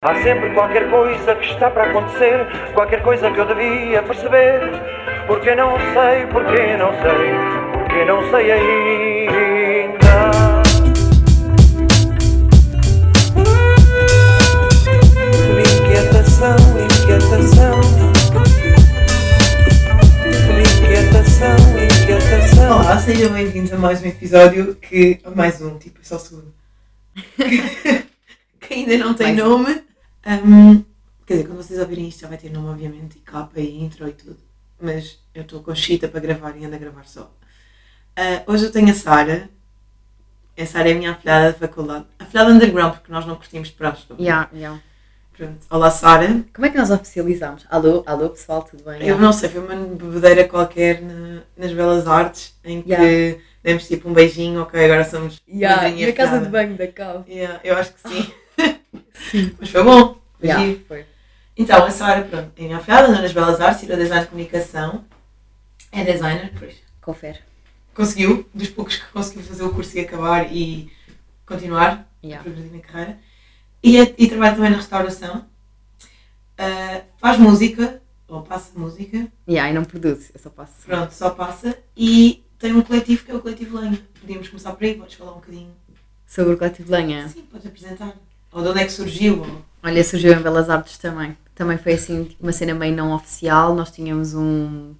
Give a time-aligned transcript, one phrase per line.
[0.00, 4.60] Há sempre qualquer coisa que está para acontecer, qualquer coisa que eu devia perceber.
[5.26, 7.34] Porque não sei, porque não sei,
[7.72, 9.28] porque não sei ainda.
[15.58, 17.80] Inquietação, inquietação.
[20.60, 22.78] Inquietação, inquietação.
[22.78, 25.20] Olá, sejam bem-vindos a mais um episódio que.
[25.34, 26.54] Mais um, tipo, é só o segundo.
[28.60, 29.87] que ainda não tem Mais nome.
[30.24, 30.84] Ahm,
[31.26, 34.08] quer dizer, quando vocês ouvirem isto já vai ter nome, obviamente, e capa e intro
[34.08, 34.36] e tudo.
[34.80, 37.30] Mas eu estou com chita para gravar e ando a gravar só.
[38.16, 39.48] Ah, hoje eu tenho a Sara.
[40.58, 42.06] A Sara é a minha afilhada da faculdade.
[42.18, 44.06] Afilhada underground, porque nós não curtimos de praxe.
[44.18, 44.80] Ya, ya.
[45.36, 45.58] Pronto.
[45.70, 46.44] Olá, Sara.
[46.52, 47.64] Como é que nós oficializamos?
[47.70, 49.06] Alô, alô pessoal, tudo bem?
[49.06, 53.40] Eu não sei, foi uma bebedeira qualquer na- nas Belas Artes em que Yeah.
[53.62, 57.30] demos tipo um beijinho, ok, agora somos e na casa de banho da cave.
[57.32, 58.32] Yeah, eu acho que sim.
[59.58, 60.20] Mas foi bom.
[60.38, 60.84] Foi giro.
[60.86, 61.06] foi.
[61.56, 65.04] Então, a Sara, pronto, é minha afilhada, nas Belas Artes, tirou design de comunicação,
[65.90, 66.76] é designer, pois.
[67.00, 67.40] Confere.
[67.94, 70.90] Conseguiu, dos poucos que conseguiu fazer o curso e acabar e
[71.44, 72.38] continuar, Ya.
[72.40, 73.18] progredir na carreira.
[73.82, 75.44] E, é- e trabalha também na restauração.
[76.56, 80.84] Ah, faz música, ou passa música, Ya, e não produz, eu só passo.
[80.86, 81.76] pronto, só passa.
[81.96, 84.00] E tem um coletivo que é o Coletivo Lenha.
[84.20, 85.72] Podíamos começar por aí, podes falar um bocadinho.
[86.26, 87.28] Sobre o coletivo Lenha.
[87.28, 88.14] Sim, podes apresentar.
[88.52, 89.44] Ou de onde é que surgiu.
[89.82, 91.36] Olha, surgiu em Belas Artes também.
[91.54, 93.74] Também foi assim, uma cena meio não oficial.
[93.74, 94.94] Nós tínhamos um.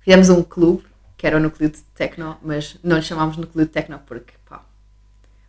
[0.00, 0.84] Fizemos um clube,
[1.16, 4.64] que era o núcleo de techno, mas não lhe chamámos núcleo de techno porque, pá,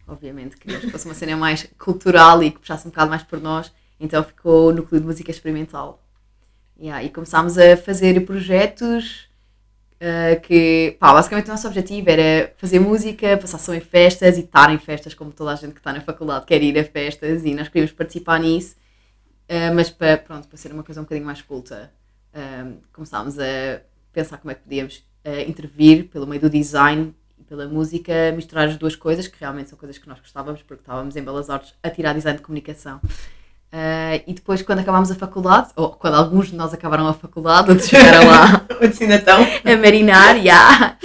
[0.07, 3.39] obviamente queríamos que fosse uma cena mais cultural e que puxasse um bocado mais por
[3.39, 3.71] nós.
[3.99, 6.03] Então ficou o núcleo de música experimental.
[6.77, 9.29] Yeah, e começámos a fazer projetos
[10.01, 14.41] uh, que, pá, basicamente o nosso objetivo era fazer música, passar som em festas e
[14.41, 17.45] estar em festas, como toda a gente que está na faculdade quer ir a festas
[17.45, 18.75] e nós queríamos participar nisso,
[19.49, 21.91] uh, mas para, pronto, para ser uma coisa um bocadinho mais culta,
[22.33, 27.43] um, começámos a pensar como é que podíamos uh, intervir pelo meio do design e
[27.43, 31.15] pela música, misturar as duas coisas, que realmente são coisas que nós gostávamos, porque estávamos
[31.15, 32.99] em Belas Artes a tirar design de comunicação.
[33.73, 37.69] Uh, e depois, quando acabámos a faculdade, ou quando alguns de nós acabaram a faculdade,
[37.69, 38.67] outros chegaram lá
[39.01, 39.41] ainda estão?
[39.41, 40.97] a marinar, já.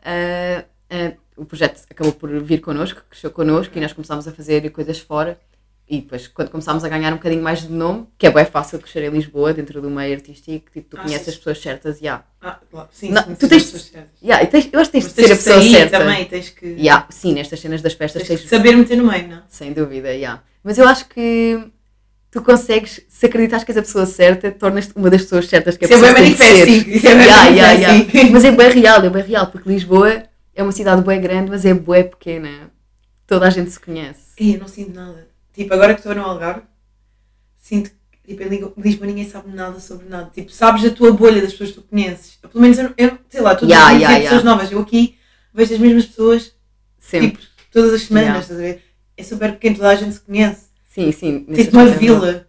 [0.00, 0.64] Uh,
[0.94, 4.98] uh, o projeto acabou por vir connosco, cresceu connosco e nós começámos a fazer coisas
[4.98, 5.38] fora.
[5.86, 8.78] E depois, quando começámos a ganhar um bocadinho mais de nome, que é bem fácil
[8.78, 11.04] crescer em Lisboa, dentro do meio artístico, tipo, tu Achas?
[11.10, 12.22] conheces as pessoas certas, já.
[12.40, 12.88] Ah, claro.
[12.90, 14.22] Sim, Não, sim, tu sim, tens- as pessoas certas.
[14.22, 15.98] Yeah, tens- eu acho que tens Mas de ser a tens pessoa certa.
[15.98, 19.06] também, tens que, Yeah, sim, nestas cenas das festas tens tens, que saber meter no
[19.06, 19.42] meio, não?
[19.46, 20.42] sem dúvida, yeah.
[20.62, 21.70] Mas eu acho que
[22.34, 25.84] tu consegues, se acreditas que és a pessoa certa, tornas-te uma das pessoas certas que
[25.84, 26.90] a Isso é bem manifesting.
[26.90, 28.30] Isso é bem Yeah, yeah, yeah.
[28.32, 31.64] Mas é bem real, é bem real, porque Lisboa é uma cidade bem grande, mas
[31.64, 32.72] é bem pequena.
[33.24, 34.32] Toda a gente se conhece.
[34.36, 35.28] Ei, eu não sinto nada.
[35.52, 36.62] Tipo, agora que estou no Algarve,
[37.56, 40.28] sinto que tipo, em Lisboa ninguém sabe nada sobre nada.
[40.34, 42.36] Tipo, sabes a tua bolha das pessoas que tu conheces.
[42.42, 44.72] Pelo menos eu, eu sei lá, todos Yeah, yeah, pessoas novas.
[44.72, 45.16] Eu aqui
[45.54, 46.52] vejo as mesmas pessoas,
[46.98, 47.28] Sempre.
[47.30, 48.82] tipo, todas as semanas, estás a ver?
[49.16, 50.63] É super pequeno, toda a gente se conhece.
[50.94, 51.44] Sim, sim.
[51.48, 52.46] nesse Tipo uma é vila.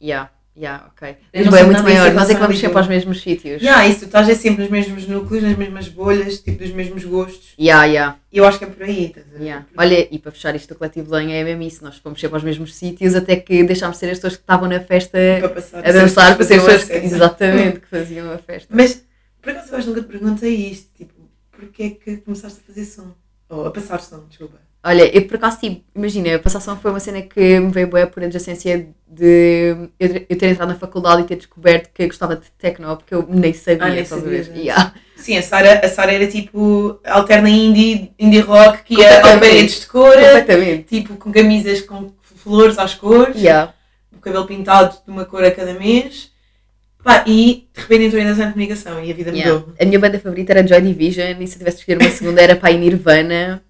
[0.00, 1.16] Yeah, yeah, ok.
[1.32, 2.80] Eu não Lisboa é muito maior, nós é que vamos sempre Lisboa.
[2.80, 3.62] aos mesmos sítios.
[3.62, 7.04] Yeah, isso, tu estás é sempre nos mesmos núcleos, nas mesmas bolhas, tipo, dos mesmos
[7.04, 7.54] gostos.
[7.58, 9.44] Yeah, yeah, E eu acho que é por aí, estás a ver?
[9.44, 9.66] yeah.
[9.76, 12.42] Olha, e para fechar isto do coletivo Lenha é mesmo isso, nós fomos sempre aos
[12.44, 15.18] mesmos sítios até que deixámos de ser as pessoas que estavam na festa
[15.54, 18.68] passar a dançar para ser as pessoas que, uma exatamente, que faziam a festa.
[18.74, 19.04] Mas,
[19.40, 21.14] por acaso, eu acho que nunca te perguntei isto, tipo,
[21.52, 23.14] porquê é que começaste a fazer som?
[23.48, 24.58] Ou a passar som, desculpa.
[24.84, 28.04] Olha, eu por acaso, tipo, imagina, a passação foi uma cena que me veio boa
[28.06, 32.08] por adjacência de eu, ter- eu ter entrado na faculdade e ter descoberto que eu
[32.08, 34.48] gostava de techno, porque eu nem sabia, Ah, nem antes.
[34.56, 34.92] Yeah.
[35.16, 39.80] Sim, a Sara, a Sara era tipo alterna indie, indie rock, que ia a paredes
[39.82, 40.14] de cor,
[40.88, 43.72] tipo com camisas com flores às cores, Yeah.
[44.12, 46.32] o cabelo pintado de uma cor a cada mês.
[47.04, 49.54] Pá, e de repente entrou em design de comunicação e a vida Yeah.
[49.60, 49.74] mudou.
[49.80, 52.40] A minha banda favorita era Joy Division e se eu tivesse de escolher uma segunda
[52.40, 53.62] era para a Nirvana.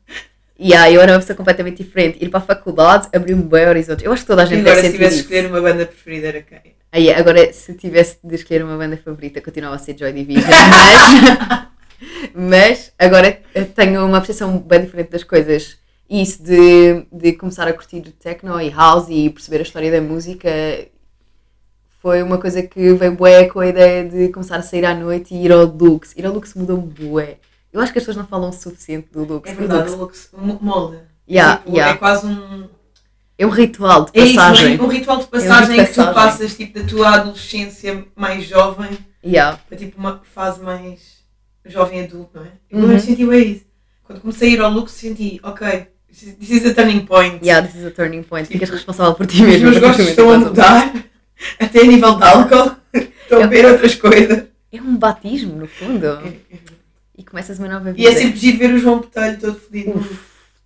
[0.63, 2.19] Yeah, eu era uma pessoa completamente diferente.
[2.25, 4.05] Ir para a faculdade abriu-me bem horizontes.
[4.05, 5.23] Eu acho que toda a E gente agora, deve se sentir tivesse isso.
[5.23, 6.77] escolher uma banda preferida, era quem?
[6.93, 11.33] Aí, agora, se tivesse de escolher uma banda favorita, continuava a ser Joy Division, mas,
[12.35, 13.41] mas agora
[13.75, 15.79] tenho uma percepção bem diferente das coisas.
[16.09, 20.01] E Isso de, de começar a curtir techno e house e perceber a história da
[20.01, 20.51] música
[22.01, 25.35] foi uma coisa que veio bué com a ideia de começar a sair à noite
[25.35, 26.13] e ir ao Lux.
[26.17, 27.39] Ir ao Lux mudou-me bué.
[27.73, 29.49] Eu acho que as pessoas não falam o suficiente do Lux.
[29.49, 31.09] É O verdade, Lux o Lux mo- molda.
[31.29, 31.95] Yeah, Tipo, yeah.
[31.95, 32.69] É quase um.
[33.39, 34.81] é um ritual de É isso, passagem.
[34.81, 36.15] um ritual de É um passagem de em que tu passagem.
[36.15, 38.91] passas tipo, da tua adolescência mais jovem
[39.25, 39.59] Yeah.
[39.69, 41.23] para tipo, uma fase mais
[41.65, 42.49] jovem adulto, não é?
[42.71, 42.99] Eu Uhum.
[42.99, 43.65] senti bem isso.
[44.05, 47.39] Quando comecei a ir ao Lux, senti, ok, This is a turning point.
[47.43, 48.47] Yeah, this is a turning point.
[48.47, 49.71] Ficas Tipo, responsável por ti Os mesmo.
[49.71, 50.93] meus a partir gostos estão a mudar,
[51.59, 52.77] até a nível de álcool.
[52.93, 54.45] Estou a Eu- ver outras coisas.
[54.71, 56.19] É um batismo, no fundo.
[57.23, 58.11] É, E começas uma nova E vida.
[58.11, 59.91] é sempre giro ver o João Botelho todo fodido.
[59.93, 60.19] Uf,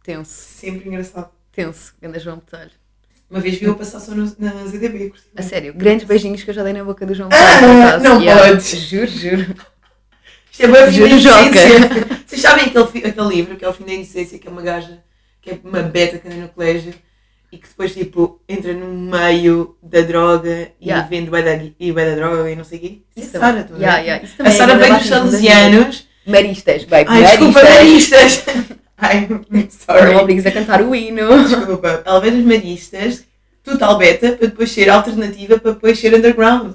[0.03, 1.29] tenso, Sempre engraçado.
[1.53, 1.95] tenso.
[2.01, 2.71] Ganda João Botelho.
[3.31, 5.13] Uma vez viu-o passar só no, na ZDB.
[5.37, 7.61] A sério, grandes beijinhos que eu já dei na boca do João Ah, Botelho.
[7.73, 8.05] por acaso.
[8.05, 8.71] não Yeah, podes.
[8.81, 9.57] Juro, juro.
[10.51, 12.17] Isto é bem fim da.
[12.27, 15.03] Vocês sabem aquele, aquele livro que é o fim da inocência, que é uma gaja,
[15.43, 16.95] que é uma beta que anda no colégio
[17.53, 21.07] e que depois tipo entra no meio da droga e Yeah.
[21.09, 22.99] vende bué da, e bué da droga e não sei o quê.
[23.17, 23.75] Isso é também- Sara, tu?
[23.75, 26.07] Yeah, yeah, isso A é Sara vem dos salesianos.
[26.27, 28.45] Maristas, bem, Ai, desculpa, maristas.
[28.99, 30.15] Ai, Não me sorry.
[30.17, 31.45] obrigues a cantar o hino.
[31.47, 32.03] Desculpa.
[32.23, 33.25] Vem dos maristas,
[33.63, 36.75] total beta, para depois ser alternativa, para depois ser underground.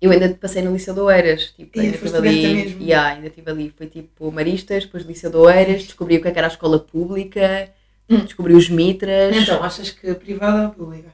[0.00, 3.50] Eu ainda passei no Liceu de Oeiras, tipo, Ih, ainda estive ali, yeah, ainda estive
[3.50, 6.50] ali, foi tipo Maristas, depois Liceu de Oeiras, descobri o que é que era a
[6.50, 7.70] escola pública,
[8.08, 8.18] Hum.
[8.20, 11.08] descobri os mitras, Então, achas que privada ou pública?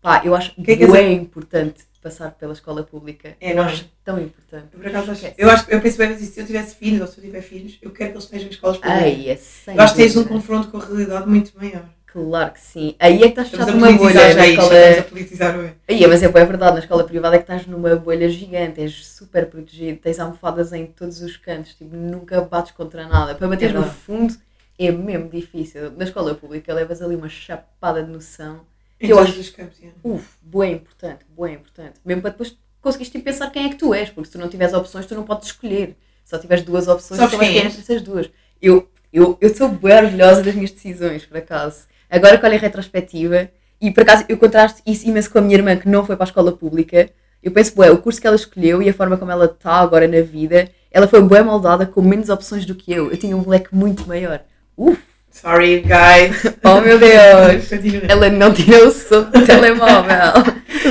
[0.00, 3.62] pá, eu acho que é que bem importante passar pela escola pública, É, eu não
[3.62, 3.66] é?
[3.66, 4.66] acho tão importante.
[4.72, 7.06] Eu, por acaso, acho, eu, acho, eu penso bem isso, se eu tivesse filhos ou
[7.06, 9.02] se eu tiver filhos, eu quero que eles estejam em escolas públicas.
[9.02, 9.38] Ai, é
[9.76, 11.84] eu acho que tens um confronto com a realidade muito maior.
[12.06, 12.94] Claro que sim.
[12.98, 14.74] Aí é que estás Estamos fechado numa bolha na escola.
[14.78, 15.74] estamos a politizar bem.
[15.88, 19.06] Aí, mas é, bué verdade, na escola privada é que estás numa bolha gigante, és
[19.06, 23.34] super protegido, tens almofadas em todos os cantos, tipo, nunca bates contra nada.
[23.34, 24.34] Para bater É no fundo
[24.78, 25.90] é mesmo difícil.
[25.96, 28.60] Na escola pública levas ali uma chapada de noção.
[29.02, 29.76] Em Eu acho- os campos.
[29.82, 29.88] é.
[30.04, 31.94] Uf, bem importante, bem importante.
[32.04, 34.48] Mesmo para depois conseguires tipo, pensar quem é que tu és, porque se tu não
[34.48, 35.96] tiveres opções, tu não podes escolher.
[36.24, 37.78] Se só tiveres duas opções, vais quem és?
[37.78, 38.30] essas duas.
[38.60, 41.86] Eu, eu, eu sou bem orgulhosa das minhas decisões, por acaso.
[42.08, 43.50] Agora que olho em retrospectiva,
[43.80, 46.24] e por acaso eu contrasto isso imenso com a minha irmã que não foi para
[46.24, 47.10] a escola pública,
[47.42, 50.06] eu penso, bué, o curso que ela escolheu e a forma como ela está agora
[50.06, 53.10] na vida, ela foi bem moldada com menos opções do que eu.
[53.10, 54.42] Eu tinha um leque muito maior.
[54.76, 55.02] Uf,
[55.32, 56.36] Sorry, guys.
[56.64, 57.72] oh meu Deus!
[58.08, 60.44] Ela não tirou o som do telemóvel.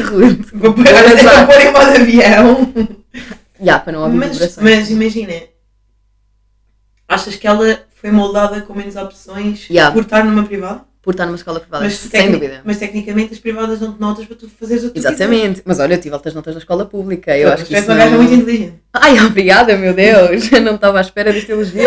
[0.10, 0.46] Rude.
[0.54, 2.74] Vou pôr, vou pôr em modo avião.
[3.62, 4.64] Já, para não ouvir Mas, vibrações.
[4.80, 5.34] mas imagina,
[7.08, 9.94] achas que ela foi moldada com menos opções Yeah.
[9.94, 10.82] por estar numa privada?
[11.04, 12.62] Por estar numa escola privada, Mas, sem dúvida.
[12.64, 15.00] mas tecnicamente as privadas dão-te notas para tu fazeres o que.
[15.00, 15.62] Exatamente.
[15.66, 17.36] Mas olha, eu tive altas notas na escola pública.
[17.38, 18.18] Eu Pronto, acho que isso uma gaja não...
[18.20, 18.74] muito inteligente.
[18.94, 20.50] Ai, obrigada, meu Deus.
[20.54, 21.82] Eu não estava à espera deste elogio.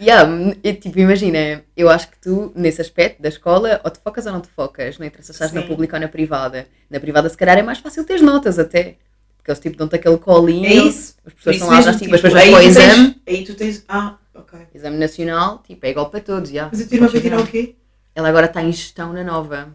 [0.00, 4.26] Yeah, e, tipo, imagina, eu acho que tu, nesse aspecto da escola, ou te focas
[4.26, 4.98] ou não te focas.
[4.98, 6.66] Não interessa se estás na pública ou na privada.
[6.88, 8.96] Na privada, se calhar, é mais fácil ter notas até.
[9.36, 10.66] Porque eles, tipo, dão-te aquele colinho.
[10.66, 11.14] É isso.
[11.24, 13.14] As pessoas estão lá, já tipo, as tipo, pessoas para o tu exame.
[13.24, 13.84] tens, aí tu tens.
[13.88, 14.58] Ah, ok.
[14.74, 16.68] Exame nacional, tipo, é igual para todos, já.
[16.70, 17.74] Mas a tua irmã foi tirar o quê?
[18.14, 19.74] Ela agora está em gestão na nova.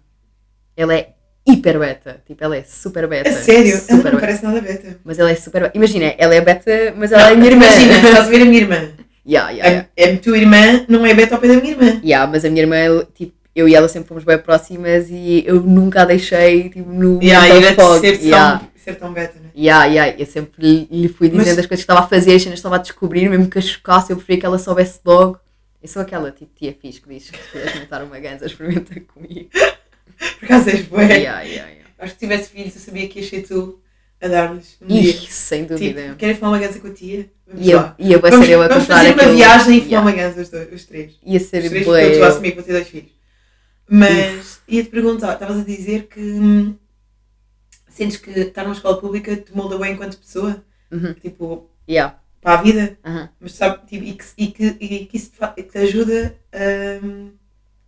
[0.78, 1.13] Ela é
[1.48, 2.21] hiper beta.
[2.28, 3.30] Tipo, ela é super beta.
[3.30, 3.71] A sério?
[3.71, 4.18] Ela Super não beta.
[4.19, 5.00] parece nada beta.
[5.04, 5.78] Mas ela é super beta.
[5.78, 7.66] Imagina, ela é beta, mas ela é minha irmã.
[7.66, 8.89] Imagina, estás a ver a minha irmã.
[9.27, 10.13] Yeah, yeah, yeah.
[10.13, 12.01] A, a tua irmã não é beta ao pé da minha irmã.
[12.04, 15.62] Yeah, mas a minha irmã, tipo, eu e ela sempre fomos bem próximas e eu
[15.62, 18.01] nunca a deixei, tipo, no fog.
[18.01, 18.62] ser, tão, Yeah.
[18.75, 19.50] ser tão beta, né?
[19.56, 20.16] Yeah, yeah.
[20.19, 22.60] Eu sempre lhe, fui dizendo Mas- as coisas que estava a fazer, as cenas que
[22.60, 25.39] estava a descobrir, mesmo que a chocasse, eu preferia que ela soubesse logo.
[25.81, 29.00] Eu sou aquela tipo tia fixe que diz que se puderes montar uma ganza, experimenta
[29.13, 29.50] comigo.
[30.39, 31.04] Por acaso és bué.
[31.06, 31.89] Yeah, yeah, yeah.
[32.00, 33.80] Acho que se tivesse filhos, eu sabia que ia ser tu
[34.22, 35.30] a dar-lhes um Ih, dia.
[35.30, 36.02] sem dúvida.
[36.04, 37.30] Tipo, querem fumar uma ganza com a tia?
[37.48, 37.96] Vamos Ia, lá.
[38.00, 40.10] ia bué Vamos, ser eu a vamos fazer uma aquele- viagem e fumar Yeah.
[40.10, 41.20] uma ganza os, dois, os três.
[41.24, 43.12] Ia Os ser três, porque eu estou a assumir que vou ter dois filhos.
[43.88, 46.76] Mas ia-te perguntar, estavas a dizer que hum,
[47.88, 50.64] sentes que estar numa escola pública te molda bem enquanto pessoa?
[50.92, 51.14] Uhum.
[51.14, 52.19] Tipo, Yeah.
[52.42, 52.98] para a vida?
[53.06, 53.30] Aham.
[53.40, 57.31] Mas sabe, tipo, e, que, e, que, e que isso te, te ajuda a hum,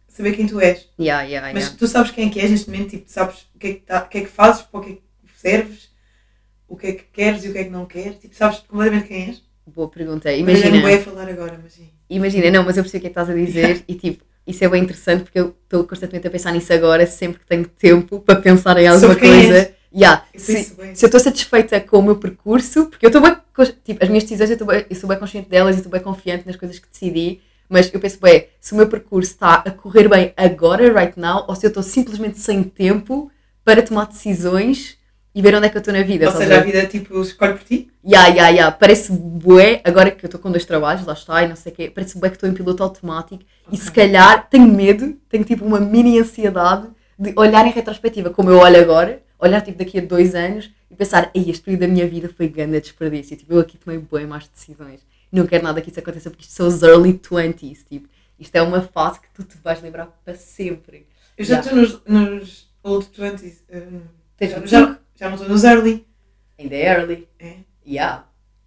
[0.07, 0.87] saber quem tu és.
[0.99, 3.67] Yeah, yeah, Mas tu sabes quem é que és neste momento, tipo, sabes o que
[3.67, 5.01] é que, tá, o que, é que fazes, para o que é que
[5.35, 5.86] serves,
[6.67, 8.17] o que é que queres e o que é que não queres.
[8.17, 9.41] Tipo, sabes completamente quem és.
[9.65, 10.29] Boa pergunta.
[10.29, 10.69] Mas eu Imagina.
[10.71, 11.89] não vou a falar agora, mas sim.
[12.09, 14.63] Imagina, não, mas eu percebo o que é que estás a dizer e tipo, isso
[14.63, 18.19] é bem interessante porque eu estou constantemente a pensar nisso agora, sempre que tenho tempo
[18.21, 19.57] para pensar em alguma coisa.
[19.57, 19.77] és.
[19.93, 23.35] Yeah, se, se eu estou satisfeita com o meu percurso, porque eu estou bem,
[23.83, 26.01] tipo, as minhas decisões eu, estou bem, eu sou bem consciente delas e estou bem
[26.01, 29.71] confiante nas coisas que decidi, mas eu penso, bem, se o meu percurso está a
[29.71, 33.31] correr bem agora, right now, ou se eu estou simplesmente sem tempo
[33.63, 34.96] para tomar decisões
[35.37, 36.27] e ver onde é que eu estou na vida.
[36.29, 37.91] Ou seja, a vida, tipo, escolhe por ti.
[38.03, 41.47] Ya, ya, ya, parece bué, agora que eu estou com dois trabalhos, lá está, e
[41.47, 44.67] não sei o quê, parece bué que estou em piloto automático e se calhar tenho
[44.67, 46.87] medo, tenho tipo uma mini ansiedade
[47.19, 50.95] de olhar em retrospectiva como eu olho agora, olhar tipo daqui a dois anos e
[50.95, 54.25] pensar, ei, este período da minha vida foi grande desperdício, tipo, eu aqui tomei bué
[54.25, 55.01] mais decisões,
[55.31, 58.07] não quero nada que isso aconteça porque isto são os early 20s, tipo,
[58.39, 61.05] isto é uma fase que tu te vais lembrar para sempre.
[61.37, 61.69] Eu já Yeah.
[61.85, 63.53] estou nos, nos old 20s.
[63.71, 64.01] hum,
[64.37, 64.97] Tens já, 25?
[65.17, 66.05] Já, não estou nos early.
[66.59, 67.27] Ainda é early.
[67.39, 67.53] É.
[67.85, 68.25] Yeah.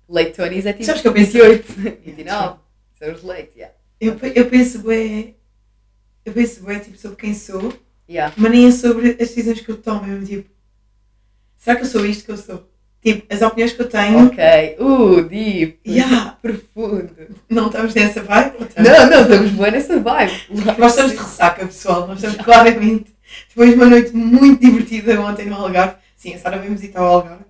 [0.08, 1.72] Late 20s é tipo Sabes que eu penso- 28,
[2.04, 2.58] 29.
[2.98, 3.74] São os late, yeah.
[4.00, 5.36] Eu, eu penso bem.
[6.24, 7.72] Eu penso bem tipo, sobre quem sou,
[8.08, 8.34] Yeah.
[8.36, 10.02] mas nem é sobre as decisões que eu tomo.
[10.04, 10.50] Mesmo tipo.
[11.56, 12.68] Será que eu sou isto que eu sou?
[13.02, 14.26] Tipo, as opiniões que eu tenho.
[14.26, 14.76] Ok.
[14.78, 15.78] Uh, deep.
[15.86, 16.36] Yeah.
[16.42, 17.10] Profundo.
[17.48, 18.56] Não estamos nessa vibe?
[18.68, 18.90] estamos?
[18.90, 20.32] Não, não, estamos boa nessa vibe.
[20.78, 22.06] Nós estamos de ressaca, pessoal.
[22.06, 23.14] Nós estamos claramente.
[23.48, 25.96] Depois de uma noite muito divertida ontem no Algarve.
[26.20, 27.44] Sim, a Sara veio visitar o Algarve.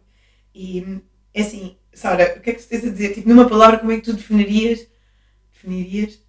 [0.54, 1.00] E
[1.34, 3.12] é assim, Sara, o que é que tu tens a dizer?
[3.14, 4.86] Tipo, numa palavra, como é que tu definirias,
[5.52, 6.20] definirias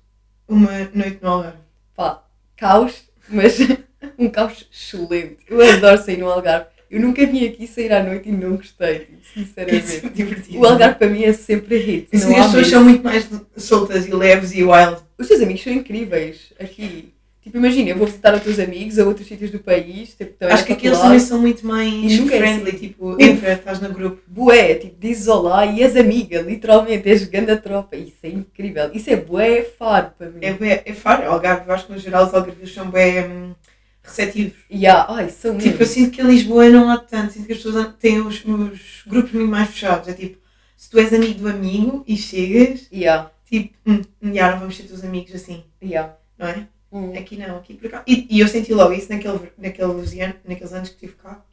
[0.48, 1.60] uma noite no Algarve?
[1.96, 2.24] Pá,
[2.58, 3.60] caos, mas
[4.18, 5.38] um caos excelente.
[5.48, 6.66] Eu adoro sair no Algarve.
[6.90, 9.88] Eu nunca vim aqui sair à noite e não gostei, tipo, É sinceramente.
[9.88, 10.58] super divertido.
[10.58, 12.08] O Algarve para mim é sempre hit.
[12.12, 14.98] As pessoas são muito mais soltas e leves e wild.
[15.16, 17.14] Os teus amigos são incríveis aqui.
[17.44, 20.14] Tipo, imagina, eu vou visitar os teus amigos a outros sítios do país.
[20.14, 22.78] Tipo, Acho que aqueles também são muito mais friendly, assim.
[22.78, 24.22] tipo, entra, estás no grupo.
[24.28, 27.96] Bué, tipo, dizes olá e és amiga, literalmente, és grande tropa.
[27.96, 28.92] Isso é incrível.
[28.94, 30.38] Isso é bué faro para mim.
[30.42, 33.56] É, bué- é faro, Algarve, eu acho que no geral os algarvios são bem hum,
[34.04, 34.54] receptivos.
[34.72, 35.08] Yeah.
[35.12, 35.94] Ai, são Tipo, eu mesmo.
[35.94, 39.32] sinto que em Lisboa não há tanto, sinto que as pessoas têm os, os grupos
[39.34, 40.08] muito mais fechados.
[40.08, 40.38] É tipo,
[40.78, 43.32] se tu és amigo do amigo e chegas, Yeah.
[43.50, 46.14] tipo, hum, já não vamos ser teus amigos assim, Yeah.
[46.38, 46.68] não é?
[46.92, 47.14] Hum.
[47.18, 48.04] Aqui não, aqui por cá.
[48.06, 51.44] E, e eu senti logo isso naquele, naqueles, an- naqueles anos que estive cá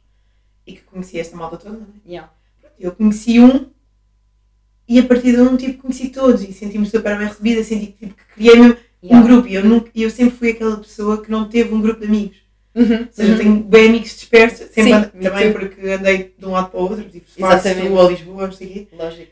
[0.67, 2.09] e que conheci esta malta toda, não é?
[2.09, 2.31] Yeah.
[2.79, 3.69] Eu conheci um
[4.87, 8.07] e a partir de um, tipo, conheci todos e senti-me super bem recebida, senti que,
[8.07, 9.25] tipo, que criei mesmo um Yeah.
[9.27, 12.07] grupo e eu, nunca, eu sempre fui aquela pessoa que não teve um grupo de
[12.07, 12.37] amigos.
[12.75, 13.01] Uhum.
[13.03, 13.37] Ou seja, eu Uhum.
[13.37, 17.09] tenho bem amigos dispersos, sempre Sim, também porque andei de um lado para o outro,
[17.09, 17.87] tipo, Exatamente.
[18.09, 18.87] Lisboa, não sei o quê.
[18.91, 19.31] Lógico.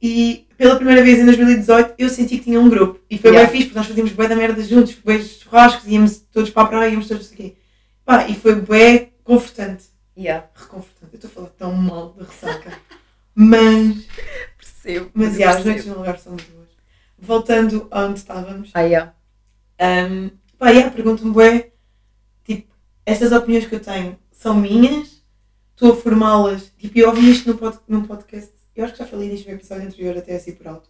[0.00, 3.00] E pela primeira vez em 2018 eu senti que tinha um grupo.
[3.10, 3.48] E foi Yeah.
[3.50, 6.62] bem fixe, porque nós fazíamos bué da merda juntos, bué de churrascos, íamos todos para
[6.62, 7.56] a praia, íamos todos quê.
[8.04, 9.84] Pá, e foi bué confortante,
[10.16, 10.46] Yeah.
[10.54, 11.12] reconfortante.
[11.12, 12.78] Eu estou a falar tão mal da ressaca.
[13.34, 14.06] mas,
[14.56, 15.10] Percebo.
[15.14, 16.68] mas eu yeah, as noites no lugar são muito boas.
[17.18, 19.12] Voltando aonde estávamos, Ah, yeah.
[19.80, 21.70] Um, pá, yeah, pergunto-me bué,
[22.44, 22.72] tipo,
[23.06, 25.22] estas opiniões que eu tenho são minhas,
[25.74, 29.06] estou a formá-las, tipo, eu ouvi isto num, pod, num podcast, eu acho que já
[29.06, 30.88] falei disto no episódio anterior, até assim por alto,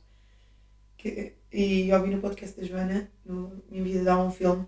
[0.96, 4.66] que, e ouvi no podcast da Joana, no Minha Vida Dá um Filme,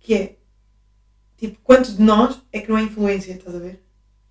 [0.00, 0.36] que é,
[1.36, 3.82] tipo, quanto de nós é que não é influência, estás a ver?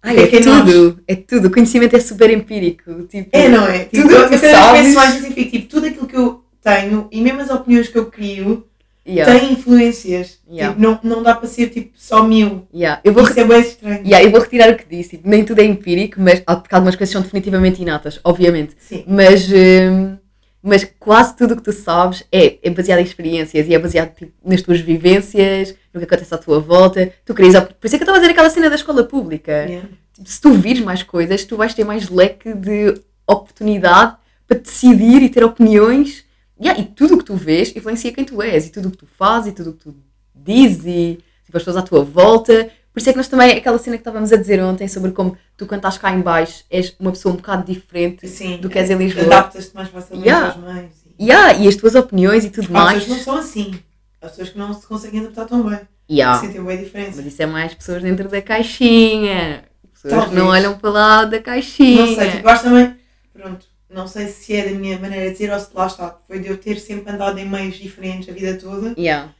[0.01, 0.71] Ai, é, é é nós?
[0.71, 1.03] tudo.
[1.07, 1.47] É tudo.
[1.47, 3.03] O conhecimento é super empírico.
[3.05, 3.85] Tipo, É, não é?
[3.85, 6.45] Tipo, Tudo eu, eu cada vez penso mais assim, fico, tipo, tudo aquilo que eu
[6.61, 8.67] tenho, e mesmo as opiniões que eu crio,
[9.07, 9.39] Yeah.
[9.39, 10.39] têm influências.
[10.50, 10.74] Yeah.
[10.74, 12.67] Tipo, não, não dá para ser, tipo, só mil.
[12.74, 13.01] Yeah.
[13.03, 14.01] Eu, vou, Isso é bem estranho.
[14.03, 15.12] yeah, eu vou retirar o que disse.
[15.12, 18.74] Tipo, nem tudo é empírico, mas porque algumas coisas são definitivamente inatas, obviamente.
[18.79, 19.03] Sim.
[19.07, 20.17] Mas, hum,
[20.62, 24.15] mas quase tudo o que tu sabes é, é baseado em experiências e é baseado
[24.15, 27.13] tipo, nas tuas vivências, no que acontece à tua volta.
[27.24, 29.67] Tu querias, por isso é que eu estava a dizer aquela cena da escola pública.
[30.15, 32.95] Tipo, se tu vires mais coisas, tu vais ter mais leque de
[33.27, 34.15] oportunidade
[34.47, 36.25] para decidir e ter opiniões.
[36.62, 38.97] Yeah, e tudo o que tu vês influencia quem tu és, e tudo o que
[38.97, 39.95] tu fazes, e tudo o que tu
[40.33, 42.69] dizes, e tipo, as pessoas à tua volta.
[42.93, 45.38] Por isso é que nós também, aquela cena que estávamos a dizer ontem sobre como
[45.57, 48.57] tu, quando estás cá em baixo, és uma pessoa um bocado diferente Sim.
[48.57, 49.25] do que és em Lisboa.
[49.25, 50.47] Adaptas-te mais facilmente Yeah.
[50.53, 50.91] aos meios.
[51.19, 51.25] E...
[51.25, 53.03] Yeah, e as tuas opiniões e tudo Há mais.
[53.03, 53.79] pessoas que não são assim.
[54.21, 55.79] Há pessoas que não se conseguem adaptar tão bem.
[56.09, 56.39] Yeah.
[56.39, 57.13] Sentem bem a diferença.
[57.17, 59.65] Mas isso é mais pessoas dentro da caixinha.
[59.93, 60.65] Pessoas que não Talvez.
[60.65, 62.05] olham para lá da caixinha.
[62.05, 62.95] Não sei, tipo, acho também.
[63.33, 66.19] Pronto, não sei se é da minha maneira de ser ou se lá está.
[66.27, 68.93] Foi de eu ter sempre andado em meios diferentes a vida toda.
[68.97, 69.33] Yeah.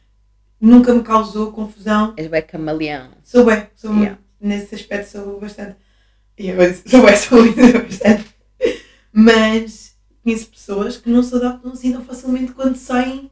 [0.60, 2.14] Nunca me causou confusão.
[2.16, 3.10] És bem camaleão.
[3.22, 4.04] Sou bem, sou muito.
[4.04, 4.22] Yeah.
[4.40, 5.76] Nesse aspecto sou bastante.
[6.38, 8.26] Disse, sou bem, sou bastante.
[9.12, 13.30] Mas conheço pessoas que não se adaptam assim tão facilmente quando saem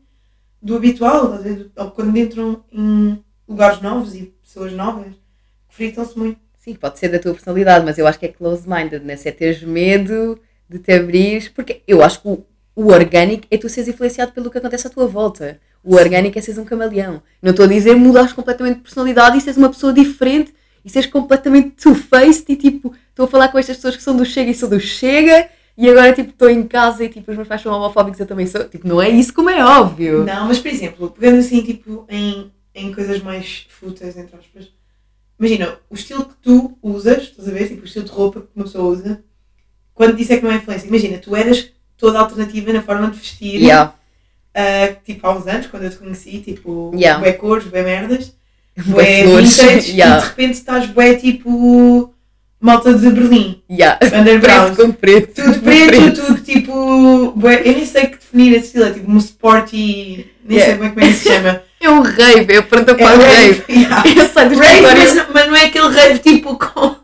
[0.62, 1.40] do habitual,
[1.78, 5.14] ou quando entram em lugares novos e pessoas novas
[5.70, 6.40] fritam-se muito.
[6.58, 10.40] Sim, pode ser da tua personalidade, mas eu acho que é close-mindedness, é teres medo
[10.70, 14.50] de te abrires, porque eu acho que o, o orgânico é tu seres influenciado pelo
[14.50, 15.60] que acontece à tua volta.
[15.84, 17.22] O orgânico é seres um camaleão.
[17.42, 20.54] Não estou a dizer mudares completamente de personalidade e seres uma pessoa diferente
[20.84, 24.26] e seres completamente two-faced e tipo, estou a falar com estas pessoas que são do
[24.26, 27.48] Chega e sou do Chega e agora tipo estou em casa e tipo os meus
[27.48, 28.64] pais são homofóbicos eu também sou.
[28.66, 30.24] Tipo, não é isso como é óbvio.
[30.24, 34.72] Não, mas por exemplo, pegando assim tipo em, em coisas mais fúteis, entre aspas,
[35.40, 37.68] imagina, o estilo que tu usas, estás a ver?
[37.68, 39.24] Tipo, o estilo de roupa que uma pessoa usa,
[39.94, 43.18] quando disse é que não é influência, imagina, tu eras toda alternativa na forma de
[43.18, 43.94] vestir, Yeah.
[44.56, 47.20] ah, tipo há uns anos, quando eu te conheci, tipo, Yeah.
[47.22, 48.34] bué cores, bué merdas,
[48.88, 50.18] Bué vintage, Yeah.
[50.18, 52.14] e de repente estás bué tipo
[52.60, 54.00] malta de Berlim, Yeah.
[54.20, 54.76] underground.
[54.76, 55.44] Preto com preto.
[55.44, 57.32] Tudo preto, tudo tipo.
[57.36, 60.28] bué- Eu nem sei que definir esse estilo, é tipo um sporty.
[60.46, 60.66] Nem Yeah.
[60.66, 61.62] sei bem como é que se chama.
[61.80, 63.32] É um rave, é pronta É para o rave.
[63.34, 63.64] rave.
[63.70, 64.04] yeah.
[64.08, 66.96] Eu Rave, mas, mas não é aquele rave tipo com,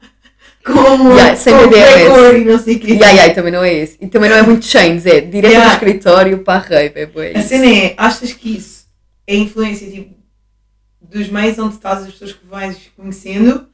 [0.74, 2.10] como Yeah, sem com BDMS.
[2.10, 2.94] cor e não sei o quê.
[2.94, 3.98] E ai ai, também não é esse.
[4.00, 5.70] E também não é muito chains, é direto Yeah.
[5.70, 6.94] do escritório para a rave.
[6.96, 7.50] É bué A isso.
[7.50, 8.86] cena é, achas que isso
[9.28, 10.16] é influência tipo,
[11.02, 13.68] dos meios onde estás, as pessoas que vais conhecendo,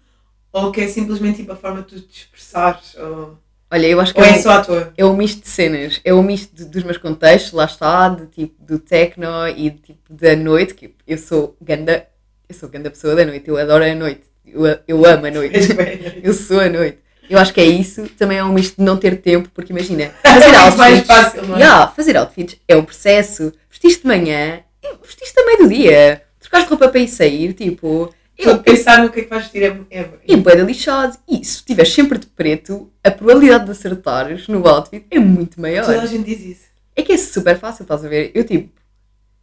[0.52, 3.38] ou que é simplesmente tipo, a forma de tu te expressares, ou,
[3.72, 4.62] Olha, eu acho que ou é, é só
[4.96, 6.00] é um misto de cenas.
[6.06, 10.14] É um misto de- dos meus contextos, lá está, de tipo do techno e tipo
[10.14, 12.08] da noite, que eu sou ganda,
[12.48, 15.60] eu sou ganda pessoa da noite, eu adoro a noite, eu, eu amo a noite.
[16.24, 17.00] Eu sou a noite.
[17.30, 18.08] Eu acho que é isso.
[18.18, 21.08] Também é um misto de não ter tempo, porque imagina, É fazer mais outfits.
[21.08, 21.60] fácil, não é?
[21.60, 23.52] Yeah, fazer outfits é um processo.
[23.70, 24.60] Vestiste de manhã,
[25.04, 26.22] vestiste meio do dia.
[26.40, 28.14] Trocaste roupa para ir sair, tipo.
[28.38, 31.18] Tu Eu, pensar no que é que vais vestir é, é, e bué de lixado.
[31.28, 35.86] E se estiveres sempre de preto, a probabilidade de acertares no outfit é muito maior.
[35.86, 36.66] Toda a gente diz isso.
[36.96, 38.32] É que é super fácil, estás a ver?
[38.36, 38.70] Eu, tipo,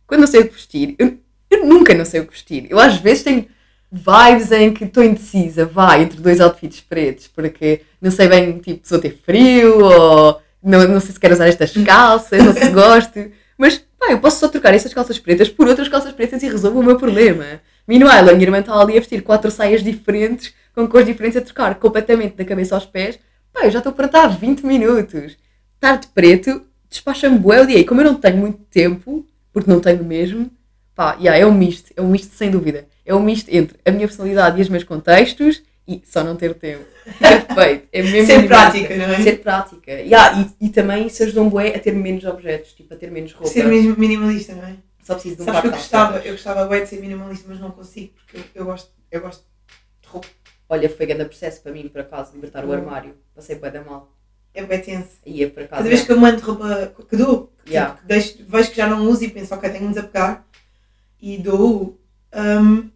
[0.06, 1.16] quando não sei o que vestir, eu,
[1.50, 2.66] eu nunca não sei o que vestir.
[2.68, 3.46] Eu, às vezes, tenho
[3.92, 8.80] vibes em que estou indecisa, vai, entre dois outfits pretos, porque não sei bem, tipo,
[8.82, 12.70] se vou ter frio, ou não, não sei se quero usar estas calças, sei se
[12.70, 13.30] gosto.
[13.58, 16.80] Mas, pá, eu posso só trocar estas calças pretas por outras calças pretas e resolvo
[16.80, 17.60] o meu problema.
[17.86, 21.42] Meanwhile, a minha irmã está ali a vestir quatro saias diferentes, com cores diferentes, a
[21.42, 23.18] trocar completamente da cabeça aos pés.
[23.52, 25.36] Pá, eu já estou pronta há 20 minutos.
[25.74, 27.78] Estar de preto despacha-me bué o dia.
[27.78, 30.50] E como eu não tenho muito tempo, porque não tenho mesmo,
[30.94, 32.86] pá, yeah, é um misto, é um misto sem dúvida.
[33.04, 36.54] É um misto entre a minha personalidade e os meus contextos e só não ter
[36.54, 36.84] tempo.
[37.18, 37.88] Perfeito.
[37.92, 39.22] É mesmo Ser prática, não é?
[39.22, 39.90] Ser prática.
[39.92, 43.10] Yeah, e, e também isso ajuda um bué a ter menos objetos, tipo, a ter
[43.10, 43.48] menos roupa.
[43.52, 44.76] Ser mesmo minimalista, não é?
[45.02, 47.58] Só preciso de um Sabes que eu gostava, eu gostava bem de ser minimalista, mas
[47.58, 49.44] não consigo, porque eu, eu gosto, eu gosto
[50.00, 50.28] de roupa.
[50.68, 52.72] Olha, foi grande processo para mim, por acaso, libertar o Hum.
[52.72, 53.14] armário.
[53.34, 54.16] Passei bué da mal.
[54.54, 55.08] É bem tenso.
[55.26, 55.78] Ia por acaso.
[55.82, 57.94] Cada vez que eu mando roupa que dou, que, Yeah.
[57.94, 60.46] tipo, que deixo, vejo que já não uso e penso, ok, tenho de desapegar
[61.20, 61.98] e dou,
[62.34, 62.90] hum,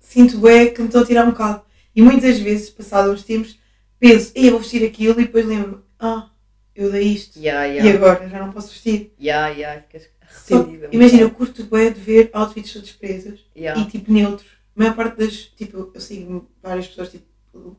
[0.00, 1.62] sinto bem que me estou a tirar um bocado.
[1.94, 3.58] E muitas vezes, passados uns tempos,
[3.98, 6.28] penso, ei, eu vou vestir aquilo e depois lembro, ah,
[6.74, 7.38] eu dei isto.
[7.38, 7.94] Yeah, E yeah.
[7.94, 9.12] agora já não posso vestir.
[9.20, 9.82] Yeah, yeah.
[9.82, 10.88] Ficas arrependida.
[10.88, 13.80] que, imagina, eu curto bem de ver outfits todos pretos Yeah.
[13.80, 14.48] e tipo neutros.
[14.74, 17.26] A maior parte das, tipo, eu sigo várias pessoas tipo,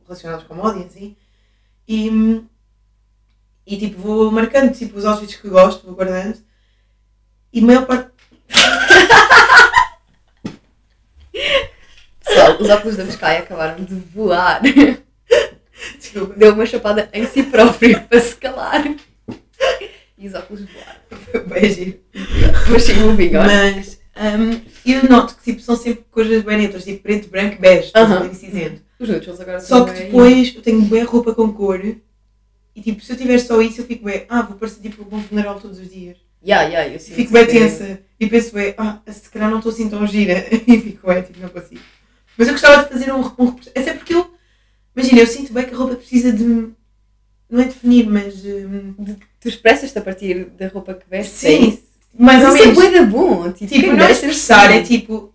[0.06, 1.16] relacionadas com moda e assim.
[1.88, 2.40] E,
[3.66, 6.38] e tipo, vou marcando tipo, os outfits que gosto, vou guardando.
[7.52, 8.10] E a maior parte.
[11.32, 12.23] Pessoal,
[12.60, 14.60] os óculos da Biscay acabaram de voar.
[15.98, 18.84] Desculpa, Deu uma chapada em si próprio para se calar.
[20.16, 21.44] E os óculos voaram.
[22.70, 23.42] Mas sim, moving on.
[23.44, 27.90] Mas hum, eu noto que tipo, são sempre cores bem neutras, tipo preto, branco, bege,
[27.96, 28.80] uh bem cinzento.
[28.98, 31.80] Os neutros agora Só que bem- depois eu tenho bem roupa com cor.
[32.76, 35.22] E tipo, se eu tiver só isso, eu fico bem, ah, vou parecer tipo um
[35.22, 36.16] funeral todos os dias.
[36.44, 39.72] Yeah, yeah, eu sinto Fico bem tensa e penso bem, ah, se calhar não estou
[39.72, 41.80] assim tão gira e fico bem, tipo, não consigo.
[42.36, 44.34] Mas eu gostava de fazer um, um até porque eu,
[44.96, 48.94] imagina, eu sinto bem que a roupa precisa de, não é definir, mas hum,
[49.40, 51.38] Tu expressas-te a partir da roupa que vestes?
[51.38, 51.82] sim, é isso?
[52.18, 52.78] mais ou Mas isso menos.
[52.78, 53.52] é bué da bom.
[53.52, 54.84] Tipo, Tipo, não dera expressar é assim.
[54.98, 55.34] tipo,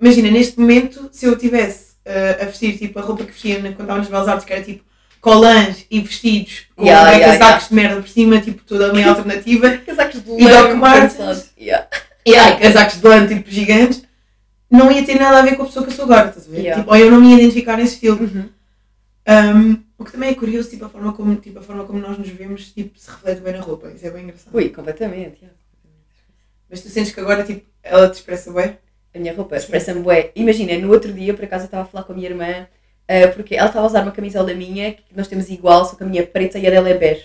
[0.00, 3.70] imagina, neste momento, se eu tivesse ah, a vestir tipo a roupa que vestia quando
[3.80, 4.84] estava nas Belas Artes, que era tipo
[5.20, 9.08] colãs e vestidos com Yeah, yeah, casacos de merda por cima, tipo toda a minha
[9.10, 11.50] alternativa, Casacos de E lã Doc Martens.
[11.58, 11.88] Yeah.
[12.24, 14.02] e ai, casacos de lã tipo gigantes,
[14.70, 16.50] não ia ter nada a ver com a pessoa que eu sou agora, estás a
[16.50, 16.58] ver?
[16.58, 16.80] Yeah.
[16.80, 18.20] Tipo, ou eu não me ia identificar nesse estilo.
[18.20, 18.48] Uhum.
[19.28, 22.18] Um, o que também é curioso, tipo, a forma como, tipo, a forma como nós
[22.18, 23.88] nos vemos tipo, se reflete bem na roupa.
[23.88, 24.54] Isso é bem engraçado.
[24.54, 25.38] Ui, completamente.
[25.40, 25.56] yeah.
[26.70, 28.78] Mas tu sentes que agora tipo, ela te expressa bem?
[29.14, 30.30] A minha roupa expressa-me bué.
[30.34, 32.66] Imagina, no outro dia, por acaso, eu estava a falar com a minha irmã,
[33.08, 36.04] ah, porque ela estava a usar uma camisola minha, que nós temos igual, só que
[36.04, 37.24] a minha é preta e a dela é bege.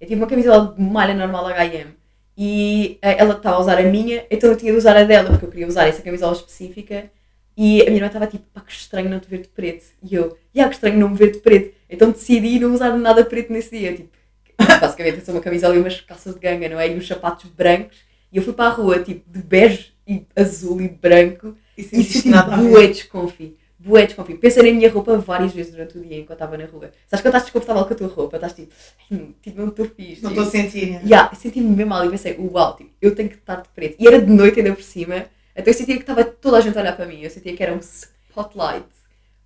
[0.00, 1.92] É tipo uma camisola de malha normal H&M.
[2.36, 5.30] E ah, ela estava a usar a minha, então eu tinha de usar a dela,
[5.30, 7.10] porque eu queria usar essa camisola específica.
[7.56, 9.84] E a minha irmã estava tipo, pá, que estranho não te ver de preto.
[10.02, 11.74] E eu, já, que estranho não me ver de preto.
[11.88, 13.94] Então decidi não usar nada preto nesse dia.
[13.94, 14.10] Tipo,
[14.80, 16.88] basicamente, sou uma camisola e umas calças de ganga, não é?
[16.88, 17.98] E uns sapatos brancos.
[18.32, 21.56] E eu fui para a rua, tipo, de bege e azul e branco.
[21.78, 23.56] E E senti bué desconfi.
[23.84, 24.34] Bué desconfi.
[24.34, 26.90] Pensei na minha roupa várias vezes durante o dia enquanto estava na rua.
[27.06, 28.36] Sabes quando estás desconfortável com a tua roupa?
[28.36, 30.22] Estás tipo, "Ai, não, tipo, não estou fixe.
[30.22, 31.00] Não estou a sentir.
[31.04, 33.96] Yeah, senti-me mesmo mal e pensei, uau, tipo, eu tenho que estar de preto.
[33.98, 36.78] E era de noite ainda por cima, então eu sentia que estava toda a gente
[36.78, 37.20] a olhar para mim.
[37.20, 38.86] Eu sentia que era um spotlight.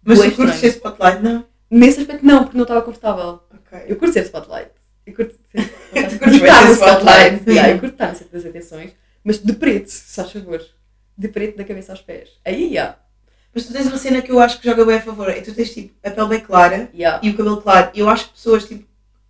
[0.05, 1.45] Mas tu curtes ser spotlight, não?
[1.69, 3.41] Nesse aspecto não, porque não estava confortável.
[3.53, 3.79] Ok.
[3.89, 4.71] Eu curto ser spotlight.
[5.05, 5.65] Eu curto ser
[6.09, 7.51] Tu curtes bem estar no spotlight.
[7.51, 8.93] Yeah, eu curto estar no centro das atenções,
[9.25, 10.63] mas de preto, se faz favor.
[11.17, 12.31] De preto da cabeça aos pés.
[12.45, 12.97] Aí, yeah.
[13.55, 15.29] Mas tu tens uma cena que eu acho que joga bem a favor.
[15.31, 17.21] É tu tens tipo a pele bem clara Yeah.
[17.27, 17.91] e o cabelo claro.
[17.95, 18.85] E eu acho que pessoas tipo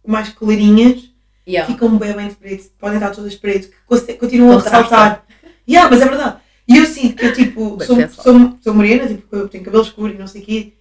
[0.06, 1.10] mais clarinhas
[1.46, 1.72] Yeah.
[1.72, 2.70] ficam bem bem de preto.
[2.78, 4.82] Podem estar todas de preto, que continuam a Contrastam.
[4.82, 5.24] ressaltar.
[5.68, 6.40] Yeah, mas é verdade.
[6.68, 10.12] E eu sinto que eu tipo sou, sou, sou morena, tipo, eu tenho cabelo escuro
[10.12, 10.74] e não sei o quê.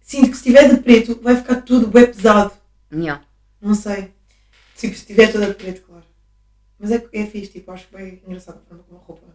[0.00, 2.52] sinto que se estiver de preto vai ficar tudo bem pesado.
[2.92, 3.22] Yeah.
[3.60, 4.12] Não sei.
[4.76, 6.04] Tipo, se estiver toda de preto, claro.
[6.78, 9.26] Mas é, é fixe, tipo, acho que bem engraçado a forma como a roupa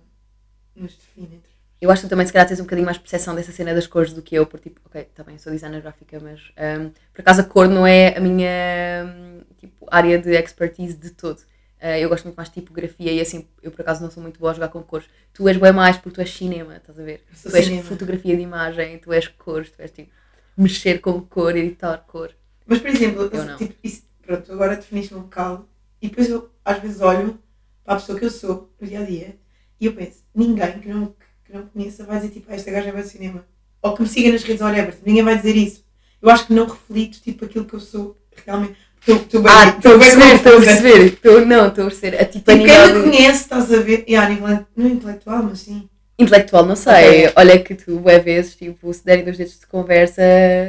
[0.76, 1.42] nos define.
[1.82, 4.12] Eu acho que também, se calhar, tens um bocadinho mais percepção dessa cena das cores
[4.12, 7.22] do que eu, porque, tipo, ok, tá bem, eu sou designer gráfica, mas hum, por
[7.22, 11.40] acaso a cor não é a minha hum, tipo, área de expertise de todo.
[11.82, 14.38] Uh, eu gosto muito mais de tipografia e assim, eu por acaso não sou muito
[14.38, 15.08] boa a jogar com cores.
[15.34, 17.24] Tu és bem mais porque tu és cinema, estás a ver?
[17.42, 17.84] Tu és cinema.
[17.84, 20.12] fotografia de imagem, tu és cores, tu és tipo
[20.58, 22.36] mexer com cor, editar cor.
[22.66, 23.58] Mas, por exemplo, Eu não.
[23.58, 25.70] tipo, isso, pronto, agora definiste um bocado
[26.02, 27.40] e depois eu às vezes olho
[27.86, 29.38] para a pessoa que eu sou no dia a dia
[29.80, 31.16] e eu penso, ninguém que não,
[31.50, 33.44] que não conheça vai dizer tipo, "Ah, esta gaja vai ao cinema.
[33.82, 34.92] Ou que me siga nas redes, whatever.
[34.92, 35.84] Tipo, Ninguém vai dizer isso.
[36.22, 38.76] Eu acho que não reflito tipo aquilo que eu sou realmente.
[39.08, 41.06] Estou bem, Ah, estou a perceber, estou a perceber.
[41.06, 42.22] Estou- Não, estou a perceber.
[42.22, 44.04] A tipo a Tipo, quem me conhece, estás a ver?
[44.08, 45.88] E a nível, não é intelectual, mas sim.
[46.20, 47.28] intelectual, não sei.
[47.28, 47.34] Ok.
[47.38, 50.22] Olha que tu, é vezes, tipo, se derem dois dedos de conversa,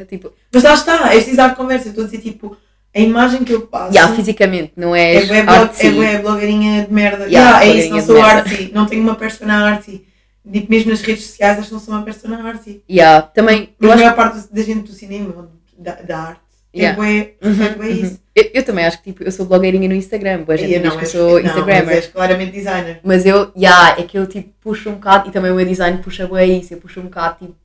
[0.09, 1.89] tipo, Mas lá está, é preciso dar conversa.
[1.89, 2.57] Estou a dizer, tipo,
[2.95, 3.93] a imagem que eu passo.
[3.93, 5.87] já, fisicamente, não É és blog, artsy.
[6.05, 7.25] é blogueirinha de merda.
[7.27, 8.71] Yeah, Yeah, é isso, não sou artsy.
[8.73, 10.07] Não tenho uma persona artsy.
[10.53, 12.83] Tipo, mesmo nas redes sociais que não sou uma persona artsy.
[12.91, 16.41] Yeah, também, Mas a acho maior parte da gente do cinema, da, da arte,
[16.73, 16.93] Yeah.
[16.93, 17.93] é bué, Uhum, reflete bué uhum.
[18.05, 18.21] isso.
[18.35, 20.99] Eu, eu também acho que tipo, eu sou blogueirinha no Instagram, boa gente diz que
[21.01, 21.85] és- sou não, Instagrammer.
[21.87, 23.01] Mas és claramente designer.
[23.03, 25.99] Mas eu, yeah, é que eu tipo puxo um bocado, e também o meu design
[25.99, 27.57] puxa bem isso, eu puxo um bocado tipo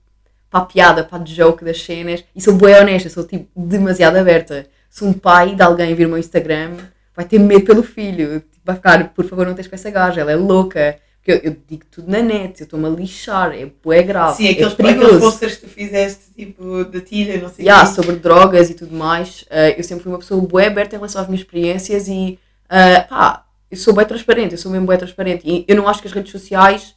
[0.49, 4.15] para a piada, para a joke das cenas, e sou bem honesta, sou tipo demasiado
[4.17, 4.65] aberta.
[4.89, 6.71] Se um pai de alguém vir o meu Instagram,
[7.15, 10.21] vai ter medo pelo filho, tipo, vai ficar, por favor, não tens com essa gaja,
[10.21, 10.97] ela é louca.
[11.25, 14.47] Porque eu, eu digo tudo na net, eu estou-me a lixar, é bué grave, Sim,
[14.47, 15.19] é aqueles, aqueles perigoso.
[15.19, 17.95] posters que tu fizeste, tipo, de tilha, não sei o Yeah, quê.
[17.95, 21.19] sobre drogas e tudo mais, eh, eu sempre fui uma pessoa bué aberta em relação
[21.19, 22.37] às minhas experiências e
[22.69, 25.99] eh, pá, eu sou bem transparente, eu sou mesmo bem transparente e eu não acho
[25.99, 26.93] que as redes sociais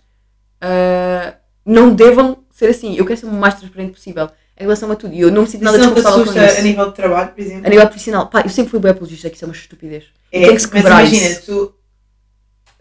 [0.60, 4.96] eh, não devam ser assim, eu quero ser o mais transparente possível em relação a
[4.96, 6.58] tudo e eu não me sinto nada desconfortável com isso.
[6.58, 7.66] a nível de trabalho, por exemplo?
[7.66, 10.04] A nível profissional, pá, eu sempre fui bem apologista que isso é uma estupidez.
[10.30, 11.42] É, tem que se mas quebrar imagina, isso.
[11.46, 11.74] tu.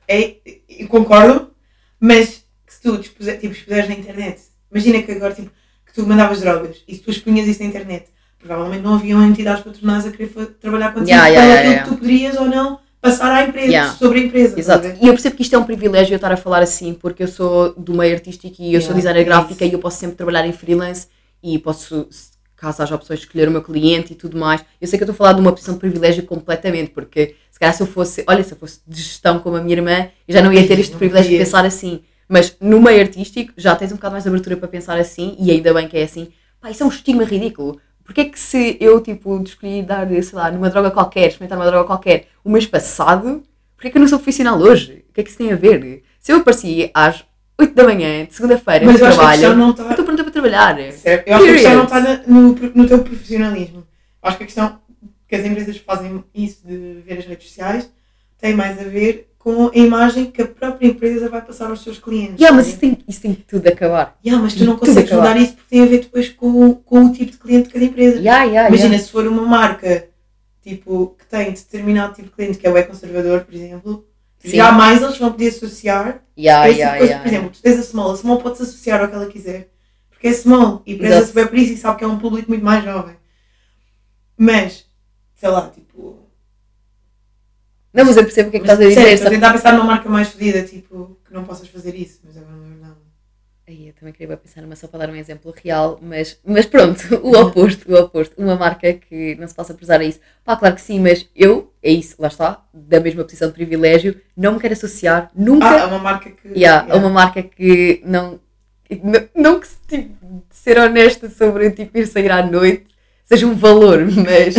[0.07, 0.37] É,
[0.69, 1.51] eu concordo,
[1.99, 4.41] mas que se tu dispuser, tipo, expuseres na internet,
[4.71, 5.49] imagina que agora tipo,
[5.85, 8.07] que tu mandavas drogas e se tu expunhas isso na internet,
[8.39, 11.97] provavelmente não haviam entidades patronais a querer trabalhar contigo Yeah, yeah, aquilo yeah, que tu
[11.97, 13.93] poderias ou não passar à empresa, Yeah.
[13.93, 14.59] sobre a empresa.
[14.59, 14.87] Exato.
[14.87, 14.97] a ver?
[15.01, 17.27] E eu percebo que isto é um privilégio eu estar a falar assim, porque eu
[17.27, 20.15] sou do meio artístico e eu sou Yeah, designer é gráfica e eu posso sempre
[20.15, 21.07] trabalhar em freelance
[21.41, 22.09] e posso,
[22.55, 24.63] caso haja opções, escolher o meu cliente e tudo mais.
[24.81, 27.59] Eu sei que eu estou a falar de uma posição de privilégio completamente, porque se
[27.59, 30.33] calhar se eu fosse, olha, se eu fosse de gestão como a minha irmã, eu
[30.35, 32.03] já não ia ter este Não privilégio de pensar assim.
[32.29, 35.49] Mas no meio artístico já tens um bocado mais de abertura para pensar assim e
[35.49, 36.27] ainda bem que é assim.
[36.61, 37.81] Pá, isso é um estigma ridículo.
[38.03, 41.65] Porque é que se eu, tipo, escolhi dar, sei lá, numa droga qualquer, experimentar uma
[41.65, 43.41] droga qualquer, o mês passado,
[43.75, 45.03] porque é que eu não sou profissional hoje?
[45.09, 46.03] O que é que isso tem a ver?
[46.19, 47.25] Se eu apareci às
[47.59, 50.77] 8 da manhã, de segunda-feira, no trabalho, não eu estou pronta para trabalhar.
[50.91, 51.27] Certo?
[51.27, 52.11] Eu acho que a questão não Period.
[52.11, 53.83] está no, no teu profissionalismo.
[54.21, 54.79] Acho que a questão
[55.27, 57.89] que as empresas fazem isso de ver as redes sociais
[58.39, 61.97] tem mais a ver com a imagem que a própria empresa vai passar aos seus
[61.97, 62.39] clientes.
[62.39, 62.69] Yeah, mas sabe?
[62.69, 64.17] isso tem, isso tem tudo a acabar.
[64.23, 65.29] Yeah, mas tu não consegues acabar.
[65.29, 67.85] mudar isso porque tem a ver depois com, com o tipo de cliente de cada
[67.85, 68.17] empresa.
[68.19, 69.05] Yeah, yeah, Imagina, yeah.
[69.05, 70.07] se for uma marca
[70.61, 74.05] tipo, que tem determinado tipo de cliente que é o conservador, por exemplo,
[74.39, 74.57] Sim.
[74.57, 77.83] jamais eles vão poder associar Yeah, a esse yeah, yeah, Por exemplo, tu tens a
[77.83, 79.69] Small, a Small pode-se associar ao que ela quiser,
[80.09, 81.35] porque é Small e preza-se Exato.
[81.35, 83.15] bem por isso e sabe que é um público muito mais jovem.
[84.37, 84.85] Mas,
[85.38, 86.28] sei lá, tipo.
[87.93, 89.13] Não, mas eu percebo o que é que estás a dizer.
[89.13, 92.38] Estou a tentar pensar numa marca mais fodida, tipo, que não possas fazer isso, mas
[92.38, 92.95] agora não é verdade.
[93.67, 97.02] Ai, eu também queria pensar numa só para dar um exemplo real, mas, mas pronto,
[97.23, 98.36] o oposto, o oposto.
[98.38, 100.19] Uma marca que não se possa prezar a isso.
[100.43, 104.19] Pá, claro que sim, mas eu, é isso, lá está, da mesma posição de privilégio,
[104.36, 106.47] não me quero associar nunca Ah, é uma marca que.
[106.50, 106.93] yeah, yeah.
[106.93, 108.39] a uma marca que não.
[109.04, 112.96] Não, não que tipo, ser honesta sobre tipo, ir sair à noite
[113.27, 114.55] seja um valor, mas,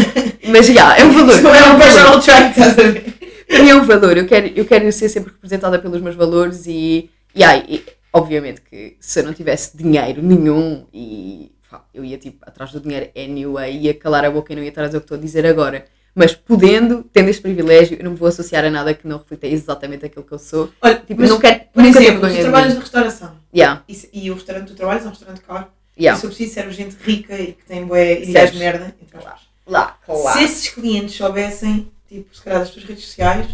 [0.49, 1.41] mas yeah, é um valor.
[1.41, 3.15] Não é um personal track, estás a ver?
[3.49, 4.17] Para mim é um valor.
[4.17, 8.61] Eu quero, eu quero ser sempre representada pelos meus valores e, e, ai, e, obviamente
[8.61, 13.11] que se eu não tivesse dinheiro nenhum e pá, eu ia tipo atrás do dinheiro
[13.17, 15.21] anyway, ia calar a boca e não ia estar a dizer o que estou a
[15.21, 15.87] dizer agora.
[16.15, 19.47] Mas podendo, tendo este privilégio, eu não me vou associar a nada que não reflita
[19.47, 20.71] exatamente aquilo que eu sou.
[20.83, 24.31] Olha, Tipo, mas, não quero, por exemplo, tu de trabalhas de restauração Yeah, e, e
[24.31, 25.67] o restaurante que tu trabalhas é um restaurante caro.
[25.99, 26.17] Yeah.
[26.17, 28.53] E se eu preciso serve gente rica e que tem bué ideias Certo.
[28.53, 28.95] de merda.
[29.03, 29.41] entre aspas.
[29.67, 29.99] Lá,
[30.33, 33.47] Se esses clientes soubessem, tipo, se calhar das tuas redes sociais,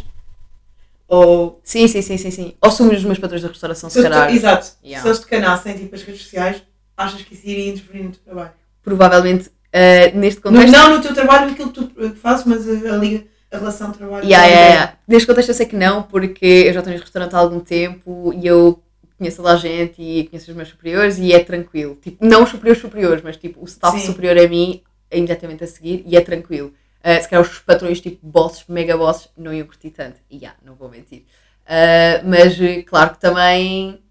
[1.08, 1.60] ou.
[1.64, 2.54] Sim, sim, sim, sim, sim.
[2.60, 4.32] Ou somos os meus patrões da restauração, Se se te- calhar.
[4.34, 4.68] exato.
[4.84, 5.02] Yeah.
[5.02, 6.62] Se eles te canassem, tipo, as redes sociais,
[6.96, 8.52] achas que isso iria interferir no teu trabalho?
[8.82, 10.72] Provavelmente, eh, neste No- contexto.
[10.72, 13.90] não no teu trabalho, naquilo que tu eh, fazes, mas a, a liga, a relação
[13.90, 14.24] de trabalho.
[14.24, 14.96] Yeah, yeah, yeah.
[15.08, 18.32] Neste contexto eu sei que não, porque eu já estou neste restaurante há algum tempo
[18.34, 18.80] e eu
[19.18, 21.96] conheço toda a gente e conheço os meus superiores e é tranquilo.
[21.96, 24.06] Tipo, não os superiores superiores, mas tipo, o staff Sim.
[24.06, 26.72] superior a mim é imediatamente a seguir e é tranquilo.
[27.00, 30.20] Uh, se calhar os patrões, tipo, bosses, mega bosses, não iam curtir tanto.
[30.30, 31.24] E já, não vou mentir.
[31.64, 34.02] Uh, mas, claro que também,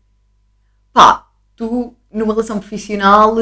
[0.91, 3.35] pá, tu, numa relação profissional,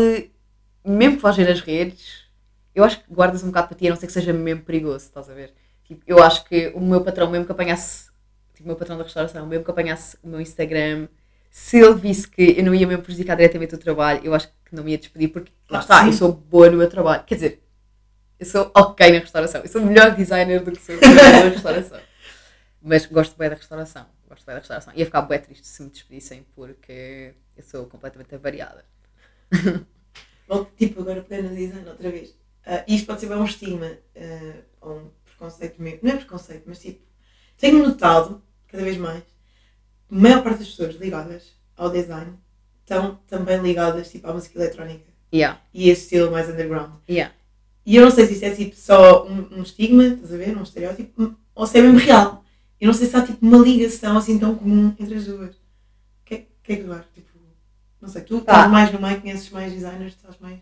[0.86, 2.26] mesmo que vais ver as redes,
[2.74, 5.06] eu acho que guardas um bocado para ti, a não ser que seja mesmo perigoso,
[5.06, 5.54] estás a ver?
[5.84, 8.10] Tipo, eu acho que o meu patrão, mesmo que apanhasse,
[8.54, 11.08] tipo, o meu patrão da restauração, mesmo que apanhasse o meu Instagram,
[11.52, 14.74] se ele visse que eu não ia mesmo prejudicar diretamente o trabalho, eu acho que
[14.74, 17.26] não me ia despedir, porque lá está, eu sou boa no meu trabalho.
[17.26, 17.64] Quer dizer,
[18.40, 22.00] eu sou ok na restauração, eu sou melhor designer do que sou na restauração.
[22.82, 24.94] Mas gosto bem da restauração, gosto bem da restauração.
[24.96, 28.86] Ia ficar bem triste se me despedissem, porque eu sou completamente avariada.
[30.48, 32.34] Volto, tipo, agora pegando no design outra vez.
[32.66, 36.00] Ah, isto pode ser bem um estigma ah, ou um preconceito mesmo.
[36.02, 37.02] Não é preconceito, mas tipo,
[37.58, 39.24] tenho notado, cada vez mais,
[40.12, 42.34] a maior parte das pessoas ligadas ao design
[42.82, 46.92] estão também ligadas tipo, à música eletrónica Yeah, e a esse estilo mais underground.
[47.10, 47.34] yeah.
[47.86, 50.58] E eu não sei se isso é tipo só um, um estigma, estás a ver?
[50.58, 52.44] Um estereótipo, ou se é mesmo real.
[52.80, 55.56] Eu não sei se há tipo uma ligação assim tão comum entre as duas.
[55.56, 55.60] O
[56.26, 57.12] que, é- que é que tu achas?
[57.16, 57.40] Tipo,
[58.02, 58.54] não sei, tu Pá.
[58.54, 60.60] estás mais no meio, conheces mais designers, estás mais.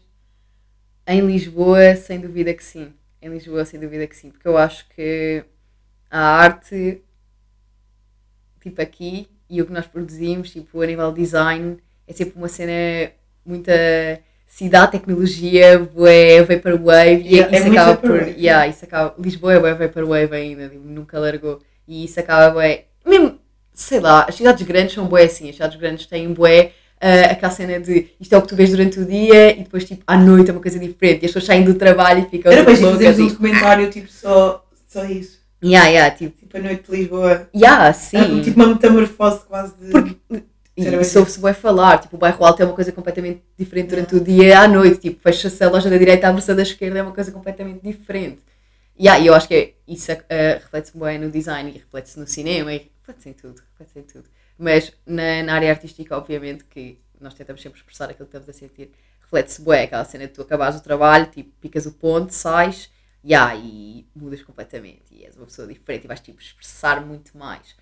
[1.07, 2.93] Em Lisboa, sem dúvida que sim.
[3.21, 4.29] Em Lisboa, sem dúvida que sim.
[4.29, 5.43] Porque eu acho que
[6.11, 7.01] a arte,
[8.61, 12.47] tipo aqui, e o que nós produzimos, tipo a nível de design, é sempre uma
[12.47, 13.11] cena
[13.45, 13.73] muita
[14.47, 18.27] cidade, tecnologia, bué, vaporwave, e Yeah, é isso muito acaba por...
[18.27, 21.59] Yeah, isso acaba, Lisboa é bué vaporwave ainda, tipo, nunca largou.
[21.87, 22.85] E isso acaba bué...
[23.05, 23.39] Mesmo,
[23.73, 27.51] sei lá, as cidades grandes são bué assim, as cidades grandes têm bué ah, aquela
[27.51, 30.17] cena de isto é o que tu vês durante o dia e depois tipo à
[30.17, 32.75] noite é uma coisa diferente e as pessoas saem do trabalho e ficam Era para
[32.75, 35.38] fazermos um documentário tipo só, só isso.
[35.63, 37.49] Yeah, yeah, tipo, Tipo a noite de Lisboa.
[37.55, 38.39] yeah, sim.
[38.39, 39.91] É, tipo uma metamorfose quase de.
[39.91, 40.19] Porque
[40.77, 44.19] e Era bem falar, tipo, o bairro alto é uma coisa completamente diferente durante o
[44.21, 47.03] dia e à noite, tipo, fecha-se a loja da direita, abre-se a da esquerda, é
[47.03, 48.39] uma coisa completamente diferente.
[48.97, 52.25] E yeah, eu acho que é- isso eh, reflete-se bem no design e reflete-se no
[52.25, 54.29] cinema e reflete-se em tudo, reflete-se em tudo.
[54.57, 58.53] Mas na, na área artística, obviamente, que nós tentamos sempre expressar aquilo que estamos a
[58.53, 58.91] sentir,
[59.21, 62.89] reflete-se bem aquela cena de tu acabares o trabalho, tipo, picas o ponto, sais,
[63.23, 67.75] yeah, e mudas completamente e és uma pessoa diferente e vais, tipo, expressar muito mais.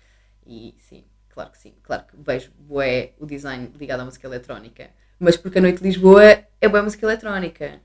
[0.46, 1.74] E sim, claro que sim.
[1.82, 4.90] Claro que vejo bué o design ligado à música eletrónica.
[5.18, 7.80] Mas porque a Noite de Lisboa é boa música eletrónica.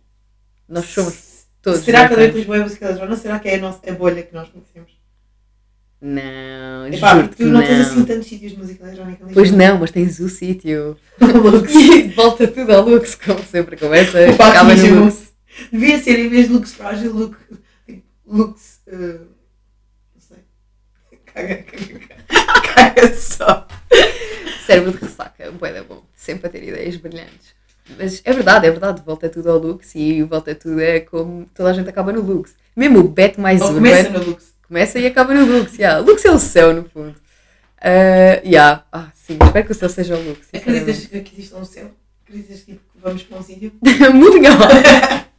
[0.68, 1.82] Nós somos todos.
[1.82, 2.38] Será que a noite de.
[2.40, 3.18] Lisboa é música eletrónica?
[3.18, 4.92] Será que é a, nossa, a bolha que nós conhecemos?
[6.00, 7.62] Não, Epá, juro tu não.
[7.62, 10.98] não tens assim tantos sítios de música eletrónica Pois não, mas tens o sítio.
[12.16, 13.78] Volta tudo ao Lux, como sempre.
[13.78, 15.06] Começa, acaba no.
[15.06, 15.33] Lux.
[15.72, 17.38] Devia ser, em vez de Lux frágil, Lux.
[17.86, 18.80] tipo, Lux.
[18.88, 19.20] eh,
[20.14, 20.38] não sei.
[21.26, 22.64] Caga, caga, caga.
[22.74, 23.68] Caga só.
[24.66, 26.04] Cérebro de ressaca, bué da bom.
[26.16, 27.54] Sempre a ter ideias brilhantes.
[27.98, 29.02] Mas é verdade, é verdade.
[29.06, 32.56] Volta tudo ao Lux e volta tudo é como toda a gente acaba no Lux.
[32.76, 33.74] Mesmo o Bet mais Ou um.
[33.76, 34.12] começa é?
[34.12, 34.54] no Lux.
[34.68, 36.00] Começa e acaba no Lux, yeah.
[36.00, 37.16] Lux é o céu, no fundo.
[37.80, 38.86] Uh, yeah.
[38.92, 40.48] ah, sim, espero que o céu seja o Lux.
[40.54, 41.92] Acreditas que existe um céu?
[42.24, 43.74] Acreditas que tipo, que vamos para um sítio?
[44.16, 45.24] muito on.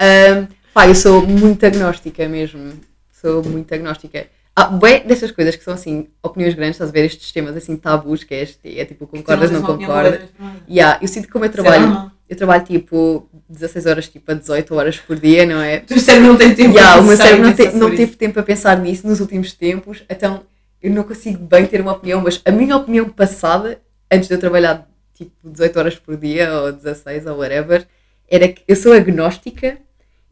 [0.00, 2.72] um, pá, eu sou muito agnóstica mesmo.
[3.20, 4.26] Sou muito agnóstica.
[4.54, 7.76] Ah, bem dessas coisas que são assim, opiniões grandes, estás a ver estes temas assim
[7.76, 10.20] tabus, que é, este, é tipo concordas, não concordas.
[10.68, 14.74] Yeah, eu sinto que como eu trabalho, eu trabalho tipo 16 horas tipo a 18
[14.74, 15.82] horas por dia, não é?
[15.90, 18.16] O cérebro não tem tempo Yeah, o meu pensar cérebro não, te- pensar não teve
[18.16, 20.42] tempo para pensar nisso nos últimos tempos, então
[20.82, 23.78] eu não consigo bem ter uma opinião, mas a minha opinião passada,
[24.10, 27.86] antes de eu trabalhar tipo 18 horas por dia ou 16 ou whatever,
[28.26, 29.76] era que eu sou agnóstica,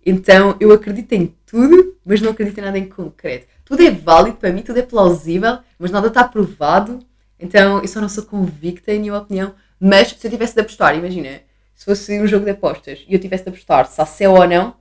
[0.04, 3.46] então eu acredito em tudo, mas não acredito em nada em concreto.
[3.64, 6.98] Tudo é válido para mim, tudo é plausível, mas nada está provado,
[7.38, 9.54] então eu só não sou convicta em nenhuma opinião.
[9.80, 11.40] Mas se eu tivesse de apostar, imagina,
[11.74, 14.46] se fosse um jogo de apostas e eu tivesse de apostar se há céu ou
[14.46, 14.74] não,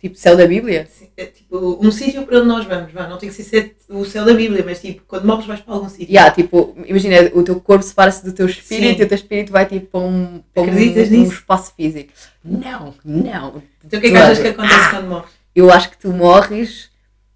[0.00, 2.92] tipo céu da Bíblia, Sim, é tipo um sítio para onde nós vamos.
[2.92, 5.74] vá, Não tem que ser o céu da Bíblia, mas tipo, quando morres vais para
[5.74, 6.12] algum sítio.
[6.12, 9.02] Yeah, tipo, imagina, o teu corpo separa-se do teu espírito Sim.
[9.02, 12.12] e o teu espírito vai tipo para um, para um, um espaço físico.
[12.44, 13.62] Não, não.
[13.84, 15.30] Então o que é que achas que acontece quando morres?
[15.54, 16.90] Eu acho que tu morres.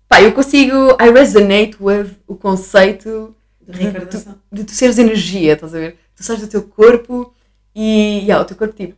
[0.08, 0.74] Pá, eu consigo.
[1.00, 3.34] I resonate with o conceito
[3.66, 4.38] De reencarnação.
[4.50, 5.96] de tu seres energia, estás a ver?
[6.16, 7.32] Tu sais do teu corpo
[7.74, 8.96] e yeah, o teu corpo tipo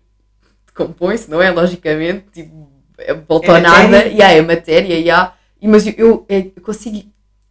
[0.66, 1.50] decompõe-se, não é?
[1.50, 2.69] Logicamente, tipo,
[3.00, 4.10] é- volta É ao nada, matéria?
[4.12, 5.34] yeah, é matéria, yeah.
[5.60, 7.02] E, mas eu, eu, eu consigo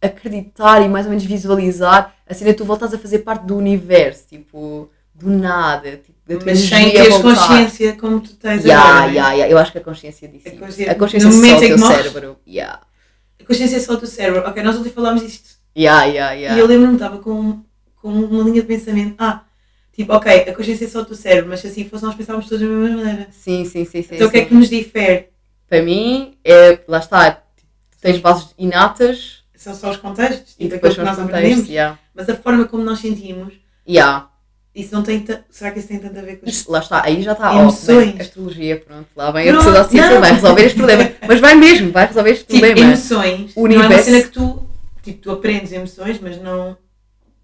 [0.02, 3.56] acreditar e mais ou menos visualizar a cena de tu voltas a fazer parte do
[3.56, 8.88] universo, tipo, do nada, tipo, da tua Mas sem teres consciência como tu tens Yeah,
[8.90, 9.10] agora.
[9.10, 9.12] é?
[9.14, 9.52] yeah, yeah.
[9.52, 10.48] Eu acho que a consciência disso.
[10.48, 12.36] A consciência- A consciência no é só o teu cérebro.
[12.46, 12.80] Yeah.
[13.40, 14.42] A consciência é só do cérebro.
[14.48, 15.50] Ok, nós ontem falámos disto.
[15.76, 16.56] Yeah, yeah, yeah.
[16.56, 17.60] E eu lembro-me, estava com,
[17.96, 19.14] com uma linha de pensamento.
[19.18, 19.42] Ah,
[19.92, 22.48] tipo, ok, a consciência é só o teu cérebro, mas se assim fosse, nós pensávamos
[22.48, 23.28] todos da mesma maneira.
[23.32, 24.14] Sim, sim, sim, sim.
[24.14, 25.29] então o que é que nos difere?
[25.70, 27.42] Para mim, é, lá está,
[28.02, 31.38] tens bases inatas São só os contextos e e depois são os nós contextos.
[31.44, 31.68] aprendemos.
[31.70, 31.98] Yeah.
[32.14, 33.54] Mas a forma como nós sentimos,
[33.88, 34.28] Yeah.
[34.74, 35.24] isso não tem.
[35.48, 36.70] Será que isso tem tanto a ver com isso?
[36.70, 37.54] Lá está, aí já está.
[37.54, 38.12] Emoções.
[38.12, 40.20] bem, astrologia, pronto, lá vem a pseudociência, não.
[40.20, 41.10] vai resolver este problema.
[41.26, 42.80] Mas vai mesmo, vai resolver este Tipo, problema.
[42.88, 43.52] emoções.
[43.54, 44.66] O Não é uma universo- cena que tu.
[45.02, 46.76] Tipo, tu aprendes emoções, mas não.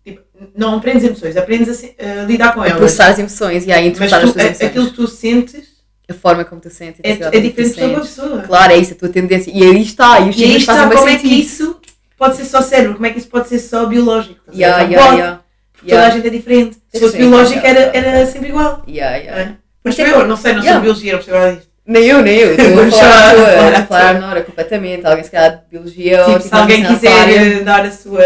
[0.05, 0.23] Tipo,
[0.55, 2.79] não aprendes emoções, aprendes a, a lidar com A elas.
[2.79, 4.69] processar as emoções e a Mas interpretar tu, as tuas a- emoções.
[4.69, 5.69] aquilo que tu sentes
[6.09, 7.01] A forma como tu sentes.
[7.05, 8.09] a é, é diferente de pessoa sentes.
[8.15, 8.43] pessoa.
[8.43, 9.51] Claro, é isso, a tua tendência.
[9.53, 11.81] E aí está, e os E está, como é que isso
[12.17, 12.95] pode ser só cérebro?
[12.95, 14.41] Como é que isso pode ser só biológico?
[14.49, 14.53] A?
[14.55, 15.41] Yeah, yeah, pode, yeah.
[15.73, 16.17] porque toda a Yeah.
[16.17, 16.77] gente é diferente.
[16.93, 18.83] Se fosse biológico yeah, era, yeah, era sempre igual.
[18.89, 19.43] Yeah, yeah.
[19.43, 19.55] é?
[19.83, 20.73] Mas eu não sei, não Yeah.
[20.75, 21.71] sou biologia, não percebo nada disto.
[21.89, 22.51] Nem eu, nem eu.
[22.59, 25.07] Estou a falar falar- toa, falar a falar na hora completamente.
[25.07, 28.23] Alguém se calhar de biologia ou Tipo, tipo, se alguém quiser dar a sua,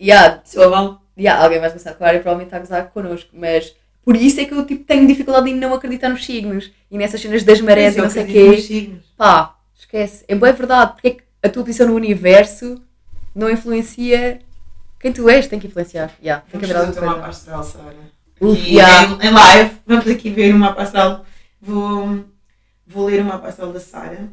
[0.00, 0.98] Yeah, a sua mão.
[1.18, 3.30] yeah, alguém vai gostar de aquário e provavelmente está a gozar connosco.
[3.32, 3.72] Mas
[4.08, 6.72] por isso é que eu tipo, tenho dificuldade em não acreditar nos signos.
[6.90, 8.92] E nessas cenas das marés e não sei o quê.
[9.18, 10.24] Pá, esquece.
[10.26, 10.92] É boa verdade.
[10.92, 12.82] Porque é que a tua posição no universo
[13.34, 14.40] não influencia
[14.98, 15.46] quem tu és?
[15.46, 16.10] Tem que influenciar.
[16.22, 17.50] Yeah, tem que Vamos haver fazer alguma o coisa.
[17.50, 17.96] mapa astral, Sara.
[18.40, 19.26] Uh, yeah.
[19.26, 21.26] em, live, vamos aqui ver o mapa astral.
[21.60, 22.24] Vou,
[22.86, 24.32] vou ler o mapa astral da Sara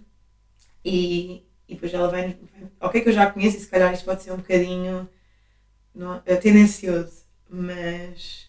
[0.86, 2.38] e, e depois ela vai.
[2.80, 5.10] Ok, que eu já conheço e se calhar isto pode ser um bocadinho
[5.94, 8.45] não, é tendencioso, mas.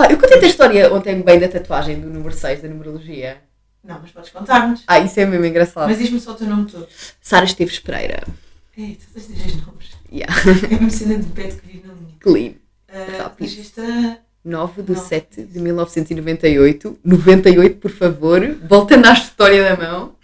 [0.00, 3.38] Ah, eu contei a história ontem bem da tatuagem do número 6 da numerologia.
[3.82, 4.84] Não, mas podes contar-nos.
[4.86, 5.88] Ah, isso é mesmo engraçado.
[5.88, 6.86] Mas diz-me só o teu nome todo.
[7.20, 8.22] Sara Esteves Pereira.
[8.76, 9.88] Ei, tens de dizer os nomes.
[10.12, 10.32] Yeah.
[10.70, 12.14] É uma cena de pé que vive na linha.
[12.20, 12.50] Clean.
[12.88, 13.40] Uh, Rápido.
[13.48, 14.18] Regista.
[14.44, 15.02] 9 de Não.
[15.02, 16.98] 7 de 1998.
[17.04, 18.40] 98, por favor.
[18.68, 20.14] Voltando à história da mão.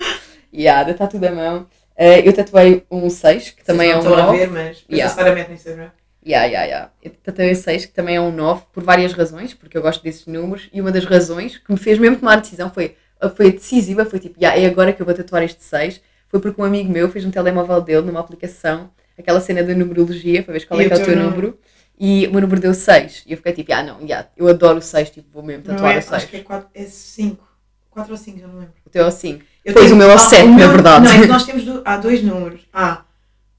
[0.54, 1.66] Yeah, da tatu da mão.
[1.96, 4.38] Eh, eu tatuei um 6, que também é um Vocês não estão a 9.
[4.38, 5.34] ver, mas Yeah.
[5.34, 5.90] mete no Instagram.
[6.26, 6.90] Yeah, yeah, yeah.
[7.02, 10.26] Eu tatuei 6, que também é um 9, por várias razões, porque eu gosto desses
[10.26, 10.68] números.
[10.72, 12.96] E uma das razões que me fez mesmo tomar a decisão foi,
[13.36, 16.00] foi decisiva, foi tipo, yeah, é agora que eu vou tatuar este 6.
[16.28, 20.42] Foi porque um amigo meu fez no telemóvel dele, numa aplicação, aquela cena da numerologia,
[20.42, 21.30] para ver qual E é o que é o teu número?
[21.36, 21.58] número.
[21.98, 23.22] E o meu número deu 6.
[23.26, 25.74] E eu fiquei tipo, ah não, yeah, eu adoro o 6, tipo, vou mesmo Não
[25.74, 26.12] tatuar é, o 6.
[26.14, 26.66] acho que é 5.
[26.74, 27.48] É 5.
[27.90, 28.74] 4 ou 5, já não lembro.
[28.84, 29.44] O teu é o 5.
[29.64, 31.04] Eu Pois, tenho- o meu é o ah, sete, na meu- verdade.
[31.04, 32.62] Não, é que nós temos do- há dois números.
[32.72, 33.04] Há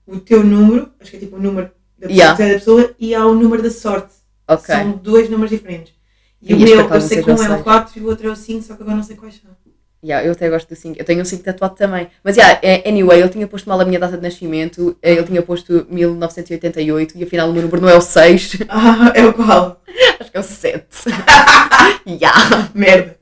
[0.05, 2.35] o teu número, acho que é tipo o número da Yeah.
[2.35, 4.13] pessoa, e há o número da sorte.
[4.47, 4.73] Ok.
[4.75, 5.93] São dois números diferentes.
[6.41, 7.61] E, E o meu, eu sei que um é o seis.
[7.63, 9.51] 4 e o outro é o 5, só que agora não sei quais são.
[10.03, 10.99] Yeah, eu até gosto do 5.
[10.99, 12.07] Eu tenho um 5 tatuado também.
[12.23, 14.95] Mas, yeah, é- anyway, ele tinha posto mal a minha data de nascimento.
[15.01, 18.57] eh, Ele tinha posto 1988 e afinal o meu número não é o 6.
[18.69, 19.81] Ah, é o qual?
[20.19, 20.85] Acho que é o 7.
[22.07, 22.69] yeah.
[22.75, 23.17] Merda.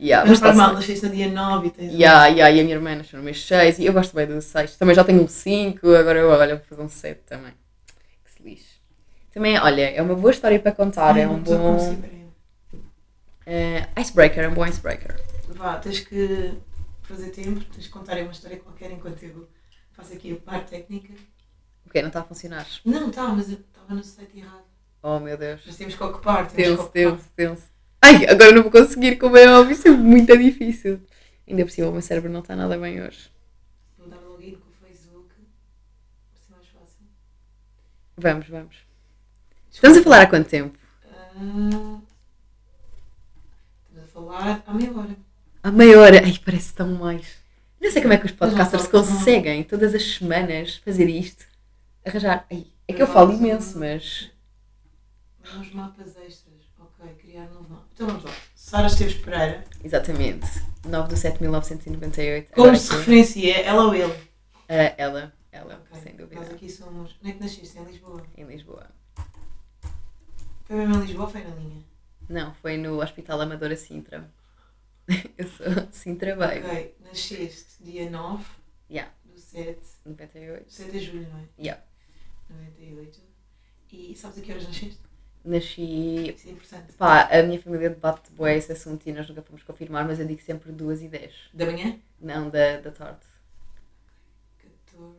[0.00, 1.92] Yeah, Mas mas faz mal, nasceste no dia 9 e tens.
[1.92, 4.40] Yeah, yeah, e a minha irmã nasceu no mês 6 e eu gosto bem do
[4.40, 4.76] 6.
[4.76, 7.52] Também já tenho um 5, agora eu olho vou fazer um 7 também.
[9.28, 9.34] Que.
[9.34, 11.14] Também, olha, é uma boa história para contar.
[11.14, 11.96] Ai, é um bom
[13.46, 15.16] eh, icebreaker, é um bom icebreaker.
[15.48, 16.52] Vá, tens que
[17.02, 19.48] fazer tempo, tens que contar uma história qualquer enquanto eu
[19.92, 21.14] faço aqui a parte técnica.
[21.86, 22.66] Ok, não está a funcionar.
[22.84, 24.64] Não, tá, mas eu estava no site errado.
[25.02, 25.62] Oh meu Deus.
[25.64, 26.92] Mas temos que ocupar, temos que Tenso, ocupar.
[26.92, 27.62] tenso, tenso.
[28.02, 31.00] Ai, agora não vou conseguir, como é óbvio, isso é muito difícil.
[31.48, 33.30] Ainda por cima, o meu cérebro não está nada bem hoje.
[33.96, 35.28] Vou dar login com o Facebook.
[36.32, 37.06] Vai ser mais fácil.
[38.18, 38.87] Vamos, vamos.
[39.78, 40.76] Estamos a falar há quanto tempo?
[41.04, 42.00] Ah,
[43.88, 45.16] estamos a falar há meia hora.
[45.62, 46.20] Há meia hora.
[46.24, 47.24] Ai, parece tão mais.
[47.80, 51.44] Não sei como é que os podcasters conseguem todas as semanas fazer isto.
[52.04, 52.44] Arranjar.
[52.50, 54.32] Ai, é que eu falo imenso, mas.
[55.56, 56.58] Uns mapas extras.
[56.80, 57.86] Ok, criar novo mapa.
[57.94, 58.32] Então vamos lá.
[58.56, 59.64] Sara Esteves Pereira.
[59.84, 60.46] Exatamente.
[60.88, 62.52] 9 de 7 de 1998.
[62.52, 63.60] Como se referencia?
[63.60, 64.12] Ela ou ele?
[64.68, 66.02] Ah, ela, ela, Ok.
[66.02, 66.40] sem dúvida.
[66.40, 67.16] Nós aqui somos.
[67.22, 67.78] Onde é que nasceste?
[67.78, 68.22] Em Lisboa.
[68.36, 68.97] Em Lisboa.
[70.68, 71.82] Foi mesmo em Lisboa ou foi na linha?
[72.28, 74.30] Não, foi no Hospital Amadora Sintra.
[75.36, 76.66] Eu sou Sintra Baby.
[76.66, 78.44] Ok, nasceste dia 9
[78.90, 79.12] Yeah.
[79.24, 79.80] do 7.
[80.06, 80.70] 98.
[80.72, 81.44] 7 de julho, não é?
[81.58, 81.82] Yeah.
[82.50, 83.20] 98.
[83.92, 84.98] E sabes a que horas nasceste?
[85.44, 86.30] Nasci.
[86.34, 86.92] Isso é importante.
[86.94, 90.26] Pá, a minha família debate bué esse assunto e nós nunca fomos confirmar, mas eu
[90.26, 91.32] digo sempre 2 e 10.
[91.54, 91.98] Da manhã?
[92.20, 93.20] Não, da, da tarde.
[94.92, 95.16] 14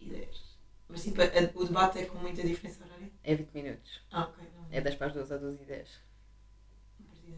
[0.00, 0.56] e 10.
[0.88, 1.26] Mas tipo, a-
[1.60, 3.10] o debate é com muita diferença horária?
[3.22, 4.00] É 20 minutos.
[4.10, 4.44] Ah, ok.
[4.70, 6.00] É 10 para as 2 a 12 e 10.
[7.00, 7.36] não partida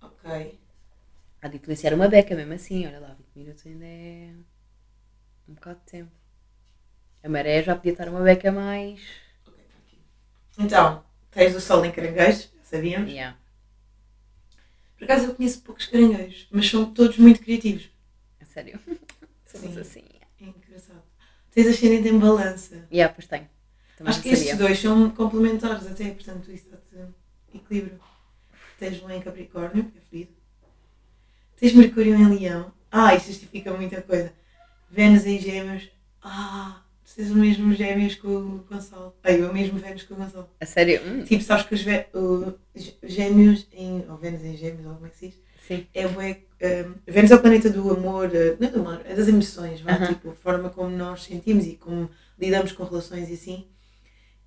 [0.00, 0.08] não.
[0.08, 0.58] Ok.
[1.42, 4.34] Há de influenciar uma beca mesmo assim, olha lá, 20 minutos ainda é
[5.48, 6.12] um bocado de tempo.
[7.22, 9.00] A maré já podia estar uma beca mais.
[9.46, 9.98] Ok, está aqui.
[10.58, 13.10] Então, tens o sol em caranguejos, já sabíamos.
[13.10, 13.38] Yeah.
[14.96, 17.90] Por acaso eu conheço poucos caranguejos, mas são todos muito criativos.
[18.40, 18.80] A sério.
[19.44, 19.80] Somos Sim.
[19.80, 20.13] assim.
[21.54, 22.86] Tens ascendente em balança.
[22.92, 23.48] Yeah, pois tenho.
[23.96, 27.06] Também Acho que estes dois são complementares até, portanto isso dá-te
[27.54, 28.00] equilíbrio.
[28.78, 30.32] Tens Lua em Capricórnio, que é ferido.
[31.56, 32.72] Tens Mercúrio em Leão.
[32.90, 34.32] Ah, isto justifica muita coisa.
[34.90, 35.88] Vênus em Gêmeos.
[36.22, 36.82] Ah,
[37.14, 39.14] tens o mesmo Gêmeos com o Gonçalo.
[39.22, 40.50] Ai, o mesmo Vênus com o Gonçalo.
[40.60, 41.00] A sério?
[41.06, 41.80] Hum, Tipo, sabes que os
[43.02, 44.04] Gêmeos em.
[44.08, 45.36] ou Vênus em Gêmeos, ou como é que se diz?
[45.66, 45.86] Sim.
[45.94, 49.14] É bué, um, Vênus é o planeta do amor, uh, não é do amor, é
[49.14, 50.06] das emoções, vá, Aham.
[50.08, 52.08] tipo, a forma como nós sentimos e como
[52.38, 53.66] lidamos com relações e assim.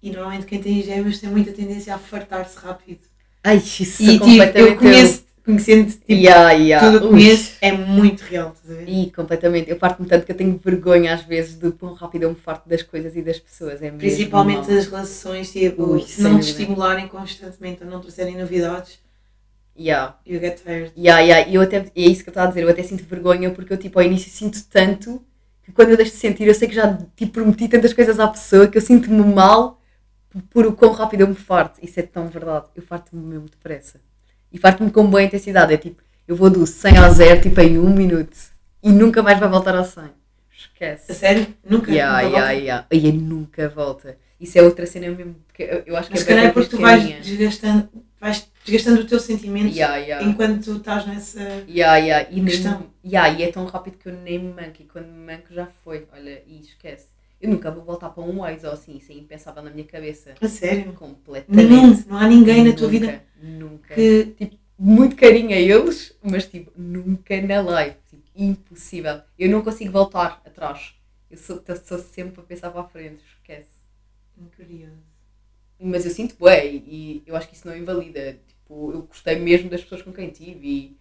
[0.01, 2.99] E normalmente quem tem gêmeos tem muita tendência a fartar-se rápido.
[3.43, 6.85] Ai, isso E é tipo, eu conheço, conhecendo tipo, Yeah, yeah.
[6.91, 8.89] tudo o que conheço, é muito real, estás a ver?
[8.89, 9.69] E completamente.
[9.69, 12.67] Eu parto-me tanto que eu tenho vergonha às vezes de quão rápido eu me farto
[12.69, 13.81] das coisas e das pessoas.
[13.81, 14.77] É Principalmente mau.
[14.77, 18.99] as relações, tipo, Ui, não te estimularem constantemente, a não trazerem novidades,
[19.77, 20.15] Yeah.
[20.25, 20.91] you get tired.
[20.97, 21.49] Yeah, yeah.
[21.49, 23.71] E eu até, é isso que eu estava a dizer, eu até sinto vergonha porque
[23.71, 25.23] eu tipo ao início sinto tanto
[25.63, 28.27] que quando eu deixo de sentir eu sei que já tipo, prometi tantas coisas à
[28.27, 29.81] pessoa que eu sinto-me mal
[30.49, 31.79] por, o quão rápido eu me farto.
[31.81, 32.65] Isso é tão verdade.
[32.75, 33.99] Eu farto-me mesmo depressa.
[34.51, 35.73] E farto-me com boa intensidade.
[35.73, 38.37] É tipo, eu vou do 100 ao 0 tipo em um minuto
[38.83, 40.03] e nunca mais vai voltar ao 100.
[40.03, 40.09] A
[40.55, 41.13] Esquece.
[41.13, 41.47] sério?
[41.67, 41.91] Nunca?
[41.91, 42.53] Yeah, nunca yeah, volta?
[42.53, 42.87] yeah.
[42.91, 44.17] E aí nunca volta.
[44.39, 46.77] Isso é outra cena mesmo, porque eu, eu acho que Mas é é porque tu
[46.77, 47.89] vais desgastando,
[48.19, 50.25] vais desgastando o teu sentimento Yeah, yeah.
[50.27, 51.41] enquanto tu estás nessa.
[51.67, 52.29] Yeah.
[52.31, 52.91] E, nem, Questão.
[53.05, 54.81] yeah, e é tão rápido que eu nem me manco.
[54.81, 56.07] E quando me manco já foi.
[56.13, 57.07] Olha, e esquece.
[57.39, 58.97] Eu nunca vou voltar para um ex ou assim.
[58.97, 60.33] Isso é impensável na minha cabeça.
[60.41, 60.91] A sério?
[60.93, 61.69] Completamente.
[61.69, 63.93] Nenhum, não há ninguém na tua Nunca, vida Nunca.
[63.95, 64.25] que.
[64.37, 67.95] Tipo, muito carinho a eles, mas tipo, nunca na live.
[68.09, 69.21] Tipo, impossível.
[69.37, 70.93] Eu não consigo voltar atrás.
[71.31, 73.21] Eu sou, sou sempre a pensar para a frente.
[73.39, 73.69] Esquece.
[74.55, 75.06] Curioso.
[75.79, 78.39] Mas eu sinto bem e eu acho que isso não invalida.
[78.47, 80.97] Tipo, eu gostei mesmo das pessoas com quem tive e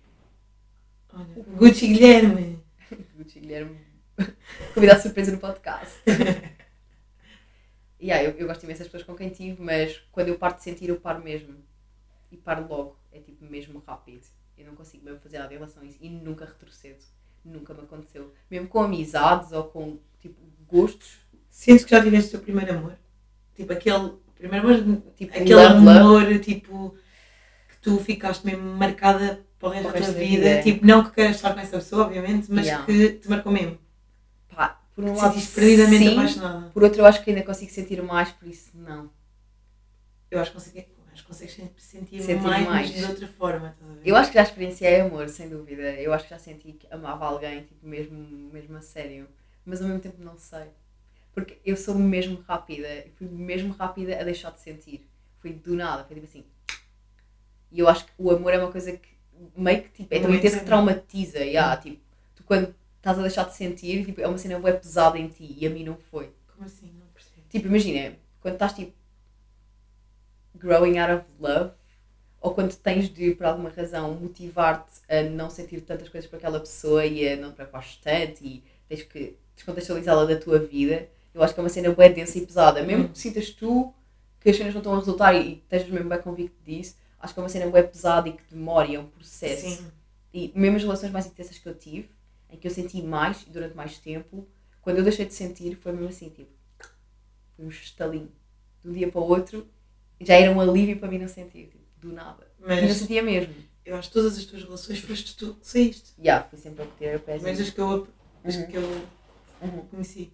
[1.13, 2.59] Olha, Gucci Guilherme.
[3.17, 3.87] Gucci Guilherme
[4.75, 6.01] convidado surpresa no podcast.
[8.01, 10.63] yeah, eu, eu gosto imenso das pessoas com quem tive, mas quando eu paro de
[10.63, 11.57] sentir, eu paro mesmo.
[12.31, 12.99] E paro logo.
[13.13, 14.21] É tipo mesmo rápido.
[14.57, 15.99] Eu não consigo mesmo fazer nada em relação a isso.
[16.01, 17.03] E nunca retrocedo.
[17.45, 18.33] Nunca me aconteceu.
[18.51, 21.21] Mesmo com amizades ou com tipo gostos.
[21.49, 22.99] Sentes que já tiveste o teu primeiro amor?
[23.55, 24.15] Tipo aquele.
[24.39, 25.03] Primeiro amor.
[25.17, 25.99] Tipo, aquele love, love.
[25.99, 26.95] amor tipo.
[27.69, 30.17] que tu ficaste mesmo marcada para o resto da tua vida.
[30.49, 30.63] vida.
[30.63, 32.85] Tipo, não que queiras estar com essa pessoa, obviamente, mas Yeah.
[32.87, 33.79] que te marcou mesmo.
[34.55, 36.13] Pá, por um lado, perdidamente sim.
[36.19, 36.71] apaixonada.
[36.71, 39.11] Por outro, eu acho que ainda consigo sentir mais, por isso não.
[40.31, 40.87] Eu acho que consegui-
[41.27, 42.95] consegues sempre sentir, Sentir mais, mais.
[42.95, 43.77] de outra forma.
[44.05, 45.83] Eu acho que já experienciei amor, sem dúvida.
[45.95, 48.17] Eu acho que já senti que amava alguém, tipo, mesmo,
[48.53, 49.27] mesmo a sério.
[49.65, 50.67] Mas ao mesmo tempo não sei.
[51.37, 52.89] Porque eu sou mesmo rápida.
[52.89, 55.07] Eu fui mesmo rápida a deixar de sentir.
[55.39, 56.47] Fui do nada, foi tipo assim.
[57.71, 59.11] E eu acho que o amor é uma coisa que
[59.55, 61.41] meio que tipo, é tão intenso que traumatiza.
[61.41, 62.01] Yeah, tipo,
[62.35, 65.55] tu quando estás a deixar de sentir, tipo, é uma cena bué pesada em ti
[65.59, 66.33] e a mim não foi.
[66.55, 66.91] Como assim?
[66.99, 67.47] Não percebo.
[67.51, 68.95] Tipo, imagina, quando estás tipo
[70.55, 71.75] growing out of love,
[72.41, 76.61] ou quando tens de, por alguma razão, motivar-te a não sentir tantas coisas por aquela
[76.61, 81.43] pessoa e a não te preocupares tanto e tens que descontextualizá-la da tua vida, eu
[81.43, 82.83] acho que é uma cena bem densa e pesada.
[82.83, 83.93] Mesmo que sintas tu
[84.41, 87.35] que as cenas não estão a resultar e, e estejas mesmo bem convicto disso, acho
[87.35, 89.67] que é uma cena bem pesada e que demora e é um processo.
[89.69, 89.87] Sim.
[90.33, 92.11] E mesmo as relações mais intensas que eu tive,
[92.51, 94.47] em que eu senti mais e durante mais tempo,
[94.81, 96.51] quando eu deixei de sentir, foi mesmo assim, tipo,
[97.59, 98.31] um estalinho.
[98.83, 99.67] De um dia para o outro,
[100.21, 102.47] já era um alívio para mim não sentir, tipo, do nada.
[102.59, 103.53] E não Mas sentia mesmo.
[103.85, 106.13] eu acho que todas as tuas relações foste tu que saíste.
[106.19, 108.09] Já, yeah, fui sempre a ter a Mas as que eu,
[108.45, 108.67] as Uhum.
[108.67, 109.07] que eu
[109.63, 109.87] Uhum.
[109.91, 110.33] conheci.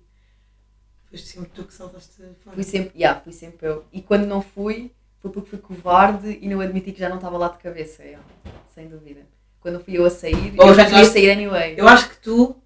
[1.13, 2.55] Foste sempre tu que saltaste fora.
[2.55, 3.85] Fui sempre, yeah, fui sempre eu.
[3.93, 4.91] E quando não fui,
[5.21, 8.25] foi porque fui covarde e não admiti que já não estava lá de cabeça, yeah,
[8.75, 9.21] sem dúvida.
[9.61, 11.75] Quando fui eu a sair, Ou eu já queria sair anyway.
[11.77, 12.57] Eu acho que tu,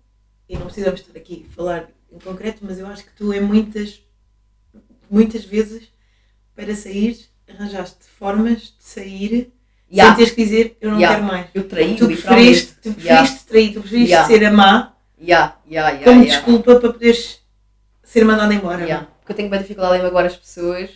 [0.48, 3.40] e não precisamos estar aqui a falar em concreto, mas eu acho que tu, em
[3.40, 4.00] muitas,
[5.10, 5.88] muitas vezes,
[6.54, 7.18] para sair,
[7.48, 9.52] arranjaste formas de sair
[9.88, 11.16] Yeah, sem teres que dizer eu não Yeah.
[11.16, 11.46] quero mais.
[11.54, 14.26] eu traí, Tu preferiste, tu preferiste trair, tu preferiste Yeah.
[14.26, 16.36] ser a má Yeah, yeah, yeah, como yeah.
[16.36, 17.40] desculpa para poderes
[18.16, 18.82] ser mandada embora.
[18.82, 19.08] Yeah.
[19.20, 20.88] Porque eu tenho bem dificuldade em magoar as pessoas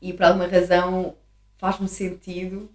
[0.00, 1.14] e por alguma razão
[1.58, 2.70] faz-me sentido,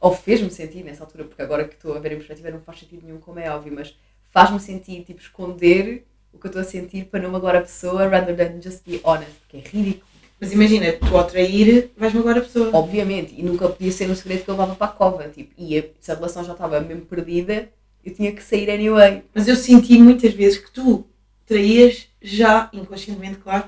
[0.00, 2.80] ou fez-me sentido nessa altura, porque agora que estou a ver em perspectiva não faz
[2.80, 3.94] sentido nenhum, como é óbvio, mas
[4.30, 8.06] faz-me sentir, tipo, esconder o que eu estou a sentir para não magoar a pessoa,
[8.08, 10.06] rather than just be honest, que é ridículo,
[10.40, 12.70] Mas imagina, tu ao trair vais magoar a pessoa.
[12.72, 15.92] obviamente, e nunca podia ser um segredo que eu levava para a cova, tipo, e
[16.00, 17.68] se a relação já estava mesmo perdida,
[18.04, 19.22] eu tinha que sair anyway.
[19.34, 21.06] Mas eu senti muitas vezes que tu
[21.48, 23.64] traías já, inconscientemente, claro,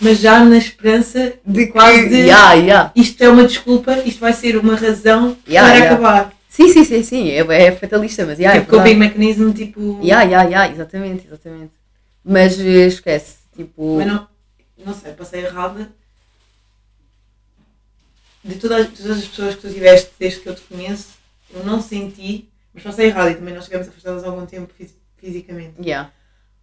[0.00, 2.92] mas já na esperança de quase de Yeah, yeah.
[2.94, 5.94] isto é uma desculpa, isto vai ser uma razão Yeah, para yeah.
[5.94, 6.36] acabar.
[6.48, 8.94] Sim, sim, sim, sim, é, é fatalista, mas yeah, é tipo, verdade.
[8.94, 10.00] coping mechanism, tipo.
[10.02, 11.72] Ya, ya, ya, exatamente, exatamente.
[12.24, 14.28] Mas eh, esquece, Tipo, Mas não,
[14.84, 15.90] não sei, passei errada.
[18.44, 21.08] De todas, todas as pessoas que tu tiveste desde que eu te conheço,
[21.52, 24.94] eu não senti, mas passei errada e também nós chegamos afastadas há algum tempo fisi-
[25.16, 25.74] fisicamente.
[25.80, 26.10] yeah.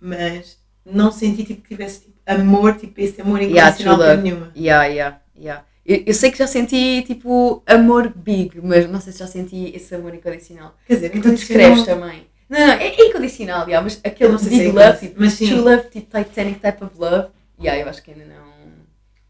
[0.06, 4.22] Mas não senti tipo, que tivesse tipo, amor, tipo esse amor Yeah, incondicional por love.
[4.22, 4.52] nenhuma.
[4.56, 5.66] Yeah, yeah, yeah.
[5.86, 9.72] Eu, eu sei que já senti, tipo, amor big, mas não sei se já senti
[9.76, 10.76] esse amor incondicional.
[10.86, 12.28] Quer dizer, Que tu descreves também.
[12.50, 15.22] Não, não, é, é incondicional, yeah, mas aquele não sei big se é love, tipo,
[15.22, 15.48] mas sim.
[15.48, 17.30] true love, tipo Titanic type of love,
[17.60, 18.44] yeah, eu acho que ainda não.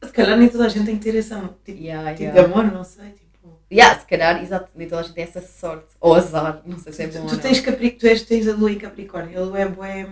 [0.07, 1.53] Se calhar nem toda a gente tem que ter esse amor.
[1.63, 2.41] Tipo, Yeah, tipo yeah.
[2.41, 3.11] de amor, não sei.
[3.11, 5.93] Tipo, Yeah, se calhar, exato, nem toda a gente tem essa sorte.
[6.01, 8.53] Ou azar, não sei se é bom tu, tu tens Capricórnio, tu és, tens a
[8.53, 9.39] lua em Capricórnio.
[9.41, 10.05] A lua é bué,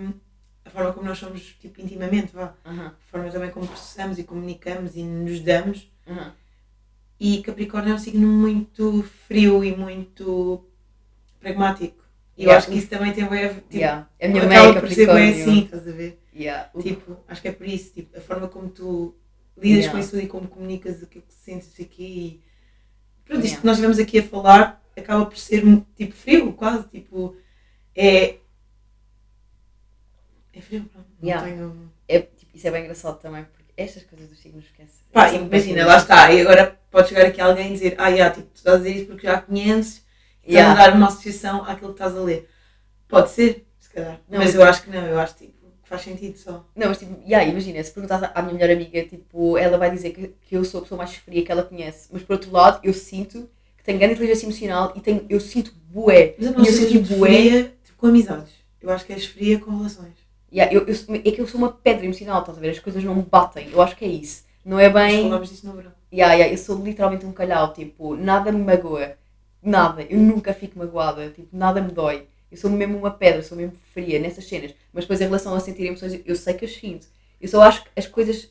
[0.71, 2.53] a forma como nós somos tipo, intimamente, vá.
[2.63, 5.91] A forma também como processamos e comunicamos e nos damos.
[7.19, 10.65] E Capricórnio é um signo muito frio e muito
[11.39, 12.01] pragmático.
[12.37, 12.57] E eu Yeah.
[12.57, 13.53] acho que isso também tem a ver.
[13.55, 14.09] Tipo, Yeah.
[14.21, 15.29] A minha mãe é Capricórnio.
[15.29, 16.19] assim, estás a ver?
[16.33, 16.69] Yeah.
[16.73, 17.93] O- Tipo, acho que é por isso.
[17.93, 19.13] Tipo, a forma como tu
[19.57, 19.91] lidas Yeah.
[19.91, 22.03] com isso e como comunicas aquilo que sentes aqui.
[22.03, 22.41] E...
[23.25, 25.63] Pronto, isto que nós estivemos aqui a falar acaba por ser
[25.95, 26.87] tipo frio, quase.
[26.87, 27.35] Tipo,
[27.95, 28.37] é.
[30.53, 31.07] É frio, pronto.
[31.21, 31.47] Não Yeah.
[31.47, 31.91] tenho.
[32.07, 34.99] é, tipo, isso é bem engraçado também, porque estas coisas dos signos esquece.
[35.11, 36.31] Pá, São imagina, lá está.
[36.31, 38.95] E agora pode chegar aqui alguém e dizer: Ah, yeah, tipo, tu estás a dizer
[38.97, 40.03] isso porque já conheces
[40.43, 40.71] e Yeah.
[40.73, 42.49] estás a dar uma associação àquilo que estás a ler.
[43.07, 44.19] Pode ser, se calhar.
[44.29, 46.65] Não, mas mas- eu acho que não, eu acho tipo, que faz sentido só.
[46.75, 50.11] Não, mas tipo, yeah, imagina, se perguntares à minha melhor amiga, tipo, ela vai dizer
[50.11, 52.09] que, que eu sou a pessoa mais fria que ela conhece.
[52.11, 55.73] Mas por outro lado, eu sinto que tenho grande inteligência emocional e tenho, eu sinto
[55.89, 56.35] bué.
[56.37, 57.29] Mas eu não eu sinto tipo bué.
[57.29, 58.51] fria tipo, com amizades.
[58.81, 60.13] Eu acho que és fria com relações.
[60.53, 62.69] Yeah, eu, eu- é que eu sou uma pedra emocional, estás a ver?
[62.71, 63.69] As coisas não me batem.
[63.71, 64.43] Eu acho que é isso.
[64.65, 65.23] Não é bem.
[65.23, 65.91] falámos disso no verão.
[66.13, 69.15] Yeah, yeah, eu sou literalmente um calhau, tipo, nada me magoa.
[69.61, 70.01] Nada.
[70.03, 71.29] Eu nunca fico magoada.
[71.29, 72.27] Tipo, nada me dói.
[72.51, 74.73] Eu sou mesmo uma pedra, sou mesmo fria nessas cenas.
[74.91, 77.07] Mas depois em relação a sentir emoções, eu sei que eu sinto.
[77.39, 78.49] Eu só acho que as coisas.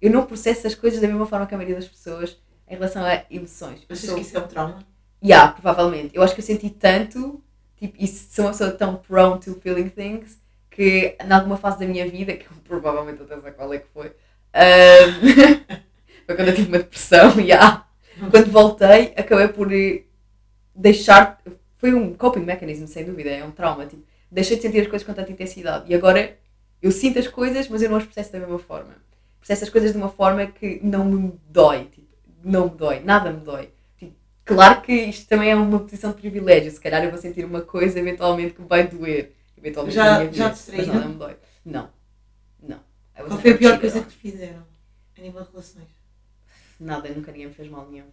[0.00, 2.36] Eu não processo as coisas da mesma forma que a maioria das pessoas
[2.68, 3.80] em relação a emoções.
[3.88, 4.14] Eu Achas sou...
[4.16, 4.78] que isso é um trauma?
[5.24, 6.14] Yeah, provavelmente.
[6.14, 7.42] Eu acho que eu senti tanto,
[7.76, 10.38] tipo, e sou uma pessoa tão prone to feeling things,
[10.76, 13.86] que em alguma fase da minha vida, que eu provavelmente até sei qual é que
[13.94, 14.12] foi,
[14.52, 15.64] ahm,
[16.26, 17.86] foi quando eu tive uma depressão, yeah.
[18.30, 20.02] Quando voltei, acabei por eh,
[20.74, 21.40] deixar,
[21.78, 25.06] foi um coping mechanism, sem dúvida, é um trauma, tipo, deixei de sentir as coisas
[25.06, 26.36] com tanta intensidade, e agora
[26.82, 28.94] eu sinto as coisas, mas eu não as processo da mesma forma.
[29.38, 32.06] Processo as coisas de uma forma que não me dói, tipo,
[32.44, 33.70] não me dói, nada me dói.
[34.44, 36.70] Claro que isto também é uma posição de privilégio.
[36.70, 39.32] Se calhar eu vou sentir uma coisa eventualmente que me vai doer.
[39.56, 40.94] Eventualmente Já- minha já te mas distraíram?
[40.94, 41.36] nada me dói.
[41.64, 41.90] Não.
[42.62, 42.76] Não.
[43.16, 44.66] I was Qual foi a pior coisa que te fizeram?
[45.16, 45.88] A nível de relações.
[46.78, 48.06] Nada, nunca ninguém me fez mal nenhum.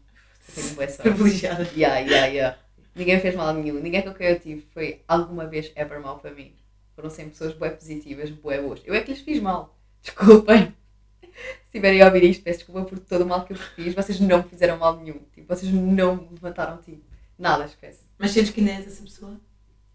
[0.48, 1.02] Eu tenho boa sorte.
[1.02, 1.64] Privilegiada.
[1.76, 2.58] Yeah, yeah, yeah.
[2.96, 3.80] Ninguém me fez mal nenhum.
[3.82, 6.56] Ninguém com quem eu tive foi alguma vez ever mal para mim.
[6.96, 8.82] Foram sempre pessoas bué positivas, bué boas.
[8.86, 9.78] Eu é que lhes fiz mal.
[10.02, 10.74] Desculpem.
[11.22, 11.30] Se
[11.66, 13.94] estiverem a ouvir isto, peço desculpa por todo o mal que eu vos fiz.
[13.96, 15.20] Vocês não me fizeram mal nenhum.
[15.34, 17.02] Tipo, vocês não me levantaram tipo.
[17.38, 18.02] Nada, esquece.
[18.20, 19.40] Mas sentes que ainda és essa pessoa?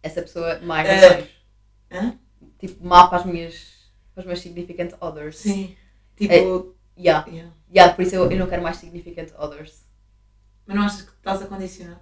[0.03, 1.29] essa pessoa em Eh, relações.
[1.91, 2.19] Hã?
[2.59, 5.39] Tipo, má para as minhas, os meus significant others.
[5.39, 5.77] Sim.
[6.17, 6.75] Tipo.
[6.97, 7.01] É.
[7.01, 7.31] Yeah.
[7.31, 7.53] yeah.
[7.73, 9.85] Yeah, por isso eu, eu não quero mais significant others.
[10.67, 12.01] Mas não achas que estás a condicionar?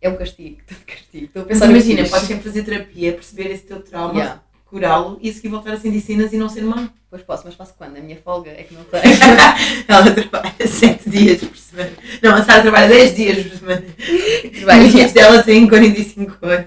[0.00, 1.26] É um castigo, tudo castigo.
[1.26, 4.43] Estou a Mas pensar no imagina, podes sempre fazer terapia, perceber esse teu trauma, Yeah.
[4.74, 6.88] Curá-lo e a seguir voltar a sentir cenas e não ser má.
[7.08, 7.92] Pois posso, mas faço quando?
[7.92, 8.50] Na minha folga?
[8.50, 9.04] É que não tenho.
[9.86, 11.92] Ela trabalha 7 dias por semana.
[12.20, 13.84] Não, a Sara trabalha 10 dias por semana.
[14.56, 16.66] trabalho, Os dias dela têm 45 horas.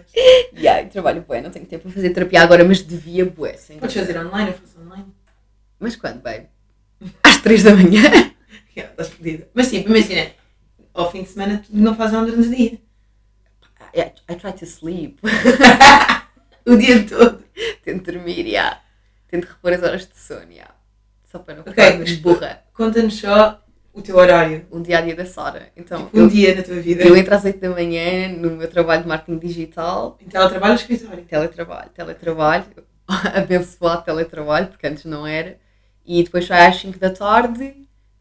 [0.58, 3.54] yeah, trabalho bué, não tenho tempo para fazer terapia agora, mas devia bué.
[3.58, 5.08] sem Podes fazer online, eu faço online.
[5.78, 6.46] Mas quando, babe?
[7.24, 8.04] Às 3 da manhã?
[8.78, 9.48] Yeah, estás fodida.
[9.56, 10.28] Mas tipo, imagina,
[10.94, 12.80] ao fim de semana tu não fazes nada durante o dia.
[13.96, 15.18] I, I try to sleep.
[16.68, 17.44] O dia todo.
[17.84, 18.82] Tento dormir, yeah.
[19.30, 20.74] Tento repor as horas de sono, yeah.
[21.32, 22.62] Só para não ficar mas- burra.
[22.74, 23.62] Conta-nos só
[23.94, 24.66] o teu horário.
[24.72, 25.70] Um dia a dia da Sara.
[25.76, 27.04] Então, Tipo, um eu, dia na tua vida.
[27.04, 30.80] eu entro às 8 da manhã no meu trabalho de marketing digital, Em teletrabalho ou
[30.80, 31.24] escritório?
[31.26, 32.66] teletrabalho, teletrabalho,
[33.34, 35.58] abençoado teletrabalho, porque antes não era,
[36.06, 37.74] e depois sai às 5 da tarde,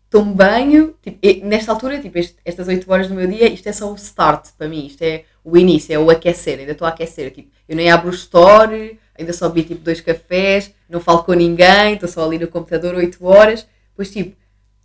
[0.09, 3.72] tomo banho, tipo, nesta altura, tipo, este- estas 8 horas do meu dia, isto é
[3.72, 6.90] só o start para mim, isto é o início, é o aquecer, ainda estou a
[6.90, 11.22] aquecer, tipo, eu nem abro o store, ainda só bebi tipo dois cafés, não falo
[11.22, 14.36] com ninguém, estou só ali no computador 8 horas, depois tipo,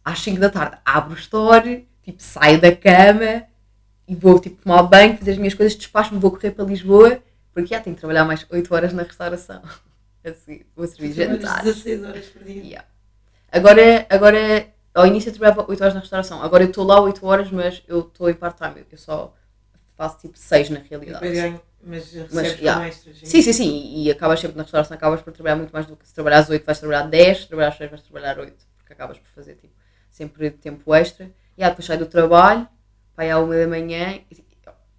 [0.06, 3.44] às 5 da tarde abro o store, tipo, saio da cama
[4.08, 7.20] e vou tipo tomar banho, fazer as minhas coisas, despacho-me, vou correr para Lisboa,
[7.52, 9.64] porque já tenho que trabalhar mais 8 horas na restauração.
[10.24, 11.64] Assim, vou servir jantar.
[11.64, 12.64] 16 horas por dia.
[12.64, 12.88] Yeah.
[13.52, 17.26] Agora, agora, ao início eu trabalhava 8 horas na restauração, agora eu estou lá 8
[17.26, 19.34] horas, mas eu estou em part-time, eu só
[20.02, 21.32] faço tipo 6 na realidade.
[21.32, 22.88] ganho Mas recebes Mas, yeah.
[22.88, 23.18] extras.
[23.18, 23.26] sim.
[23.26, 24.04] Sim, sim, sim.
[24.04, 26.50] E acabas sempre na restauração, acabas por trabalhar muito mais do que se trabalhar às
[26.50, 29.56] 8 vais trabalhar 10, se trabalhar às 6 vais trabalhar 8, porque acabas por fazer
[29.56, 29.74] tipo,
[30.10, 31.32] sempre tempo extra.
[31.56, 32.68] E ah, depois sai do trabalho,
[33.16, 34.52] vai à 1 da manhã, e, tipo,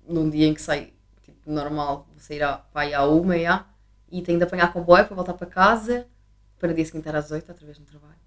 [0.07, 0.93] num dia em que sai
[1.23, 3.67] tipo, normal, vou sair à, vai à 1 já,
[4.09, 6.07] e tenho de apanhar comboio para voltar para casa,
[6.61, 8.21] para dia seguinte estar às 8 outra vez no trabalho.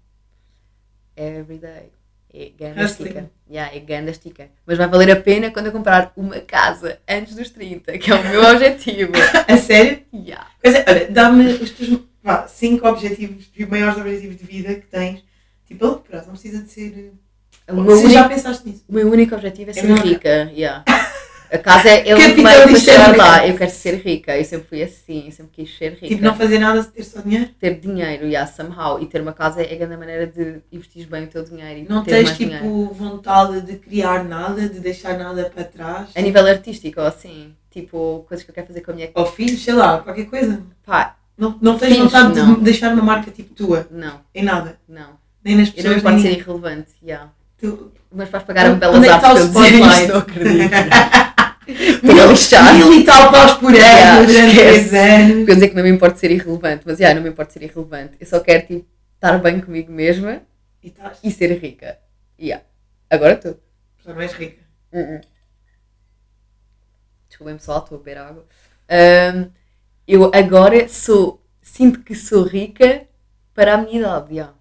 [1.16, 1.95] Every day.
[2.38, 3.30] É ganda estica.
[3.50, 4.48] Yeah, é ganda estica.
[4.66, 8.14] Mas vai valer a pena quando eu comprar uma casa antes dos 30, que é
[8.14, 9.12] o meu objetivo.
[9.48, 10.00] A sério?
[10.12, 10.46] Yeah.
[10.62, 14.86] Pois é, olha, dá-me os teus vá, cinco objetivos, os maiores objetivos de vida que
[14.86, 15.24] tens.
[15.66, 17.12] Tipo, a longo prazo, não precisa de ser.
[17.68, 18.84] O Se já pensaste nisso.
[18.88, 20.50] o meu único objetivo é ser não- rica.
[20.54, 20.84] Yeah.
[21.50, 23.46] A casa é, para Capitalista chegar lá.
[23.46, 24.36] Eu quero ser rica.
[24.36, 25.26] Eu sempre fui assim.
[25.26, 26.08] Eu sempre quis ser rica.
[26.08, 27.48] Tipo, não fazer nada, ter só dinheiro.
[27.60, 29.00] Ter dinheiro, yeah, somehow.
[29.00, 31.80] E ter uma casa é a grande maneira de investir bem o teu dinheiro.
[31.80, 32.92] E Não tens, tipo, dinheiro.
[32.92, 36.08] vontade de criar nada, de deixar nada para trás.
[36.14, 37.54] A nível artístico, ou assim.
[37.70, 39.10] Tipo, coisas que eu quero fazer com a minha.
[39.14, 40.62] Ou filhos, sei lá, qualquer coisa.
[40.84, 42.54] Pá, Não, não tens Filhos, vontade não.
[42.54, 44.78] de deixar uma marca tipo tua, não, em nada.
[44.88, 45.10] não.
[45.44, 46.90] Nem nas Eu não pessoas, me importo nem ser irrelevante.
[47.04, 47.30] Yeah.
[47.60, 50.70] Tu- Mas vais pagar-me belas é artes eu dizer isto, não acredito.
[51.66, 54.88] Mil e tal paus por ano Yeah, durante esquece.
[54.90, 55.48] três anos.
[55.48, 58.12] Eu dizer que não me importa ser irrelevante, mas já, não me importa ser irrelevante.
[58.20, 60.42] Eu só quero tipo, estar bem comigo mesma
[60.82, 61.98] E estás, e ser rica.
[62.40, 62.64] Yeah.
[63.10, 63.58] Agora estou.
[64.04, 64.62] já não és rica.
[64.92, 65.20] Uh-uh.
[67.28, 68.44] Desculpem pessoal, estou a beber água.
[68.88, 69.50] Ahm,
[70.06, 73.02] eu agora sou, sinto que sou rica
[73.54, 74.34] para a minha idade.
[74.34, 74.54] yeah.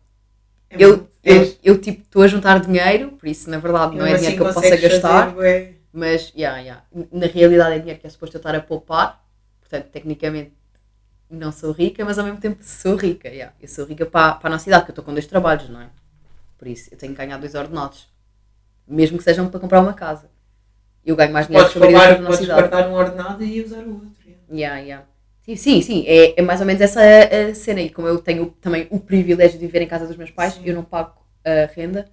[0.69, 4.11] É Eu, eu, eu tipo estou a juntar dinheiro, por isso na verdade não é
[4.13, 5.33] Mesmo dinheiro que eu assim possa gastar.
[5.35, 5.74] fazer.
[5.97, 6.83] Mas, yeah, yeah.
[7.09, 9.25] na realidade é dinheiro que é suposto eu estar a poupar.
[9.61, 10.51] Portanto, tecnicamente
[11.29, 13.29] não sou rica, mas ao mesmo tempo sou rica.
[13.29, 13.55] yeah.
[13.61, 15.79] Eu sou rica para, para a nossa idade, porque eu estou com dois trabalhos, não
[15.79, 15.89] é?
[16.57, 18.09] Por isso, eu tenho que ganhar dois ordenados.
[18.85, 20.29] Mesmo que sejam para comprar uma casa.
[21.05, 22.59] Eu ganho mais dinheiro Podes, para a roubar, da nossa podes idade.
[22.69, 24.11] guardar um ordenado e usar o outro.
[24.25, 24.41] yeah.
[24.51, 25.05] Yeah, yeah.
[25.45, 26.03] Sim, sim, sim.
[26.07, 27.79] É, é mais ou menos essa a, a cena.
[27.81, 30.63] E como eu tenho também o privilégio de viver em casa dos meus pais, Sim.
[30.65, 32.11] eu não pago a renda.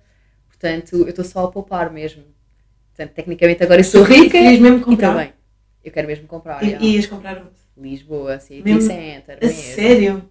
[0.49, 2.23] Portanto, eu estou só a poupar mesmo.
[3.03, 5.11] Portanto, tecnicamente agora eu sou rica querias mesmo e comprar?
[5.13, 5.33] também.
[5.85, 6.63] Eu quero mesmo comprar.
[6.63, 7.53] E, e ias comprar outro?
[7.77, 8.83] Lisboa, City Mesmo?
[8.83, 9.39] Center.
[9.41, 9.61] A mesmo.
[9.63, 10.29] sério?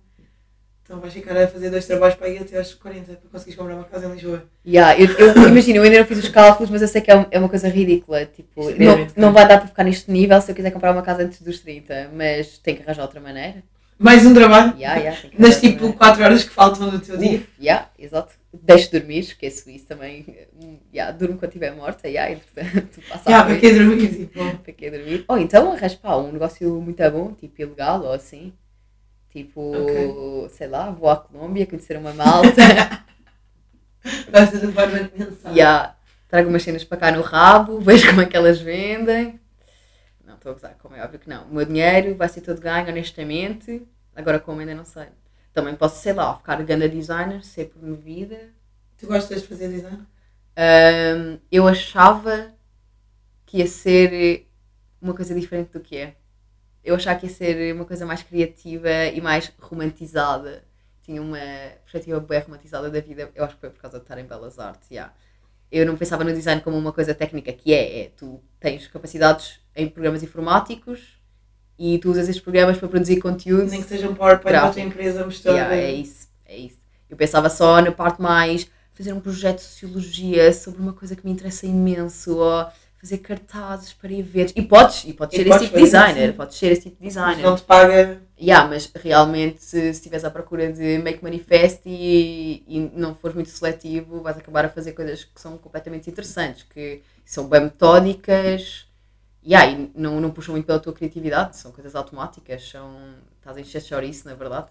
[0.84, 3.76] Então vais ficar a fazer dois trabalhos para ir até aos 40 para conseguires comprar
[3.76, 4.44] uma casa em Lisboa.
[4.66, 7.16] Yeah, eu, eu imagino, eu ainda não fiz os cálculos, mas eu sei que é,
[7.18, 8.26] um- é uma coisa ridícula.
[8.26, 10.92] Tipo, Isto é não, não vai dar para ficar neste nível se eu quiser comprar
[10.92, 13.64] uma casa antes dos 30, mas tem que arranjar outra maneira.
[13.98, 14.74] Mais um trabalho?
[14.78, 15.98] Yeah, yeah, Nas tipo maneira.
[15.98, 17.42] 4 horas que faltam do teu dia.
[17.60, 18.34] Yeah, exato.
[18.54, 20.26] Deixo de dormir, esqueço isso também.
[20.62, 24.10] Hum, Yeah, durmo quando estiver morta, yeah, entretanto, passa a para que dormir?
[24.10, 25.26] Tipo, Para que dormir?
[25.28, 28.54] Ou então arranjo pá, um negócio muito bom, tipo ilegal ou assim.
[29.32, 30.50] Tipo, Ok.
[30.50, 32.62] sei lá, vou à Colômbia conhecer uma malta.
[34.32, 35.52] vais de forma de pensar.
[35.52, 35.96] yeah,
[36.28, 39.40] trago umas cenas para cá no rabo, vejo como é que elas vendem.
[40.26, 41.46] Não, estou a gozar, como é óbvio que não.
[41.46, 43.86] O meu dinheiro vai ser todo ganho, honestamente.
[44.16, 45.08] Agora como ainda não sei.
[45.54, 48.50] Também posso, sei lá, ficar ganda designer, ser promovida.
[48.98, 50.06] Tu gostas de fazer design?
[50.56, 52.54] Ahm, eu achava
[53.46, 54.48] que ia ser
[55.02, 56.16] uma coisa diferente do que é.
[56.84, 60.64] Eu achava que ia ser uma coisa mais criativa e mais romantizada.
[61.04, 61.40] Tinha uma
[61.84, 63.30] perspectiva bem romantizada da vida.
[63.36, 64.90] Eu acho que foi por causa de estar em Belas Artes.
[64.90, 65.14] yeah.
[65.72, 69.60] Eu não pensava no design como uma coisa técnica, que é, é tu tens capacidades
[69.76, 71.21] em programas informáticos
[71.82, 73.68] e tu usas esses programas para produzir conteúdo.
[73.72, 75.54] Nem que seja um PowerPoint para a tua empresa mostrar.
[75.54, 76.78] Yeah, é isso, é isso.
[77.10, 81.26] Eu pensava só na parte mais fazer um projeto de sociologia sobre uma coisa que
[81.26, 82.68] me interessa imenso, ou
[83.00, 84.54] fazer cartazes para eventos.
[84.56, 86.38] E podes, e podes E ser podes esse tipo de designer, sim.
[86.38, 87.44] podes ser esse tipo de designer.
[87.44, 88.22] não te paga.
[88.40, 93.50] Yeah, mas realmente, se estiveres à procura de make manifest e, e não fores muito
[93.50, 98.86] seletivo, vais acabar a fazer coisas que são completamente interessantes, que são bem metódicas
[99.46, 103.62] yeah, e não, não puxam muito pela tua criatividade, são coisas automáticas, são, estás a
[103.62, 104.68] encher chouriço, na verdade.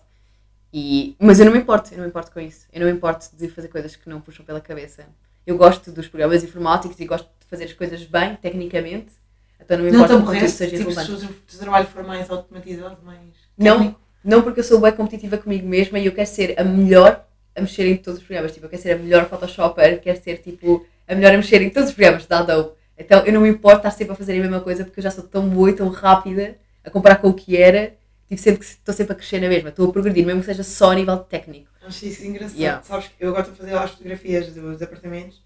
[0.73, 2.67] E, mas eu não me importo, eu não me importo com isso.
[2.73, 5.05] Eu não me importo de fazer coisas que não puxam pela cabeça.
[5.47, 9.13] Eu gosto dos programas informáticos e gosto de fazer as coisas bem, tecnicamente.
[9.61, 11.21] Então não me Não importa te que seja Tipo, relevante.
[11.21, 13.19] se o teu trabalho for mais automatizado, mais.
[13.59, 14.01] Não, técnico.
[14.25, 17.61] não porque eu sou bem competitiva comigo mesma e eu quero ser a melhor a
[17.61, 18.53] mexer em todos os programas.
[18.53, 21.71] Tipo, eu quero ser a melhor Photoshopper, quero ser tipo a melhor a mexer em
[21.71, 22.71] todos os programas da Adobe.
[23.01, 25.11] Então eu não me importo estar sempre a fazer a mesma coisa porque eu já
[25.11, 27.97] sou tão boa e tão rápida a comparar com o que era.
[28.29, 30.63] Tipo, sempre que estou sempre a crescer na mesma, estou a progredir, mesmo que seja
[30.63, 31.69] só a nível técnico.
[31.85, 32.59] Acho isso engraçado.
[32.59, 32.83] Yeah.
[32.83, 35.43] Sabes que eu gosto de fazer as fotografias dos apartamentos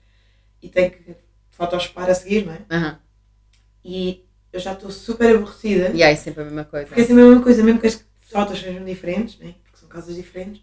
[0.61, 1.17] e tenho que
[1.51, 2.59] photoshopar a seguir, não é?
[2.71, 2.99] Aham.
[3.83, 5.93] E eu já estou super aborrecida.
[5.95, 6.87] E aí é sempre a mesma coisa.
[6.87, 9.55] Porque é sempre a mesma coisa, mesmo que as fotos sejam diferentes, né?
[9.63, 10.61] porque são casas diferentes,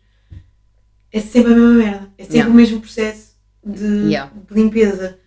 [1.11, 2.11] é sempre a mesma merda.
[2.17, 2.53] É sempre Yeah.
[2.53, 3.35] o mesmo processo
[3.65, 4.31] de, Yeah.
[4.47, 5.17] de limpeza.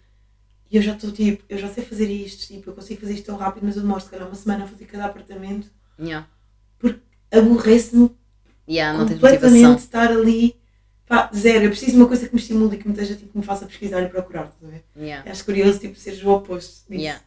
[0.71, 3.27] E eu já estou tipo, eu já sei fazer isto, tipo, eu consigo fazer isto
[3.27, 5.69] tão rápido, mas eu demoro se calhar uma semana a fazer cada apartamento.
[5.99, 6.27] Yeah.
[7.31, 8.11] Aborrece-me
[8.67, 10.57] Yeah, completamente estar ali.
[11.07, 11.65] Pá, zero.
[11.65, 13.45] Eu preciso de uma coisa que me estimule e que me esteja, tipo, que me
[13.45, 14.85] faça pesquisar e procurar, estás a ver?
[14.97, 15.31] Yeah.
[15.31, 17.03] Acho curioso, tipo, seres o oposto disso.
[17.03, 17.21] Yeah.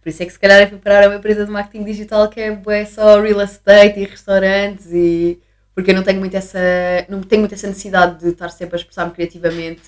[0.00, 2.54] Por isso é que se calhar é preparar uma empresa de marketing digital que é
[2.54, 5.40] bué só real estate e restaurantes e
[5.74, 6.60] porque eu não tenho muito essa
[7.08, 9.82] não tenho muito essa necessidade de estar sempre a expressar-me criativamente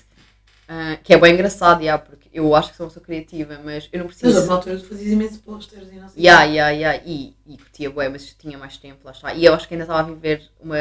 [0.67, 3.89] ah, que é bem engraçado, yeah, porque eu acho que sou uma pessoa criativa, mas
[3.91, 4.43] eu não Mas preciso.
[4.45, 6.21] uma altura que tu fazias imenso posters e não sei.
[6.21, 7.03] o Yeah, yeah, yeah.
[7.05, 9.33] E, e curtia bué, mas tinha mais tempo, lá está.
[9.33, 10.77] E eu acho que ainda estava a viver uma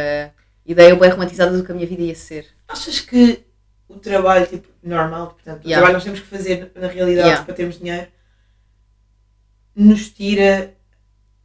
[0.67, 2.47] ideia bem romantizada do que a minha vida ia ser.
[2.69, 3.45] Achas que
[3.89, 5.77] o trabalho, tipo, normal, portanto, o Yeah.
[5.87, 7.45] trabalho que nós temos que fazer na realidade Yeah.
[7.45, 8.09] para termos dinheiro,
[9.75, 10.75] nos tira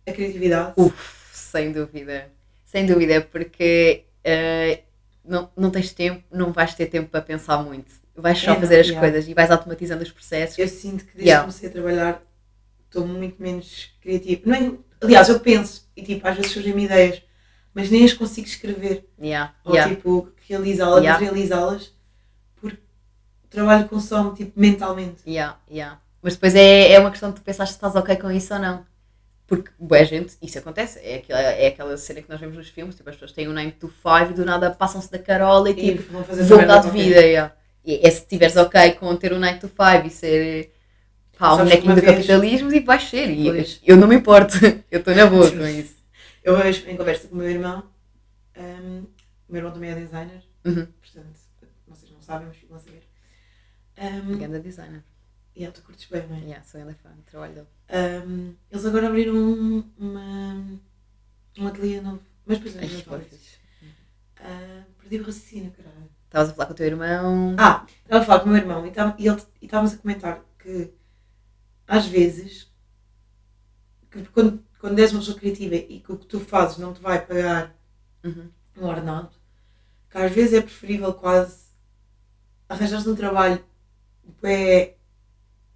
[0.07, 0.73] a criatividade?
[0.75, 2.29] Uf, sem dúvida.
[2.65, 4.81] Sem dúvida, porque eh,
[5.23, 7.91] não, não tens tempo, não vais ter tempo para pensar muito.
[8.15, 8.99] Vais só É, fazer as yeah.
[9.09, 10.57] coisas e vais automatizando os processos.
[10.59, 11.39] Eu sinto que desde Yeah.
[11.45, 12.21] que comecei a trabalhar
[12.85, 14.41] estou muito menos criativa.
[14.45, 17.23] Não é- aliás, eu penso e tipo, às vezes surgem-me ideias,
[17.73, 19.09] mas nem as consigo escrever.
[19.19, 21.19] Yeah, Ou tipo, realizá-las, Yeah.
[21.19, 21.91] materializá-las,
[22.61, 22.77] porque
[23.43, 25.21] o trabalho consome tipo, mentalmente.
[25.27, 25.99] yeah, yeah.
[26.21, 28.85] Mas depois é, é uma questão de pensar se estás ok com isso ou não.
[29.47, 30.99] Porque, boa gente, isso acontece.
[31.03, 33.53] É aquela, é aquela cena que nós vemos nos filmes, tipo, as pessoas têm um
[33.53, 36.77] 9 to 5 e do nada passam-se da carola e E tipo, vão fazer mudar
[36.77, 37.19] de vida.
[37.21, 37.53] yeah.
[37.85, 40.73] E é se estiveres ok com ter um 9 to 5 e ser
[41.37, 43.29] pá, um bonequinho do vez- capitalismo e vais ser.
[43.29, 43.81] E Pois.
[43.85, 44.55] eu não me importo.
[44.89, 45.95] Eu estou na boa com isso.
[46.43, 47.83] Eu hoje, em conversa com o meu irmão,
[48.57, 49.05] hum,
[49.49, 50.85] o meu irmão também é designer, Uhum.
[51.01, 51.39] portanto,
[51.87, 53.03] vocês não sabem, mas ficam a saber.
[53.97, 55.03] Um, Ganda designer.
[55.55, 56.39] e tu curtes bem, não é?
[56.41, 57.67] Yeah, sou ainda fã trabalho dele.
[58.27, 60.79] Um, eles agora abriram um, uma,
[61.59, 62.21] um ateliê novo.
[62.45, 63.35] Mas depois Ai, não fixe.
[63.35, 63.59] disso.
[64.39, 66.09] Ah, perdi o raciocínio, caralho.
[66.33, 67.55] Estavas a falar com o teu irmão.
[67.59, 69.97] Ah, estava a falar com o meu irmão e tá- e ele- e estávamos a
[69.97, 70.91] comentar que
[71.87, 72.71] às vezes
[74.09, 76.99] que quando, quando és uma pessoa criativa e que o que tu fazes não te
[76.99, 77.75] vai pagar
[78.23, 78.49] Uhum.
[78.79, 79.29] um ordenado,
[80.09, 81.65] que às vezes é preferível quase
[82.67, 83.63] arranjares um trabalho
[84.41, 84.95] bué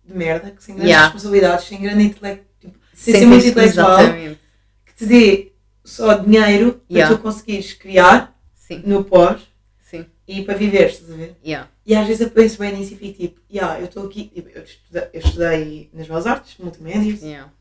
[0.04, 1.06] de merda, que sem grandes Yeah.
[1.14, 4.40] responsabilidades, sem grande intelecto, tipo, sem Sem ser muito intelectual, Exatamente.
[4.88, 5.54] que te dê
[5.84, 7.10] só dinheiro Yeah.
[7.10, 9.56] para tu conseguires criar Sim, no pós.
[10.28, 11.38] E para viver, estás a ver?
[11.44, 11.70] Yeah.
[11.86, 14.64] E às vezes eu penso bem nisso e fico tipo, yeah, eu estou aqui, eu
[14.64, 17.52] estudei, eu estudei nas Belas Artes, multimédia, Yeah.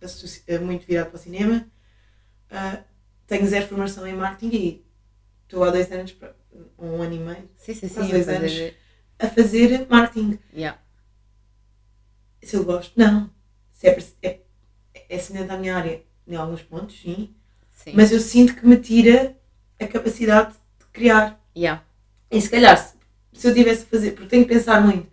[0.48, 1.66] eh, muito virado para o cinema,
[2.50, 2.82] ah,
[3.26, 4.86] tenho zero formação em marketing e
[5.44, 6.16] estou há dois anos,
[6.78, 7.94] um ano e meio, Sim, sim, sim.
[8.08, 8.74] Dois fazer- anos.
[9.18, 10.38] a fazer marketing.
[10.54, 10.78] Yeah.
[12.42, 13.30] Se eu gosto, não.
[13.72, 14.40] Se é, é,
[15.08, 17.34] é semelhante à minha área em alguns pontos, sim,
[17.70, 17.92] Sim.
[17.94, 19.36] mas eu sinto que me tira
[19.78, 21.40] a capacidade de criar.
[21.56, 21.84] Yeah.
[22.30, 22.94] E se calhar, se,
[23.32, 25.06] se eu tivesse a fazer, porque tenho que pensar muito,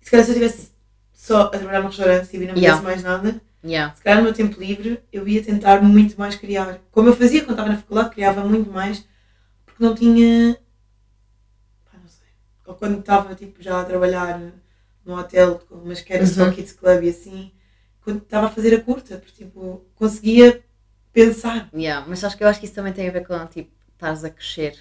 [0.00, 0.70] e se calhar se eu tivesse
[1.12, 2.60] só a trabalhar num restaurante e não Yeah.
[2.78, 3.94] fizesse mais nada, Yeah.
[3.94, 6.80] se calhar no meu tempo livre eu ia tentar muito mais criar.
[6.90, 9.04] Como eu fazia quando estava na faculdade, criava muito mais,
[9.66, 10.58] porque não tinha.
[11.84, 12.28] Pá, não sei.
[12.66, 14.40] Ou quando estava tipo, já a trabalhar
[15.04, 16.52] num hotel, mas que era só Uhum.
[16.52, 17.52] Kids Club e assim,
[18.02, 20.62] quando estava a fazer a curta, porque tipo, conseguia
[21.12, 21.68] pensar.
[21.74, 22.06] Yeah.
[22.08, 24.30] Mas acho que eu acho que isso também tem a ver com tipo, estás a
[24.30, 24.78] crescer.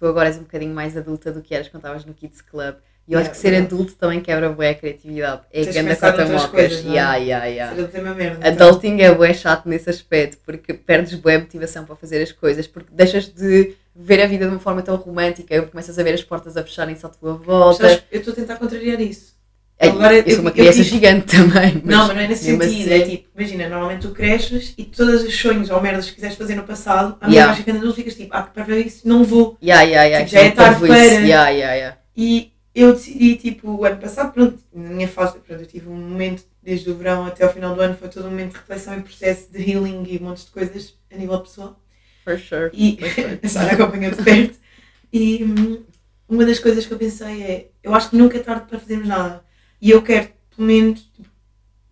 [0.00, 2.74] Tu agora és um bocadinho mais adulta do que eras quando estavas no Kids Club.
[3.06, 5.42] E eu Yeah, acho que ser adulto também quebra bué a criatividade.
[5.52, 6.72] É Tens de ganda pensar conta noutras mocas.
[6.72, 6.88] é?
[6.88, 8.48] Yeah, yeah, uma merda.
[8.48, 8.68] então.
[8.68, 12.88] Adulting é bué chato nesse aspecto, porque perdes bué motivação para fazer as coisas, porque
[12.92, 16.56] deixas de ver a vida de uma forma tão romântica, começas a ver as portas
[16.56, 18.02] a fecharem-se à tua volta.
[18.10, 19.34] Eu estou a tentar contrariar isso.
[19.82, 21.80] Ei, Agora eu eu- sou uma eu criança tive- gigante também.
[21.84, 22.62] Não, mas não é nesse sentido.
[22.64, 26.36] assim- É tipo, imagina, normalmente tu cresces e todos os sonhos ou merdas que quiseres
[26.36, 27.52] fazer no passado, a Yeah.
[27.52, 27.54] yeah.
[27.56, 29.56] ficando adulto ficas tipo, ah, para ver isso não vou.
[29.62, 31.96] Yeah, yeah, yeah, Tipo, já é que é tarde para- Yeah, yeah, yeah.
[32.14, 35.96] E eu decidi, tipo, o ano passado, pronto, na minha fase, pronto, eu tive um
[35.96, 38.98] momento, desde o verão até ao final do ano, foi todo um momento de reflexão
[38.98, 41.80] e processo de healing e um monte de coisas a nível pessoal.
[42.22, 42.70] For sure.
[42.74, 43.38] E For sure.
[43.42, 44.58] a Sara acompanhou de perto.
[45.10, 45.78] E hum,
[46.28, 49.08] uma das coisas que eu pensei é: eu acho que nunca é tarde para fazermos
[49.08, 49.42] nada.
[49.80, 51.10] E eu quero, pelo menos,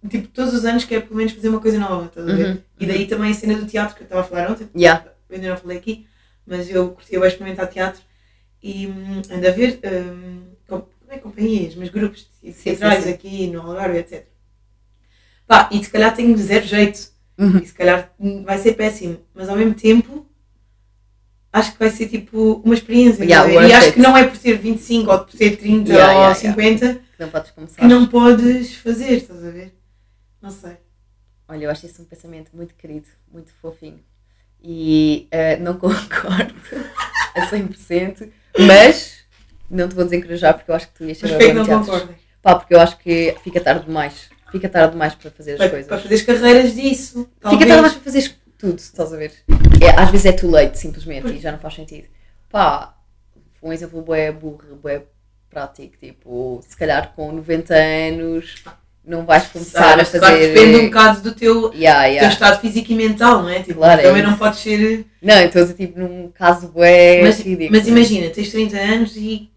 [0.09, 2.47] tipo, todos os anos, quero pelo menos fazer uma coisa nova, estás a ver?
[2.51, 5.07] Uhum, E daí também a cena do teatro que eu estava a falar ontem, Yeah.
[5.29, 6.07] eu ainda não falei aqui,
[6.47, 8.03] mas eu curtia bem experimentar teatro
[8.63, 10.43] e hum, ando a ver, hum,
[11.09, 12.29] é companhias, mas grupos
[12.63, 14.27] teatrais aqui no Algarve, etc.
[15.47, 17.59] Pá, e se calhar tenho zero jeito, Uhum.
[17.59, 20.27] e se calhar hum, vai ser péssimo, mas ao mesmo tempo
[21.53, 23.25] acho que vai ser tipo uma experiência.
[23.25, 23.95] Yeah, worth e acho it.
[23.95, 27.29] que não é por ter 25 ou por ter 30 Yeah, ou yeah, 50 Não
[27.31, 27.77] podes começar.
[27.83, 29.75] que não podes fazer, estás a ver?
[30.41, 30.77] Não sei.
[31.49, 34.01] Olha, eu acho isso um pensamento muito querido, muito fofinho.
[34.63, 36.55] E eh, não concordo
[37.35, 39.19] a 100%, mas
[39.71, 42.17] não te vou desencorajar porque eu acho que tu ias que bem não concordas?
[42.43, 44.31] Pá, porque eu acho que fica tarde demais.
[44.51, 45.89] Fica tarde demais para fazer as Para, coisas.
[45.89, 47.25] para fazeres carreiras disso.
[47.25, 47.59] Fica talvez.
[47.61, 49.33] tarde demais para fazeres tudo, estás a ver?
[49.83, 52.09] É, às vezes é too late, simplesmente, e já não faz sentido.
[52.49, 52.97] Pá,
[53.63, 55.05] um exemplo bué burro, bué
[55.51, 58.63] prático, tipo, se calhar com 90 anos
[59.05, 60.53] não vais começar Sabe, a mas claro fazer...
[60.53, 62.29] depende um bocado do teu, Yeah, teu yeah.
[62.29, 63.63] estado físico e mental, não é?
[63.63, 64.31] Tipo, Claro, é também isso.
[64.31, 65.07] não podes ser.
[65.23, 67.71] Não, então tipo num caso bué mas, ridículo.
[67.79, 69.51] mas imagina, tens 30 anos e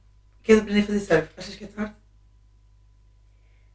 [0.44, 1.28] queres aprender a fazer surf.
[1.38, 1.94] Achas que é tarde?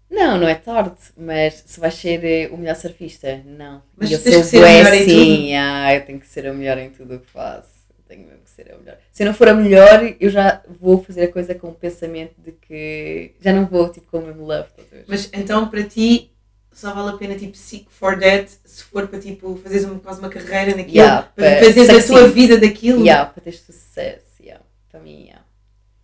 [0.09, 3.83] Não, não é tarde, mas se vais ser eh, o melhor surfista, não.
[3.97, 5.53] Mas e eu tens sou que ser bué melhor em sim, tudo.
[5.59, 7.69] ah, eu tenho que ser a melhor em tudo o que faço.
[7.99, 8.96] Eu tenho mesmo que ser a melhor.
[9.12, 12.34] Se eu não for a melhor, eu já vou fazer a coisa com o pensamento
[12.38, 14.68] de que já não vou tipo com o mesmo love?
[15.07, 16.30] Mas então para ti
[16.72, 20.20] só vale a pena tipo seek for that se for para tipo fazeres uma, quase
[20.20, 23.00] uma carreira naquilo, Yeah, para fazeres a tua vida daquilo.
[23.02, 24.64] Yeah, para ter sucesso, yeah.
[24.90, 25.42] para mim, yeah.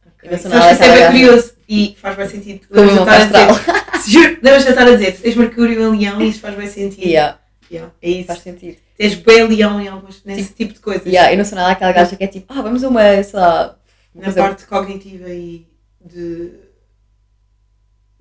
[0.07, 0.28] Ok.
[0.28, 2.68] Eu não sou Sabes nada que isso é bem curioso e faz bem sentido.
[2.68, 3.48] Como a astral.
[3.55, 6.66] dizer, Juro, lembras-te de estar a dizer, tens Mercúrio em Leão e isso faz bem
[6.66, 7.07] sentido.
[7.07, 7.38] Yeah,
[7.72, 8.26] Yeah, é isso.
[8.26, 8.76] faz sentido.
[9.03, 11.07] Tens bem Leão em alguns, nesse tipo de coisas.
[11.07, 13.40] Yeah, eu não sou nada aquela gaja que é tipo, ah, vamos a uma, sei
[13.40, 13.76] lá,
[14.14, 15.66] Na coisa- parte cognitiva e
[16.00, 16.53] de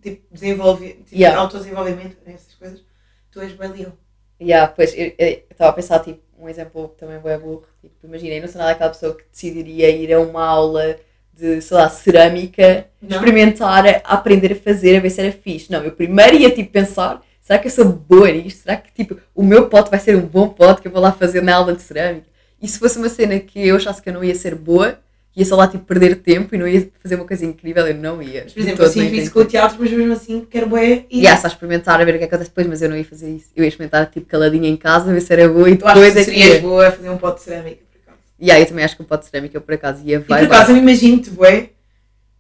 [0.01, 1.39] tipo, desenvolver, tipo, Yeah.
[1.39, 2.83] autodesenvolvimento, essas coisas,
[3.31, 3.93] tu és bem Leão.
[4.41, 7.63] Yeah, pois, eu eu estava a pensar, tipo, um exemplo que também é burro.
[7.79, 10.97] Tipo, imagina, eu não sou nada aquela pessoa que decidiria ir a uma aula
[11.31, 13.17] de, sei lá, cerâmica, Não?
[13.17, 15.71] experimentar, a aprender a fazer, a ver se era fixe.
[15.71, 18.63] Não, eu primeiro ia, tipo, pensar, será que eu sou boa nisto?
[18.63, 21.11] Será que, tipo, o meu pote vai ser um bom pote que eu vou lá
[21.11, 22.27] fazer na aula de cerâmica?
[22.61, 24.99] E se fosse uma cena que eu achasse que eu não ia ser boa,
[25.35, 28.21] ia só lá, tipo, perder tempo e não ia fazer uma coisa incrível, eu não
[28.21, 28.43] ia.
[28.43, 31.19] Mas, por exemplo, nem fiz isso com o teatro, mas mesmo assim quero bem e
[31.19, 33.05] Yeah, só experimentar a ver o que é que acontece depois, mas eu não ia
[33.05, 33.47] fazer isso.
[33.55, 36.55] Eu ia experimentar tipo caladinha em casa, ver se era boa e depois que é
[36.55, 38.23] que boa a fazer um pote de cerâmica, por acaso.
[38.41, 40.27] Yeah, eu também acho que um pote de cerâmica eu por acaso ia E por
[40.27, 40.45] vai.
[40.45, 41.69] acaso eu me imagino-te, bué,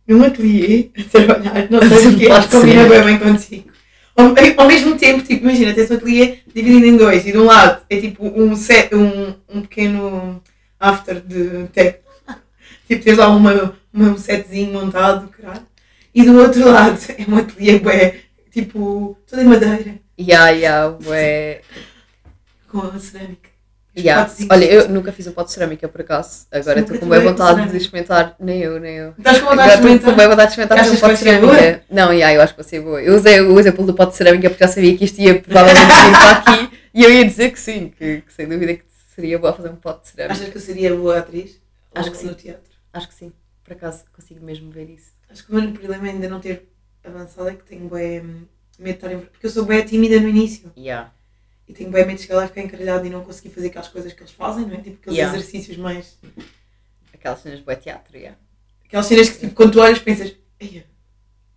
[0.07, 3.70] num ateliê, a trabalhar, não sei o quê, pote acho que combina bem, bem contigo.
[4.15, 7.45] Ao, ao mesmo tempo, tipo, imagina, tens um ateliê dividido em dois, e de um
[7.45, 10.41] lado é tipo um, set, um, um pequeno
[10.79, 11.99] after de tech,
[12.87, 15.65] tipo, tens lá uma, uma, um setzinho montado, caralho,
[16.13, 18.15] e do outro lado é um ateliê, bué,
[18.51, 21.61] tipo, todo em madeira, Yeah, yeah, ué.
[22.67, 23.50] com a cerâmica.
[23.95, 24.23] Os Yeah.
[24.23, 24.51] potezinhos.
[24.51, 26.45] Olha, eu nunca fiz um pote de cerâmica por acaso.
[26.49, 28.35] Agora estou com bem vontade de experimentar.
[28.39, 29.13] Nem eu, nem eu.
[29.17, 30.15] Estás com vontade de estou com experimentar?
[30.15, 31.83] bem vontade de experimentar fazer um pote de cerâmica.
[31.89, 33.01] Não, yeah, eu acho que vai ser boa.
[33.01, 35.85] Eu usei o exemplo do pote de cerâmica porque já sabia que isto ia provavelmente
[35.85, 38.83] vir para aqui e eu ia dizer que sim, que, que sem dúvida que
[39.13, 40.33] seria boa fazer um pote de cerâmica.
[40.33, 41.59] Achas que eu seria boa atriz?
[41.93, 42.27] Acho Ou que sim.
[42.27, 42.71] No teatro?
[42.93, 43.33] Acho que sim.
[43.63, 45.11] Por acaso consigo mesmo ver isso.
[45.29, 46.69] Acho que o meu problema é ainda não ter
[47.05, 48.47] avançado é que tenho bem medo
[48.79, 49.19] de estar em...
[49.19, 50.71] Porque eu sou bem tímida no início.
[50.77, 51.11] Yeah.
[51.71, 53.87] E tenho bem medo de chegar lá e ficar encalhado e não conseguir fazer aquelas
[53.87, 54.81] coisas que eles fazem, não é?
[54.81, 55.37] Tipo aqueles Yeah.
[55.37, 56.19] exercícios mais...
[57.13, 58.37] Aquelas cenas de boa teatro, yeah.
[58.85, 60.35] Aquelas cenas que tipo, quando tu olhas pensas...
[60.59, 60.85] Eia,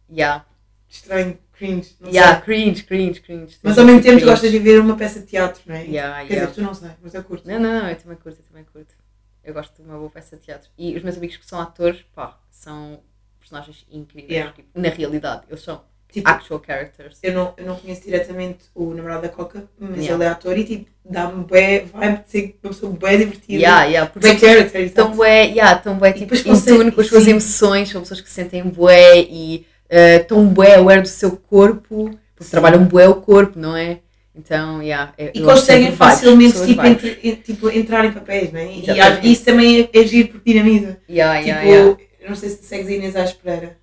[0.09, 0.47] Yeah.
[0.89, 2.45] estranho, cringe, não Yeah, sei.
[2.45, 3.59] cringe, cringe, cringe.
[3.61, 4.31] Mas ao mesmo tempo tu Cringe.
[4.31, 5.83] gostas de ver uma peça de teatro, não é?
[5.85, 6.51] Yeah, Quer yeah.
[6.51, 7.49] dizer, tu não sei, mas eu curto.
[7.49, 8.95] Não, não, não, eu também curto, eu também curto.
[9.43, 10.71] Eu gosto de uma boa peça de teatro.
[10.79, 13.03] E os meus amigos que são atores, pá, são
[13.41, 14.31] personagens incríveis.
[14.33, 14.53] Yeah.
[14.53, 15.83] tipo, na realidade, eles são
[16.15, 17.19] Tipo, actual characters.
[17.23, 20.15] eu não, eu não conheço diretamente o namorado da Coca, mas Yeah.
[20.15, 23.53] ele é ator e tipo, dá-me bem vibe de ser uma pessoa bem divertida.
[23.55, 27.01] Yeah, yeah, Bem character e tão bué, yeah, tão bué, E tipo, em tune com
[27.01, 31.09] as suas emoções, são pessoas que se sentem bué e eh, tão bué aware do
[31.09, 32.51] seu corpo, porque Sim.
[32.51, 33.99] trabalham bué o corpo, não é?
[34.37, 37.05] Então, yeah, eu- E conseguem vibes, facilmente tipo, vibes.
[37.05, 38.67] entre- en- tipo, entrar em papéis, não é?
[38.73, 39.01] E Exatamente.
[39.19, 40.99] acho- isso também é, é giro porque dinamiza.
[41.09, 41.97] Yeah, tipo, yeah, yeah.
[42.29, 43.77] não sei se segues a Inês Aires Pereira.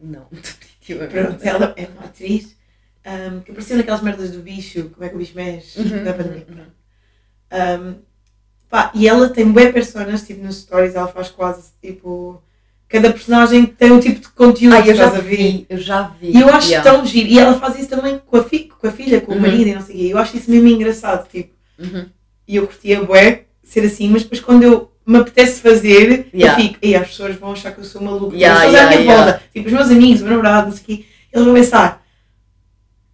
[0.00, 0.26] Não,
[0.98, 1.40] definitivamente.
[1.42, 2.56] Pronto, ela é uma atriz
[3.04, 6.12] ahm, que apareceu naquelas merdas do bicho, como é que o bicho mexe, Uhum, da
[6.14, 6.46] pandemia.
[6.48, 6.64] uhum, uhum.
[7.50, 7.94] Ahm,
[8.68, 12.42] pá, e ela tem bué personas, tipo, nos stories ela faz quase, tipo,
[12.88, 15.22] cada personagem tem um tipo de conteúdo, Ah, eu já ver?
[15.22, 16.30] vi, eu já vi.
[16.36, 16.88] E eu acho yeah.
[16.90, 17.28] tão giro.
[17.28, 19.38] E ela faz isso também com a, fi, com a filha, com Uhum.
[19.38, 20.08] o marido e não sei o quê.
[20.12, 21.54] Eu acho isso mesmo engraçado, tipo.
[21.78, 22.06] Uhum.
[22.46, 26.60] E eu curtia bué ser assim, mas depois quando eu me apetece fazer, Yeah.
[26.60, 28.36] eu fico, e as pessoas vão achar que eu sou maluca.
[28.36, 30.82] Yeah, as pessoas à minha volta, tipo os meus amigos, o meu namorado, não sei
[30.82, 32.02] o quê, eles vão pensar,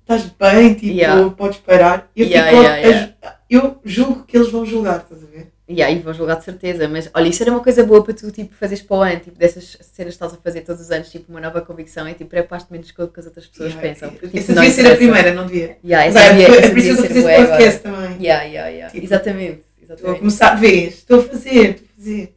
[0.02, 2.10] estás bem, tipo, podes parar.
[2.14, 3.14] Eu, fico,
[3.48, 5.52] eu julgo que eles vão julgar, estás a ver?
[5.68, 8.30] Yeah, e vou julgar de certeza, mas olha, isso era uma coisa boa para tu
[8.30, 11.10] tipo, fazeres para o ano, tipo, dessas cenas que estás a fazer todos os anos,
[11.10, 13.88] tipo, uma nova convicção, é tipo, preocupaste menos com o que as outras pessoas Yeah.
[13.88, 14.10] pensam.
[14.10, 15.76] porque, tipo, Essa devia ser a primeira, não devia.
[15.84, 18.16] Yeah, essa é, devia, é essa devia ser podcast também.
[18.22, 18.90] Yeah, yeah, yeah.
[18.92, 19.62] Tipo, exatamente,
[19.94, 22.36] Estou a começar, vês, estou a fazer, estou a fazer.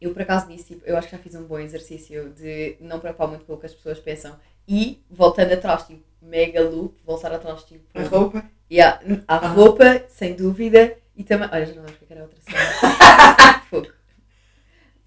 [0.00, 2.98] Eu por acaso disse, tipo, eu acho que já fiz um bom exercício de não
[2.98, 7.32] preocupar muito com o que as pessoas pensam e voltando atrás, tipo, mega loop, voltar
[7.32, 8.44] atrás, tipo, A roupa.
[8.70, 9.48] Yeah, a Ah.
[9.48, 11.48] roupa, sem dúvida, e também.
[11.52, 13.60] Olha, já não lembro o que era a outra cena.
[13.70, 13.88] Fogo.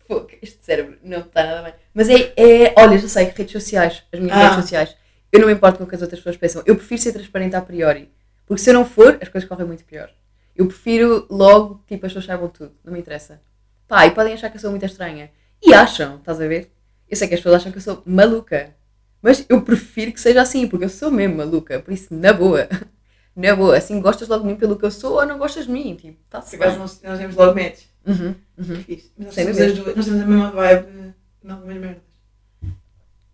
[0.07, 1.73] Fogo, este cérebro não está nada bem.
[1.93, 2.73] Mas é, é.
[2.77, 4.41] Olha, já sei, redes sociais, as minhas Ah.
[4.49, 4.95] redes sociais.
[5.31, 6.63] eu não me importo com o que as outras pessoas pensam.
[6.65, 8.09] Eu prefiro ser transparente a priori.
[8.45, 10.09] Porque se eu não for, as coisas correm muito pior.
[10.55, 12.71] Eu prefiro logo, tipo, as pessoas saibam tudo.
[12.83, 13.41] Não me interessa.
[13.87, 15.29] Pá, e podem achar que eu sou muito estranha.
[15.61, 16.71] E acham, estás a ver?
[17.09, 18.73] Eu sei que as pessoas acham que eu sou maluca.
[19.21, 21.79] Mas eu prefiro que seja assim, porque eu sou mesmo maluca.
[21.79, 22.67] Por isso, na boa.
[23.35, 23.75] Na boa.
[23.77, 25.93] Assim, gostas logo de mim pelo que eu sou ou não gostas de mim?
[25.95, 27.81] Tipo, está-se Se quase nós, nós temos logo match.
[28.05, 28.75] Uhum, uhum.
[28.83, 29.11] Fixe.
[29.17, 32.03] Mas nós temos, as duas, nós temos a mesma vibe em algumas merdas.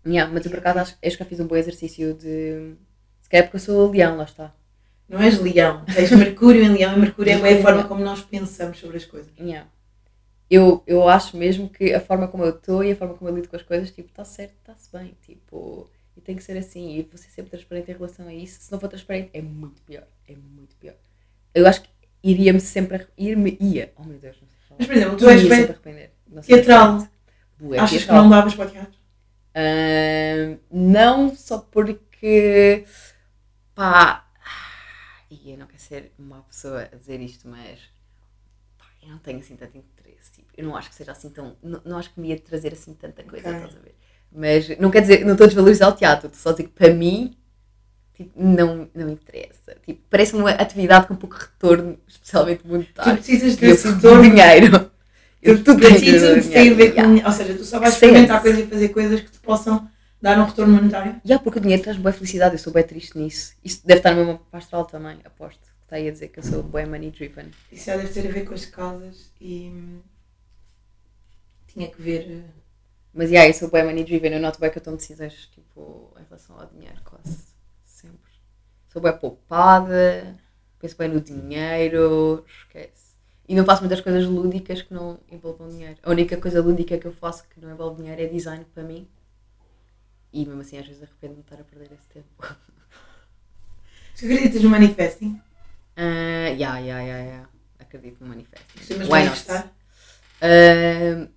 [0.04, 2.74] Yeah, mas eu por acaso acho, acho que já fiz um bom exercício de.
[3.20, 4.52] Se calhar porque eu sou leão, lá está.
[5.12, 8.78] Não és leão, tens Mercúrio em leão e Mercúrio é a forma como nós pensamos
[8.78, 9.30] sobre as coisas.
[9.38, 9.68] Yeah.
[10.48, 13.34] Eu, eu acho mesmo que a forma como eu estou e a forma como eu
[13.36, 15.14] lido com as coisas, tipo, está certo, está-se bem.
[15.22, 16.96] Tipo, e tem que ser assim.
[16.96, 18.60] E vou ser sempre transparente em relação a isso.
[18.60, 20.04] Se não for transparente, é muito pior.
[20.26, 20.94] É muito pior.
[21.54, 21.88] Eu acho que
[22.22, 23.06] iria-me sempre.
[23.16, 23.92] Ir-me ia.
[23.96, 24.78] Oh meu Deus, não sei falar.
[24.78, 26.10] Mas, por exemplo, tu és bem arrepender.
[26.46, 27.08] Teatral.
[27.58, 28.98] Bué Achas que não davas para o teatro?
[29.54, 32.84] Ahn, não só porque
[33.74, 34.26] pá,
[35.44, 37.78] e eu não quero ser uma pessoa a dizer isto, mas
[38.78, 40.32] pá, eu não tenho assim tanto interesse.
[40.32, 41.56] Tipo, eu não acho que seja assim tão.
[41.62, 43.60] Não, não acho que me ia trazer assim tanta coisa, Ok.
[43.60, 43.94] estás a ver?
[44.34, 46.70] Mas não quer dizer, não estou a desvalorizar o teatro, estou só a dizer que
[46.70, 47.36] para mim
[48.14, 49.76] tipo, não, não interessa.
[49.84, 53.14] Tipo, parece-me uma atividade com pouco retorno, especialmente Tu monetário.
[53.14, 54.22] precisas E eu desse retorno.
[54.22, 54.90] de dinheiro.
[55.42, 56.48] Eu Tu, dinheiro.
[56.50, 57.00] tem a ver com.
[57.00, 57.26] Yeah.
[57.26, 58.42] Ou seja, tu só vais Que experimentar sente.
[58.42, 59.90] coisas e fazer coisas que te possam
[60.22, 61.20] dar um retorno monetário.
[61.24, 63.54] Já, porque o dinheiro traz boa felicidade, eu sou bem triste nisso.
[63.64, 65.60] Isso deve estar no meu mapa astral também, aposto.
[65.60, 67.50] Que está aí a dizer que eu sou bem money driven.
[67.70, 69.68] Isso já deve ter a ver com as casas e.
[69.70, 70.00] hum,
[71.66, 72.30] Tinha que ver.
[72.30, 72.50] eh,
[73.14, 76.12] Mas já, eu sou bem money driven, eu noto bem que eu tomo decisões tipo,
[76.20, 77.38] em relação ao dinheiro, quase
[77.84, 78.32] sempre.
[78.88, 80.36] Sou bem poupada,
[80.78, 83.12] penso bem no dinheiro, esquece.
[83.48, 85.98] E não faço muitas coisas lúdicas que não envolvam dinheiro.
[86.02, 89.08] A única coisa lúdica que eu faço que não envolve dinheiro é design para mim.
[90.32, 92.26] E mesmo assim às vezes arrependo-me de estar a perder esse tempo.
[94.18, 95.40] Tu acreditas no manifesting?
[95.96, 97.48] Ah, ya, ya, ya, ya.
[97.78, 98.66] Acredito no manifesto.
[98.78, 99.72] Costumas manifestar?
[100.40, 101.28] Ah,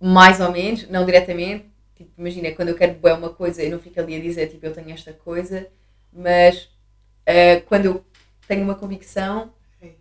[0.00, 1.66] mais ou menos, não diretamente.
[1.96, 4.64] Tipo, imagina, quando eu quero bué uma coisa, eu não fico ali a dizer, tipo,
[4.66, 5.68] eu tenho esta coisa,
[6.12, 6.68] mas
[7.26, 8.04] ah, quando eu
[8.46, 9.52] tenho uma convicção.
[9.76, 9.98] Ok.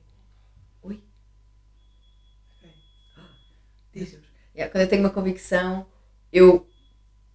[0.83, 1.03] Ui.
[3.93, 4.19] Diz.
[4.55, 5.87] Yeah, quando eu tenho uma convicção,
[6.31, 6.67] eu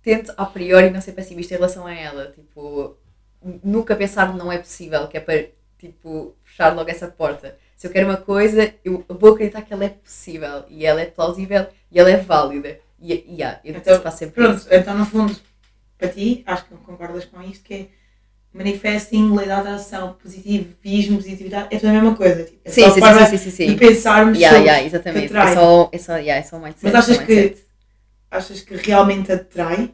[0.02, 2.32] tento a priori não ser pessimista em relação a ela.
[2.34, 2.96] Tipo,
[3.62, 5.46] nunca pensar não é possível, que é para
[5.78, 7.56] tipo, fechar logo essa porta.
[7.76, 11.06] Se eu quero uma coisa, eu vou acreditar que ela é possível e ela é
[11.06, 12.78] plausível e ela é válida.
[13.00, 14.68] E, e yeah, eu Então, faço sempre Pronto, isso.
[14.70, 15.34] então no fundo,
[15.96, 17.86] para ti, acho que concordas com isto, que é
[18.52, 22.44] manifesting, lei da atração, positivismo, positividade, é tudo a mesma coisa.
[22.44, 25.26] Tipo, é Sim, sim, sim, sim, sim, de pensarmos Yeah, sobre yeah, que exatamente.
[25.26, 25.52] atrai.
[25.52, 26.84] É só, é só, yeah, é só um mindset.
[26.84, 27.69] Mas achas um que- mindset.
[28.30, 29.90] Achas que realmente atrai?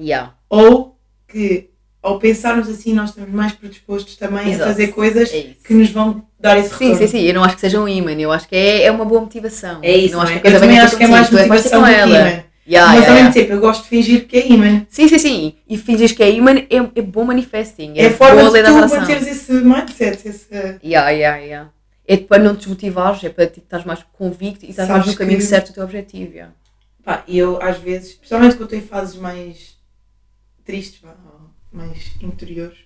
[0.00, 0.98] Yeah, Ou
[1.28, 1.70] que
[2.02, 4.64] ao pensarmos assim nós estamos mais predispostos também Exato.
[4.64, 6.96] a fazer coisas é que nos vão dar esse Sim, retorno.
[6.98, 7.20] sim, sim.
[7.20, 8.10] Eu não acho que seja um imã.
[8.12, 9.78] Eu acho que é, é uma boa motivação.
[9.82, 10.40] É isso, não não acho é?
[10.40, 12.44] que Eu também acho que é mais é motivação com do que imã.
[12.66, 14.86] Yeah, Mas ao mesmo tempo eu gosto de fingir que é imã.
[14.88, 15.54] Sim, sim, sim.
[15.68, 17.92] E finges que é imã é, é bom manifesting.
[17.96, 20.46] É a forma de tu manteres esse mindset, esse...
[20.82, 21.70] Yeah, yeah, yeah.
[22.06, 25.14] É para não te desmotivares, é para tipo, estás mais convicto e estás mais no
[25.14, 26.32] caminho que- certo do teu objetivo.
[26.32, 26.52] Yeah.
[27.04, 29.76] Pá, e eu às vezes, especialmente quando estou em fases mais
[30.64, 32.78] tristes, ou mais interiores,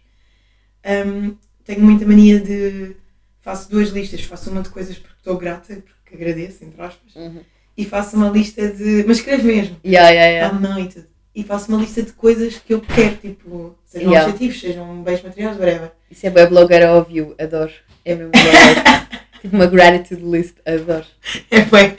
[1.07, 2.97] hum, tenho muita mania de.
[3.41, 4.23] Faço duas listas.
[4.23, 7.41] Faço uma de coisas porque estou grata, porque agradeço, entre aspas, Uhum.
[7.77, 9.05] e faço uma lista de.
[9.07, 9.77] Mas escrevo mesmo.
[9.85, 10.81] Yeah, yeah, yeah.
[10.81, 11.07] e tudo.
[11.35, 14.27] E faço uma lista de coisas que eu quero, tipo, sejam Yeah.
[14.31, 15.93] objetivos, sejam bens materiais, whatever.
[16.11, 17.73] Isso é bem blogueira óbvio, adoro.
[18.05, 19.07] É mesmo blogueira.
[19.43, 21.05] tipo uma gratitude list, adoro.
[21.51, 21.97] É bem.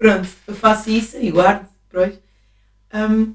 [0.00, 2.18] Pronto, eu faço isso e guardo depois.
[2.94, 3.34] Um,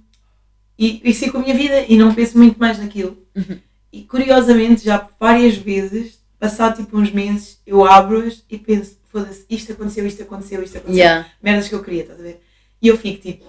[0.77, 3.15] e, e sigo com a minha vida e não penso muito mais naquilo.
[3.35, 3.59] Uhum.
[3.93, 9.73] E curiosamente, já várias vezes, passado tipo uns meses, eu abro-as e penso, foda-se, isto
[9.73, 11.03] aconteceu, isto aconteceu, isto aconteceu.
[11.03, 12.41] Yeah, Merdas que eu queria, estás a ver?
[12.81, 13.45] E eu fico tipo,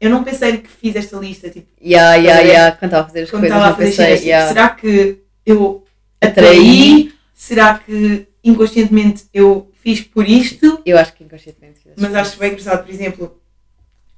[0.00, 2.76] eu não pensei que fiz esta lista, tipo, yeah, yeah, yeah.
[2.76, 4.14] Quando estava a fazer as coisas, estava a não fazer pensei.
[4.16, 4.48] tipo, yeah.
[4.48, 5.84] será que eu
[6.22, 6.46] Atraí.
[6.48, 7.12] atraí?
[7.34, 10.80] Será que inconscientemente eu fiz por isto?
[10.84, 13.38] Eu acho que inconscientemente Mas acho bem engraçado, por exemplo,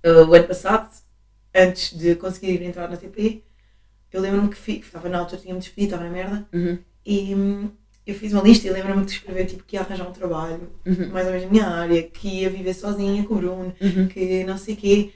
[0.07, 0.89] uh, o ano passado,
[1.55, 3.43] antes de conseguir entrar na TP,
[4.12, 7.69] eu lembro-me que fi- estava na altura, tinha-me despedido, estava na merda, Uhum, e hum,
[8.07, 11.09] eu fiz uma lista e lembro-me de escrever tipo, que ia arranjar um trabalho, uhum,
[11.11, 14.07] mais ou menos na minha área, que ia viver sozinha com o Bruno, uhum.
[14.09, 15.11] que não sei o quê,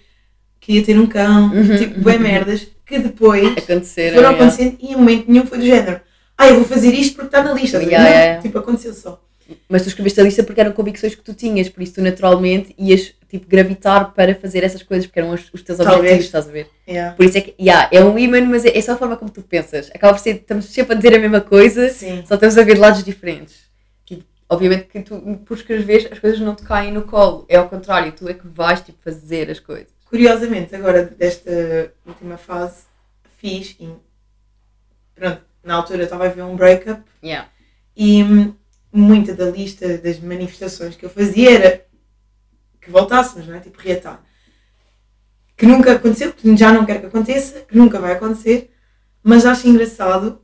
[0.59, 2.23] que ia ter um cão, Uhum, tipo, bem uhum.
[2.23, 4.17] merdas, que depois Aconteceram.
[4.17, 4.37] foram yeah.
[4.45, 6.01] acontecendo e em momento nenhum foi do género.
[6.37, 7.81] Ah, eu vou fazer isto porque está na lista.
[7.83, 9.23] Yeah, não, tipo, aconteceu só.
[9.69, 12.75] Mas tu escreveste a lista porque eram convicções que tu tinhas, por isso tu naturalmente
[12.79, 15.99] ias tipo, gravitar para fazer essas coisas, porque eram os, os teus Talvez.
[15.99, 16.69] objetivos, estás a ver?
[16.89, 17.17] Yeah.
[17.17, 19.31] Por isso é que, yeah, é um imã, mas é, é só a forma como
[19.31, 19.91] tu pensas.
[19.95, 22.25] Acaba por ser, estamos sempre a dizer a mesma coisa, Sim.
[22.27, 23.71] só estamos a ver lados diferentes.
[24.05, 27.47] Tipo, obviamente que tu, por escrever, as coisas não te caem no colo.
[27.49, 29.89] É ao contrário, tu é que vais, tipo, fazer as coisas.
[30.07, 32.83] Curiosamente, agora desta última fase,
[33.39, 33.89] fiz e
[35.15, 37.49] pronto, na altura estava a ver um breakup Yeah.
[37.97, 38.55] e hum,
[38.93, 41.87] muita da lista das manifestações que eu fazia era
[42.81, 43.61] que voltássemos, não é?
[43.61, 44.23] Tipo, reatar.
[45.57, 48.71] Que nunca aconteceu, que já não quero que aconteça, que nunca vai acontecer,
[49.23, 50.41] mas acho engraçado.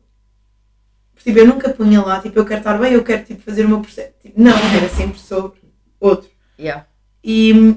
[1.14, 3.64] porque, Tipo, eu nunca punha lá, tipo, eu quero estar bem, eu quero tipo, fazer
[3.64, 4.12] o meu processo.
[4.20, 5.60] Tipo, não, era sempre sobre
[5.98, 6.28] outro.
[6.58, 6.86] Yeah.
[7.24, 7.76] E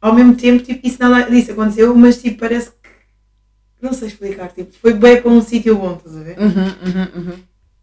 [0.00, 2.90] ao mesmo tempo, tipo, isso nada disso aconteceu, mas tipo, parece que.
[3.80, 6.38] Não sei explicar, tipo, foi bem para um sítio bom, estás a ver?
[6.38, 7.42] Uhum, uhum, uhum.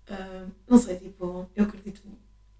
[0.09, 2.01] Ah, não sei, tipo, eu acredito.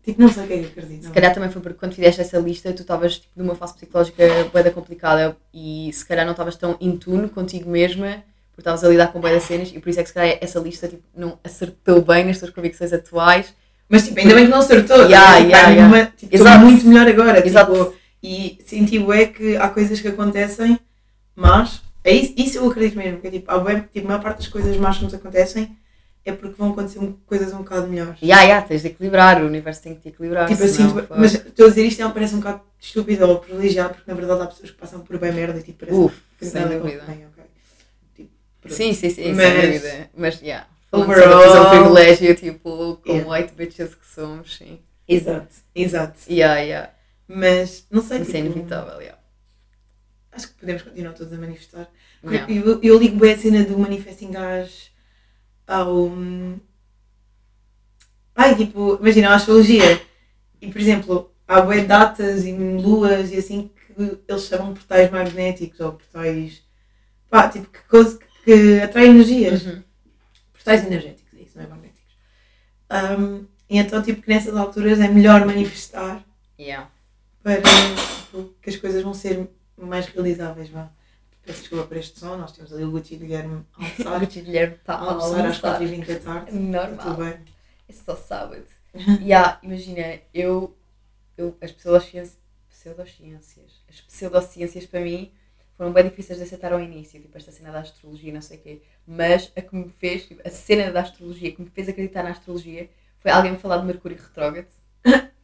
[0.08, 1.04] Tipo, não sei o que é que acredito.
[1.04, 4.24] Se calhar também foi porque quando fizeste essa lista tu estavas tipo, numa fase psicológica
[4.54, 8.88] bué complicada e se calhar não estavas tão in tune contigo mesma porque estavas a
[8.88, 11.04] lidar com bué das cenas e por isso é que se calhar essa lista tipo,
[11.14, 13.54] não acertou bem nas tuas convicções atuais.
[13.90, 14.96] Mas tipo, ainda bem que não acertou.
[15.10, 15.84] Yeah, tipo, yeah, yeah.
[15.98, 16.66] numa- tipo, estou Exato.
[16.66, 17.46] muito melhor agora.
[17.46, 17.74] Exato.
[17.74, 17.94] Tipo,
[18.24, 20.80] e senti é que há coisas que acontecem,
[21.36, 23.20] mas é isso, isso eu acredito mesmo.
[23.20, 25.78] Que é, tipo, há tipo, a maior parte das coisas más que nos acontecem
[26.30, 28.20] é porque vão acontecer um- coisas um bocado melhores.
[28.22, 30.48] Ya, ya, tens de equilibrar, o universo tem que te equilibrar.
[30.48, 31.08] Tipo, sinto, fuck.
[31.18, 34.42] mas estou a dizer isto, é, parece um bocado estúpido ou privilegiado, porque na verdade
[34.42, 37.04] há pessoas que passam por bem merda e tipo, parece Uf, que sem nada dúvida.
[37.08, 37.44] bem, ok.
[38.16, 38.30] Tipo.
[38.74, 40.10] Sim, sim, sim, Mas- sem dúvida.
[40.16, 40.68] Mas, yeah.
[40.92, 43.30] Overall- visão privilégio, tipo, com Yeah.
[43.32, 44.80] white bitches que somos, sim.
[45.08, 46.20] Exato, exato.
[46.30, 46.92] Yeah, yeah.
[47.28, 49.18] Mas não sei, Isso tipo, é inevitável, yeah.
[50.32, 51.90] acho que podemos continuar todos a manifestar.
[52.24, 52.52] Yeah.
[52.52, 54.92] Eu, eu ligo bem a cena do manifesting gás
[55.68, 56.12] ao.
[58.36, 60.02] Ai, tipo, imagina, a astrologia.
[60.62, 65.80] E, por exemplo, há bué datas e luas e assim que eles chamam portais magnéticos
[65.80, 66.64] ou portais.
[67.30, 69.66] pá, tipo, que, coisa, que atraem energias.
[69.66, 69.84] Uhum.
[70.54, 72.14] Portais energéticos, é isso, não é magnéticos.
[73.20, 76.24] Hum, e então, tipo, que nessas alturas é melhor manifestar
[76.60, 76.90] Yeah.
[77.44, 79.48] para tipo, que as coisas vão ser
[79.78, 80.70] mais realizáveis.
[80.70, 80.90] Vá.
[81.48, 84.76] Peço desculpa por este som, nós temos ali o Gucci Guilherme a almoçar, Gucci Guilherme
[84.76, 86.52] está a almoçar às 4h20 da tarde.
[86.52, 86.98] Normal.
[86.98, 87.40] tudo bem.
[87.88, 88.66] É só sábado.
[89.24, 90.76] yeah, imagina, eu,
[91.38, 92.38] eu as pseudociências,
[92.70, 95.32] pseudociências, as pseudociências para mim
[95.78, 98.62] foram bem difíceis de aceitar ao início, tipo esta cena da astrologia, não sei o
[98.62, 102.24] quê, mas a que me fez, tipo, a cena da astrologia que me fez acreditar
[102.24, 102.90] na astrologia
[103.22, 104.68] foi alguém me falar de Mercúrio retrógrado.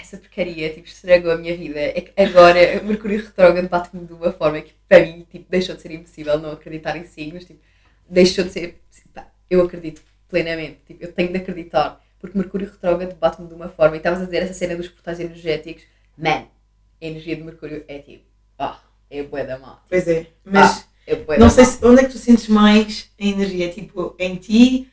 [0.00, 1.80] Essa porcaria, tipo, estragou a minha vida.
[1.80, 5.82] É que agora, Mercúrio retrógrado bate-me de uma forma que, para mim, tipo, deixou de
[5.82, 7.60] ser impossível não acreditar em signos, tipo,
[8.08, 8.80] deixou de ser...
[9.12, 13.68] pá, eu acredito plenamente, tipo, eu tenho de acreditar, porque Mercúrio retrógrado bate-me de uma
[13.68, 15.84] forma, e estavas a dizer essa cena dos portais energéticos,
[16.16, 16.46] man,
[17.00, 18.24] a energia de Mercúrio é tipo,
[18.58, 18.80] ah,
[19.10, 22.12] é bué da má, Pois é, mas é bué não sei se, onde é que
[22.12, 23.72] tu sentes mais a energia?
[23.72, 24.90] Tipo, em ti,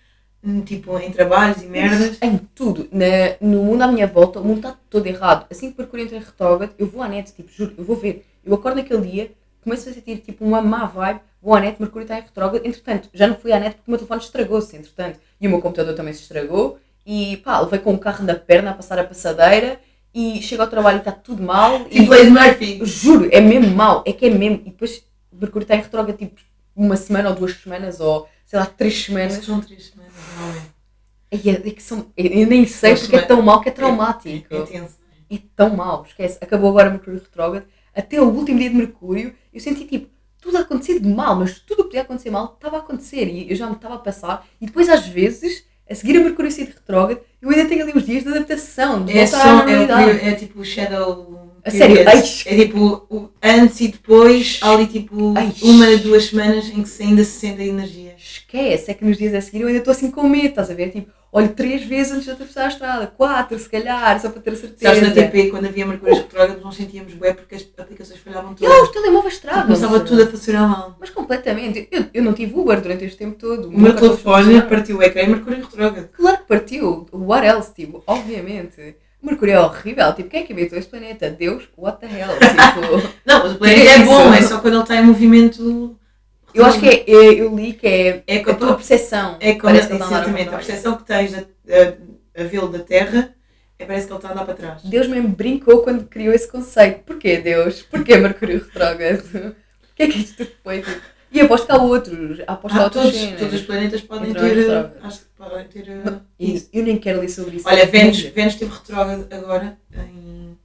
[0.65, 2.17] tipo, em trabalhos e merdas?
[2.21, 2.87] Em tudo.
[2.91, 5.45] Na- no mundo à minha volta, o mundo está todo errado.
[5.49, 8.25] Assim que Mercúrio entra em retrógrado, eu vou à net, tipo, juro, eu vou ver.
[8.45, 9.31] Eu acordo naquele dia,
[9.63, 12.65] começo a sentir tipo uma má vibe, vou à net, Mercúrio está em retrógrado.
[12.65, 15.19] Entretanto, já não fui à net porque o meu telefone estragou-se, entretanto.
[15.41, 16.77] E o meu computador também se estragou.
[17.05, 19.79] E pá, levei com o carro na perna a passar a passadeira.
[20.13, 21.83] E chego ao trabalho e está tudo mal.
[21.85, 22.79] Tipo, e, Lady Murphy.
[22.79, 24.61] eu juro, é mesmo mau, é que é mesmo.
[24.65, 26.39] E depois Mercúrio está em retrógrado tipo
[26.75, 29.43] uma semana ou duas semanas, ou sei lá, três semanas.
[29.43, 30.71] são três semanas, normalmente.
[31.33, 34.53] Ai, é que são, eu nem sei Mas porque é tão mau que é traumático.
[34.55, 34.95] É tenso.
[35.29, 36.37] É tão mau, esquece.
[36.41, 37.65] Acabou agora o Mercúrio retrógrado.
[37.93, 41.59] Até o último dia de Mercúrio, eu senti tipo, tudo a acontecer de mal, mas
[41.59, 43.99] tudo o que podia acontecer mal estava a acontecer e eu já me estava a
[43.99, 44.45] passar.
[44.61, 47.93] E depois, às vezes, a seguir a Mercúrio sair de retrógrado, eu ainda tenho ali
[47.95, 50.05] uns dias de adaptação, de É, voltar só, à é, normalidade.
[50.05, 51.44] período- é tipo o shadow.
[51.65, 52.07] A sério?
[52.07, 52.17] Ai.
[52.45, 55.51] É tipo o antes e depois, há ali tipo Ai.
[55.63, 58.13] uma, duas semanas em que se ainda se sente a energia.
[58.17, 60.73] Esquece, é que nos dias a seguir eu ainda estou assim com medo, estás a
[60.75, 60.91] ver?
[60.91, 64.55] Tipo, olho três vezes antes de atravessar a estrada, quatro se calhar, só para ter
[64.55, 64.93] certeza.
[64.95, 68.55] Sabes, na TP, quando havia mercúrios retrógrados, nós sentíamos bué porque as aplicações falhavam E
[68.55, 68.73] todas.
[68.77, 69.63] lá, os telemóveis Tipo, estragam.
[69.63, 70.95] começava tudo a funcionar mal.
[70.99, 71.87] Mas completamente.
[71.91, 73.69] Eu, eu não tive Uber durante este tempo todo.
[73.69, 76.09] O meu telefone partiu o ecrã e mercúrio retrógrado.
[76.15, 77.07] Claro que partiu.
[77.11, 77.73] What else?
[77.73, 78.95] Tipo, obviamente.
[79.25, 80.13] Mercúrio é horrível.
[80.13, 81.29] Tipo, quem é que habitou este planeta?
[81.29, 81.63] Deus?
[81.77, 82.29] What the hell?
[82.39, 85.03] Tipo, Não, mas o Que planeta é é bom, é só quando ele está em
[85.05, 85.99] movimento.
[86.53, 89.37] eu acho que é, é- eu li que é, É a tua percepção.
[89.39, 93.33] É que andar ao exatamente, a percepção que tens a, a, a vê-lo da Terra
[93.77, 94.81] é parece que ele está a andar para trás.
[94.83, 96.99] Deus mesmo brincou quando criou esse conceito.
[97.03, 97.81] Porquê Deus?
[97.81, 99.23] Porquê Mercúrio retrógrado?
[99.87, 100.81] Porquê é que isto foi?
[100.81, 101.14] Tipo?
[101.35, 102.39] E aposto que há outros.
[102.47, 104.41] Aposto que há Ah, outras todos, todos os planetas podem ter.
[104.55, 105.05] retrógrado.
[105.05, 105.87] Acho que podem ter.
[106.03, 106.69] Não, uh, e isso.
[106.71, 107.67] eu nem quero ler sobre isso.
[107.67, 110.57] Olha, Vênus, Vênus teve retrógrado agora em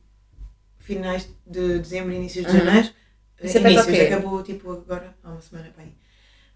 [0.79, 2.65] finais de dezembro, inícios de Uhum.
[2.65, 2.89] janeiro.
[3.43, 4.01] Isso Inícios, quê?
[4.03, 5.95] acabou tipo agora, há uma semana bem.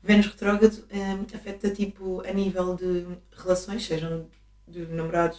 [0.02, 4.26] Vênus retrógrado hum, afeta tipo a nível de relações, sejam
[4.68, 5.38] de namorados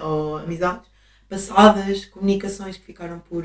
[0.00, 0.88] ou amizades,
[1.28, 3.44] passadas, comunicações que ficaram por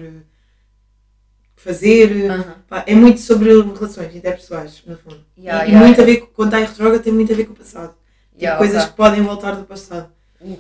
[1.58, 2.30] eh, fazer.
[2.32, 2.56] Aham.
[2.68, 5.24] Pá, é muito sobre relações interpessoais, no fundo.
[5.38, 6.06] Yeah, e yeah, muito a yeah.
[6.06, 7.94] ver, com- quando está em retrógrado, tem muito a ver com o passado.
[8.38, 10.10] Tipo, coisas que podem voltar do passado.
[10.40, 10.60] Uf,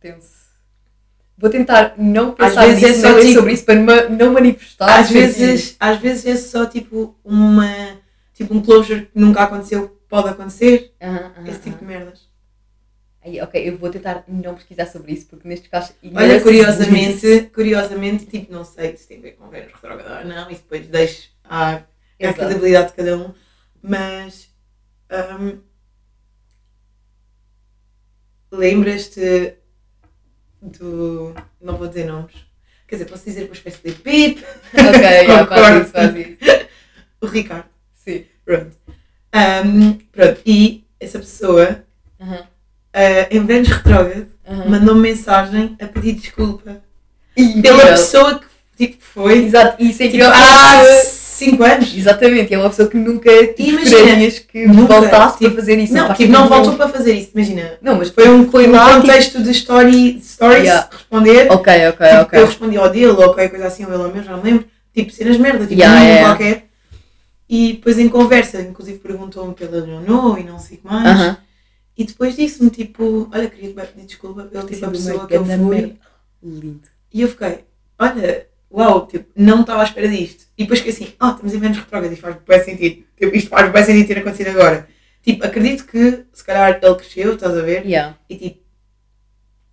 [0.00, 0.38] tenso.
[1.38, 4.32] Vou tentar não Às pensar vezes é nisso, só ler tipo- sobre isso para não
[4.32, 4.98] manifestar.
[4.98, 7.72] às vezes, às vezes é só tipo uma
[8.34, 12.27] tipo um closure que nunca aconteceu, pode acontecer, Aham, aham, esse tipo de merdas.
[13.28, 15.94] Aí, ok, eu vou tentar não pesquisar sobre isso, porque nestes casos.
[16.14, 20.50] Olha, curiosamente, curiosamente, tipo, não sei se tem a ver com Vênus retrógrado ou não,
[20.50, 21.74] isso depois deixo à,
[22.22, 23.34] à credibilidade de cada um,
[23.82, 24.48] mas
[25.38, 25.58] hum,
[28.50, 29.54] lembras-te
[30.62, 31.34] do.
[31.60, 32.34] não vou dizer nomes.
[32.86, 34.42] Quer dizer, posso dizer uma espécie de pip,
[34.72, 35.82] Ok, yeah, faz Concordo.
[35.82, 36.68] isso, faz isso.
[37.20, 37.68] o Ricardo.
[37.94, 38.24] Sim.
[38.42, 38.74] Pronto.
[39.34, 40.40] Hum, pronto.
[40.46, 41.84] E essa pessoa,
[42.18, 42.46] Aham,
[42.94, 44.68] ah, em Vênus retrógrado, aham.
[44.68, 46.80] mandou-me mensagem a pedir desculpa
[47.62, 48.40] pela pessoa
[48.76, 50.32] que tipo, foi Exato, isso é tipo, incrível.
[50.32, 51.94] há porque- 5 anos.
[51.96, 55.78] Exatamente, é uma pessoa que nunca tipo, Imagina, esperarias que nunca, voltasse tipo, para fazer
[55.78, 55.92] isso.
[55.92, 56.76] Não, tipo, não sentido voltou nenhum.
[56.76, 57.72] para fazer isso, imagina.
[57.80, 60.88] Não, mas Foi um, foi um lá, tipo- contexto de story, stories, Yeah.
[60.90, 61.46] responder.
[61.52, 62.38] Ok, ok, tipo, ok.
[62.40, 64.50] Eu respondi ao dele ou qualquer coisa assim, ou ele ao meu, já não me
[64.50, 64.64] lembro.
[64.92, 66.28] Tipo, cenas merda, tipo, Yeah, um yeah.
[66.28, 66.64] qualquer.
[67.48, 71.06] E depois em conversa, inclusive perguntou-me pela Leonor e não sei o que mais.
[71.06, 71.36] Aham.
[71.98, 75.98] E depois disse-me, tipo, olha, queria pedir desculpa pela tipo, a pessoa que eu fui.
[76.40, 76.88] Lindo.
[77.12, 77.64] E eu fiquei,
[77.98, 80.44] olha, uau, tipo, não estava à espera disto.
[80.56, 83.04] E depois fiquei assim, ah, estamos em Vênus retrógrado, isto faz bem sentido.
[83.18, 84.88] Tipo, isto faz bem sentido ter acontecido agora.
[85.24, 87.84] Tipo, acredito que se calhar ele cresceu, estás a ver?
[87.84, 88.16] Yeah.
[88.30, 88.60] E tipo,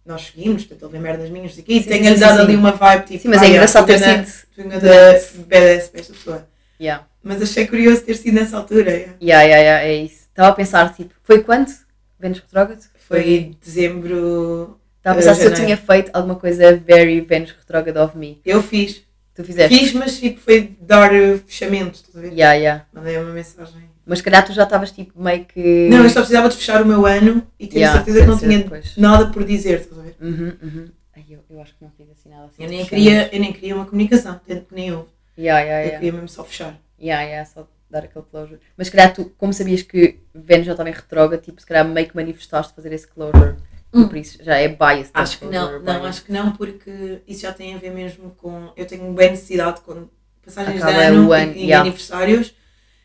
[0.04, 3.22] nós seguimos, portanto, ele vê merdas minhas aqui, e sim, dado ali uma vibe tipo.
[3.22, 4.48] Sim, mas é engraçado ter sido.
[4.56, 6.48] tu ganda badass para esta pessoa.
[6.82, 7.06] Yeah.
[7.22, 8.90] Mas achei curioso ter sido nessa altura.
[8.90, 9.14] yeah.
[9.22, 10.26] Yeah, yeah, yeah, é isso.
[10.30, 11.85] Estava a pensar, tipo, foi quando?
[12.26, 12.82] Vênus retrógrado?
[13.08, 14.80] Foi dezembro.
[14.98, 18.42] Estava a pensar se eu tinha feito alguma coisa very Vênus retrógrado of me.
[18.44, 19.04] Eu fiz.
[19.36, 19.78] Tu fizeste?
[19.78, 22.32] Fiz, mas tipo, foi dar eh, fechamento, estás a ver?
[22.34, 22.86] Yeah, yeah.
[22.94, 23.84] Mandei uma mensagem.
[24.06, 25.88] Mas calhar tu já estavas tipo meio que.
[25.90, 28.40] Não, eu só precisava de fechar o meu ano e ter Yeah, certeza que não
[28.40, 28.98] ser tinha depois.
[28.98, 30.16] nada por dizer, estás a ver?
[30.22, 30.88] Uhum, uhum.
[31.16, 32.64] Ai, eu, eu acho que não fiz assim nada assim.
[32.64, 35.08] Eu nem, queria, eu nem queria uma comunicação, tanto que nem eu.
[35.38, 35.98] Yeah, yeah, Eu yeah.
[35.98, 36.80] queria mesmo só fechar.
[37.00, 38.60] Yeah, yeah, só dar aquele closure.
[38.78, 41.88] Mas se calhar tu, como sabias que Vênus já estava em retrógrado, tipo, se calhar
[41.88, 43.56] meio que manifestaste fazer esse closure.
[43.94, 44.10] Hum.
[44.10, 45.10] por isso já é bias.
[45.14, 46.06] Acho que não, não, bias.
[46.06, 48.72] acho que não, porque isso já tem a ver mesmo com.
[48.76, 50.10] Eu tenho bem necessidade com
[50.44, 51.82] passagens Acaba de ano ano, e, yeah.
[51.82, 52.54] aniversários.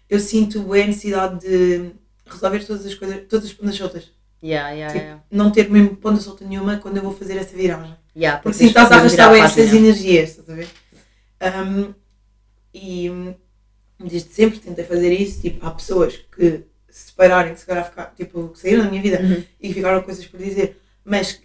[0.08, 1.92] Eu sinto bem necessidade de
[2.26, 4.12] resolver todas as coisas, todas as pontas soltas.
[4.42, 5.22] Yeah, yeah, Tipo, yeah.
[5.30, 7.94] Não ter mesmo ponta solta nenhuma quando eu vou fazer essa viragem.
[8.16, 10.68] Yeah, Porque sim, estás a arrastar bem essas energias, estás a ver?
[11.40, 11.94] Um,
[12.74, 13.08] e
[14.06, 15.40] desde sempre tentei fazer isso.
[15.40, 19.02] Tipo, há pessoas que se separarem, que se calhar ficar, tipo, que saíram da minha
[19.02, 19.44] vida Uhum.
[19.60, 21.40] e que ficaram coisas por dizer, mas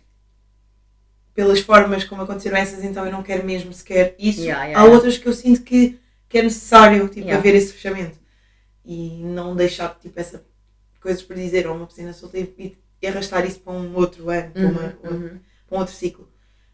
[1.34, 4.42] pelas formas como aconteceram essas, então eu não quero mesmo sequer isso.
[4.42, 4.94] Yeah, yeah, há yeah.
[4.96, 6.00] outras que eu sinto que,
[6.30, 8.18] que é necessário tipo, haver esse fechamento
[8.86, 10.46] e não deixar tipo, essa
[11.02, 14.52] coisas por dizer ou uma piscina solta e, e arrastar isso para um outro ano,
[14.52, 15.40] para, uma- Uhum, uhum.
[15.68, 16.28] para um outro ciclo.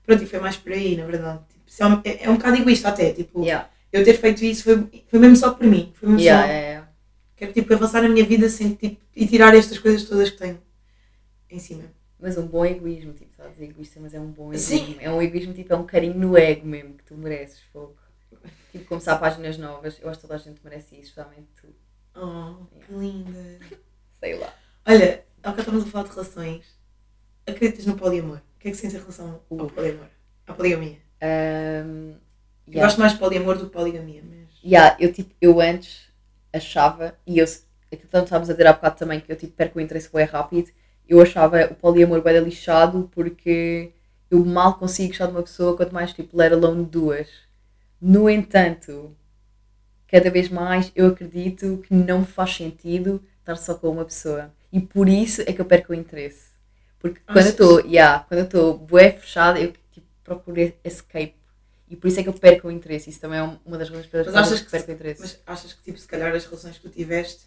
[0.06, 1.42] Pronto, e foi mais por aí, na verdade.
[1.50, 4.64] Tipo, é, um, é, é um bocado egoísta até, tipo, Yeah, eu ter feito isso
[4.64, 5.92] foi, foi mesmo só por mim.
[5.96, 6.90] Foi mesmo yeah, só, yeah,
[7.36, 10.62] quero tipo, avançar na minha vida sem, tipo, e tirar estas coisas todas que tenho
[11.50, 11.84] em cima.
[12.20, 14.76] Mas um bom egoísmo, tipo, estás egoísta, mas é um bom Sim.
[14.76, 15.02] egoísmo.
[15.02, 17.96] É um egoísmo, tipo, é um carinho no ego mesmo, que tu mereces, fogo.
[18.72, 21.68] Tipo, começar páginas novas, eu acho que toda a gente merece isso, especialmente tu,
[22.16, 23.60] Oh, que linda.
[24.20, 24.54] sei lá.
[24.86, 26.80] Olha, ao que estamos a falar de relações,
[27.48, 28.38] acreditas no poliamor?
[28.38, 30.08] O que é que sentes em relação ao poliamor?
[30.46, 30.98] À poligamia?
[31.24, 32.16] Um,
[32.68, 32.88] Eu yeah.
[32.88, 34.50] gosto mais de poliamor do que poligamia, mas.
[34.64, 36.08] Yeah, eu, tipo, eu antes
[36.54, 39.80] achava, e eu, aquilo que estávamos a dizer há bocado também, que eu tipo, perco
[39.80, 40.72] o interesse bem rápido,
[41.08, 43.92] eu achava o poliamor bem lixado porque
[44.30, 47.28] eu mal consigo gostar de uma pessoa, quanto mais tipo, let alone duas.
[48.00, 49.16] No entanto,
[50.08, 54.54] cada vez mais eu acredito que não faz sentido estar só com uma pessoa.
[54.72, 56.52] E por isso é que eu perco o interesse.
[56.98, 61.36] Porque quando eu estou, yeah, quando eu estou bué fechada, eu tipo, procuro escape.
[61.92, 63.10] E por isso é que eu perco o interesse.
[63.10, 65.22] Isso também é um- uma das razões pelas quais eu perco o interesse.
[65.22, 67.42] Mas achas que, tipo, se calhar as relações que tu tiveste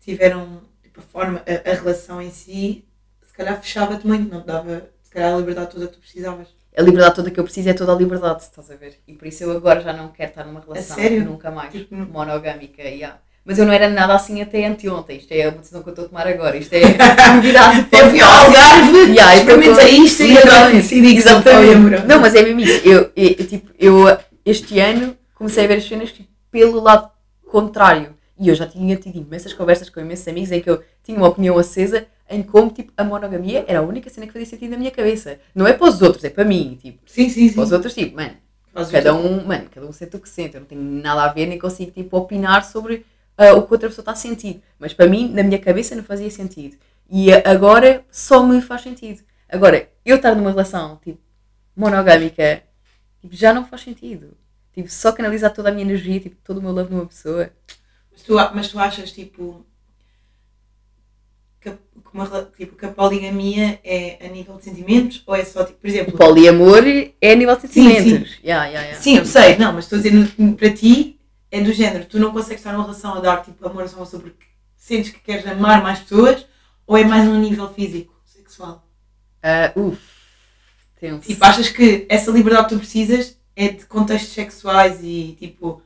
[0.00, 2.84] tiveram, tipo, a forma, a, a relação em si,
[3.22, 6.48] se calhar fechava-te muito, não te dava, se calhar, a liberdade toda que tu precisavas.
[6.76, 8.98] A liberdade toda que eu preciso é toda a liberdade, estás a ver?
[9.06, 12.82] E por isso eu agora já não quero estar numa relação nunca mais Tipo, monogâmica.
[12.82, 13.20] Yeah.
[13.44, 15.18] Mas eu não era nada assim até anteontem.
[15.18, 16.56] Isto é uma decisão que eu estou a tomar agora.
[16.56, 16.80] Isto é
[17.34, 17.86] novidade.
[17.92, 21.66] Eu fui ao Algarve, Yeah, com- isto e agora decidi que sou Exatamente.
[21.66, 22.04] poliamorosa.
[22.06, 22.80] Não, mas é mesmo isso.
[22.88, 27.10] Eu, eu, tipo, eu este ano comecei a ver as cenas tipo, pelo lado
[27.50, 28.14] contrário.
[28.38, 31.28] E eu já tinha tido imensas conversas com imensos amigos em que eu tinha uma
[31.28, 34.78] opinião acesa em como tipo, a monogamia era a única cena que fazia sentido na
[34.78, 35.38] minha cabeça.
[35.54, 36.78] Não é para os outros, é para mim.
[36.82, 37.54] Tipo, Sim, sim, sim.
[37.54, 38.32] para os outros, tipo, mano,
[38.90, 40.54] cada um, mano, cada um sente o que sente.
[40.54, 43.04] Eu não tenho nada a ver, nem consigo tipo, opinar sobre
[43.36, 44.62] ah, o que outra pessoa está a sentir.
[44.78, 46.76] Mas para mim, na minha cabeça, não fazia sentido.
[47.10, 49.22] E agora só me faz sentido.
[49.48, 51.20] Agora, eu estar numa relação tipo,
[51.76, 52.62] monogâmica
[53.20, 54.36] tipo, já não faz sentido.
[54.72, 57.50] Tipo, só canalizar toda a minha energia, tipo, todo o meu love numa pessoa.
[58.12, 59.64] Mas tu, mas tu achas, tipo,
[61.60, 65.22] que, a- que uma tipo, que a poligamia é a nível de sentimentos?
[65.26, 66.18] Ou é só, tipo, por O exemplo...
[66.18, 66.82] poliamor
[67.20, 68.38] é a nível de Sim, sentimentos.
[68.44, 69.00] Yeah, yeah, yeah.
[69.00, 71.13] Sim, eu sei, não, mas estou a dizer, para ti,
[71.54, 74.04] é do género, tu não consegues estar numa relação a dar, tipo, amor a uma
[74.04, 74.44] pessoa porque
[74.76, 76.44] sentes que queres amar mais pessoas?
[76.84, 78.84] Ou é mais num nível físico, sexual?
[79.40, 80.00] Ah, uf,
[80.98, 81.28] tenso.
[81.28, 85.80] Tipo, achas que essa liberdade que tu precisas é de contextos sexuais e tipo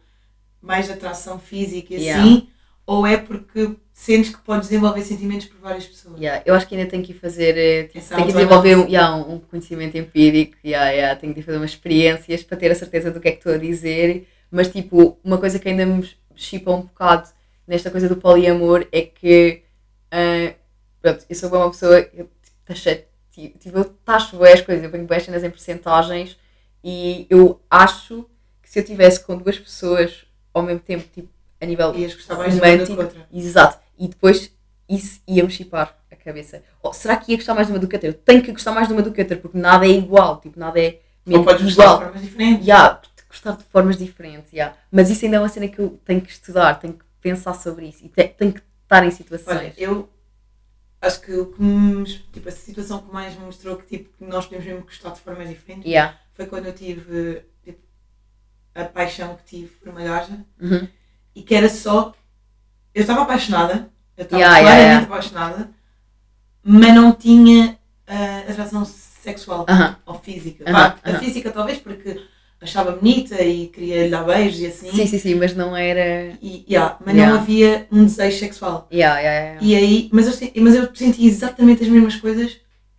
[0.61, 2.23] mais atração física e Yeah.
[2.23, 2.49] assim?
[2.87, 6.19] Ou é porque sentes que podes desenvolver sentimentos por várias pessoas?
[6.19, 9.15] Yeah, eu acho que ainda tenho que fazer, eh, tipo, tenho que desenvolver um, yeah,
[9.15, 13.21] um, conhecimento empírico, yeah, yeah, tenho que fazer umas experiências para ter a certeza do
[13.21, 16.83] que é que estou a dizer, mas tipo, uma coisa que ainda me chipa um
[16.83, 17.29] bocado
[17.67, 19.63] nesta coisa do poliamor é que,
[20.11, 20.55] ah,
[21.03, 23.03] pronto, eu sou uma pessoa, eu, tipo, taxa-
[23.33, 26.37] tipo, eu taxo bem as coisas, eu ponho bem as cenas em porcentagens
[26.83, 28.29] e eu acho
[28.63, 31.29] que se eu tivesse com duas pessoas ao mesmo tempo, tipo,
[31.61, 33.27] a nível Ias gostar mais de uma do que romântico?
[33.33, 33.79] Exato.
[33.99, 34.53] E depois
[34.89, 36.63] isso ia-me chipar a cabeça.
[36.93, 38.09] Será que ia gostar mais de uma do que outra?
[38.09, 40.41] Eu tenho que gostar mais de uma do que outra, porque nada é igual.
[40.41, 42.67] Tipo, nada é Ou mesmo podes gostar de formas diferentes?
[42.67, 43.01] Yeah,
[43.43, 44.53] gostar de formas diferentes.
[44.53, 44.77] yeah.
[44.91, 47.89] Mas isso ainda é uma cena que eu tenho que estudar, tenho que pensar sobre
[47.89, 49.57] isso e te- tenho que estar em situações.
[49.59, 50.09] Olha, eu
[51.01, 54.45] acho que o que me, tipo, a situação que mais me mostrou que tipo, nós
[54.47, 56.19] podemos mesmo gostar de formas diferentes Yeah.
[56.33, 57.79] foi quando eu tive tipo,
[58.75, 60.89] a paixão que tive por uma gaja Uhum.
[61.35, 62.15] e que era só.
[62.95, 65.71] Eu estava apaixonada, eu estava Yeah, claramente apaixonada,
[66.63, 69.97] mas não tinha ah, atração sexual Aham.
[70.07, 70.65] ou física.
[70.65, 71.19] Aham, Vá, A aham.
[71.21, 72.21] física talvez porque
[72.61, 74.91] achava bonita e queria lhe dar beijos e assim.
[74.91, 76.33] Sim, sim, sim, mas não era.
[76.43, 77.35] E, yeah, mas Yeah.
[77.35, 78.89] não havia um desejo sexual.
[78.93, 79.65] Yeah, yeah, yeah.
[79.65, 82.57] E aí, mas eu, mas eu senti exatamente as mesmas coisas,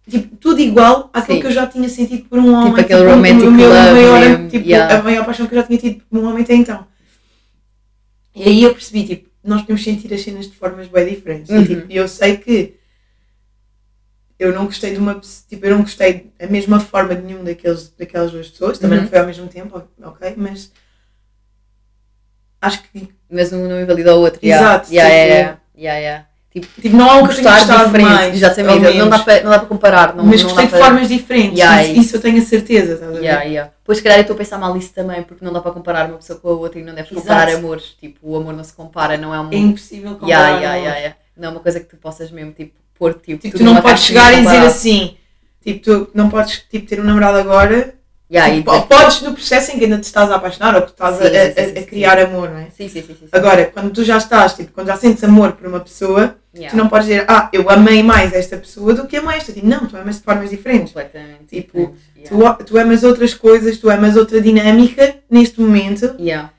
[0.09, 1.41] tipo, tudo igual àquilo Sim.
[1.41, 2.73] que eu já tinha sentido por um homem.
[2.73, 6.01] aquele tipo, romantic meu love maior, tipo, a maior paixão que eu já tinha tido
[6.09, 6.87] por um homem até então.
[8.35, 11.49] E aí eu percebi, tipo, nós podemos sentir as cenas de formas bem diferentes.
[11.49, 11.61] Uhum.
[11.61, 12.78] E tipo, eu sei que
[14.39, 17.93] eu não gostei de uma tipo, eu não gostei da mesma forma de nenhum daqueles,
[17.99, 19.03] daquelas duas pessoas, também Uhum.
[19.03, 20.71] não foi ao mesmo tempo, ok, mas
[22.61, 24.39] acho que Mas um não invalida o outro.
[24.43, 24.65] yeah.
[24.65, 26.25] Exato, Yeah, tipo- yeah, yeah, yeah.
[26.51, 28.01] Tipo, tipo, não há um que gostar diferente.
[28.01, 28.97] mais, Exatamente.
[28.97, 30.15] Não dá, para, não dá para comparar.
[30.15, 30.83] Não, mas não gostei de para...
[30.83, 32.15] formas diferentes, Yeah, isso, isso.
[32.15, 33.21] eu tenho a certeza, estás a ver?
[33.23, 33.71] Yeah, yeah.
[33.83, 36.07] Pois, se calhar, eu estou a pensar mal isso também, porque não dá para comparar
[36.09, 37.63] uma pessoa com a outra e não deve comparar Exato.
[37.63, 37.83] amores.
[37.99, 39.51] Tipo, o amor não se compara, não é um.
[39.51, 40.27] É impossível comparar.
[40.27, 41.15] yeah, yeah, yeah, yeah.
[41.37, 44.03] Não é uma coisa que tu possas mesmo, tipo, pôr, tipo, Tipo, tu não podes
[44.03, 45.15] chegar e dizer assim,
[45.63, 47.95] tipo, tu não podes tipo, ter um namorado agora,
[48.31, 50.91] Yeah, tipo, e podes no processo em que ainda te estás a apaixonar ou que
[50.91, 51.83] estás Sim, a, sim, a- sim, sim, a sim.
[51.87, 52.65] criar amor, não é?
[52.65, 53.07] Sim, sim, sim.
[53.07, 53.27] sim, sim.
[53.31, 56.69] Agora, quando tu já estás, tipo, quando já sentes amor por uma pessoa, Yeah.
[56.69, 59.51] tu não podes dizer, ah, eu amei mais esta pessoa do que amei esta.
[59.51, 60.93] Tipo, não, tu amas de formas diferentes.
[60.93, 61.45] Completamente.
[61.47, 62.53] Tipo, diferentes, yeah.
[62.55, 66.51] Tu, tu amas outras coisas, tu amas outra dinâmica neste momento Yeah.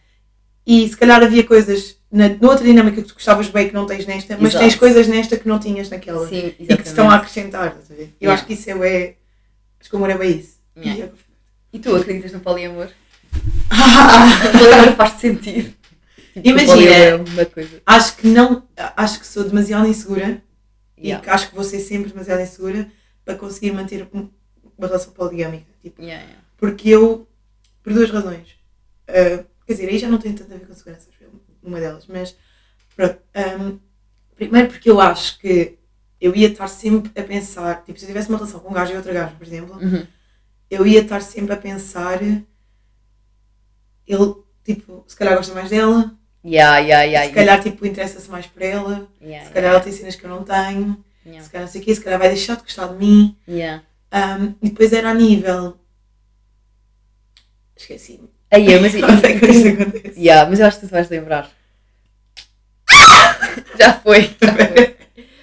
[0.66, 4.04] e se calhar havia coisas na, noutra dinâmica que tu gostavas bem que não tens
[4.06, 4.64] nesta, mas Exato.
[4.64, 7.76] tens coisas nesta que não tinhas naquela Sim, e que te estão a acrescentar?
[7.90, 8.32] Eu Yeah.
[8.34, 9.14] acho que isso é,
[9.80, 10.58] acho que o amor é bem isso.
[10.76, 11.06] Yeah.
[11.72, 12.88] E- E tu acreditas no poliamor?
[13.70, 15.72] O poliamor faz sentido.
[16.34, 16.90] Tipo, Imagina.
[16.90, 17.20] É
[17.86, 18.66] acho que não,
[18.96, 20.42] acho que sou demasiado insegura
[20.98, 21.26] Yeah.
[21.26, 22.90] e acho que vou ser sempre demasiado insegura
[23.24, 24.28] para conseguir manter um-
[24.76, 25.64] uma relação poligâmica.
[25.82, 26.42] Tipo, Yeah, yeah.
[26.58, 27.28] porque eu,
[27.82, 28.48] por duas razões,
[29.08, 31.19] ah, quer dizer, aí já não tem tanto a ver com segurança, acho eu,
[31.62, 32.36] uma delas, mas
[32.96, 33.18] pronto.
[33.34, 33.78] ahm,
[34.36, 35.78] primeiro porque eu acho que
[36.20, 38.92] eu ia estar sempre a pensar, tipo, se eu tivesse uma relação com um gajo
[38.92, 40.06] e outro gajo, por exemplo, Uhum.
[40.70, 42.44] eu ia estar sempre a pensar, ele,
[44.64, 48.62] tipo, se calhar gosta mais dela, Yeah, yeah, yeah, se calhar, tipo, interessa-se mais por
[48.62, 49.06] ela,
[49.44, 51.04] se calhar ela tem cenas que eu não tenho,
[51.42, 53.36] se calhar não sei o quê, se calhar vai deixar de gostar de mim.
[54.10, 55.76] Ahm, e depois era a nível.
[57.76, 58.30] Esqueci-me.
[58.50, 60.20] Aí, mas, e- Quando é que isso acontece?
[60.20, 61.50] yeah, mas eu acho que tu vais lembrar.
[63.78, 64.22] Já foi.
[64.42, 64.96] Já foi.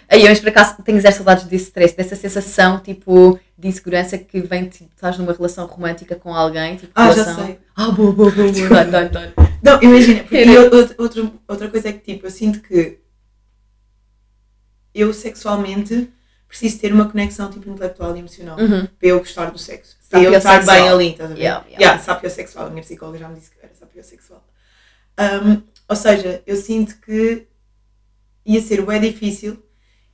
[0.09, 4.39] Aí, mas por acaso tenho zero saudades desse stress, dessa sensação tipo de insegurança que
[4.41, 7.59] vem, tipo, estás numa relação romântica com alguém, tipo, Ah, já relação- sei.
[7.75, 9.31] Ah, boa, boa, boa, boa.
[9.61, 12.99] Não, imagina, porque eu- outra- outra, outra coisa é que tipo, eu sinto que
[14.93, 16.09] eu sexualmente
[16.47, 18.85] preciso ter uma conexão tipo intelectual e emocional Uhum.
[18.85, 19.96] para eu gostar do sexo.
[20.09, 20.75] Para eu Sapiosexual.
[20.77, 21.39] bem ali, estás a ver?
[21.41, 21.81] Yeah, yeah.
[21.83, 24.43] Yeah, sapiosexual, a minha psicóloga já me disse que era sapiosexual.
[25.19, 27.47] Um, ou seja, eu sinto que
[28.45, 29.61] ia ser bem difícil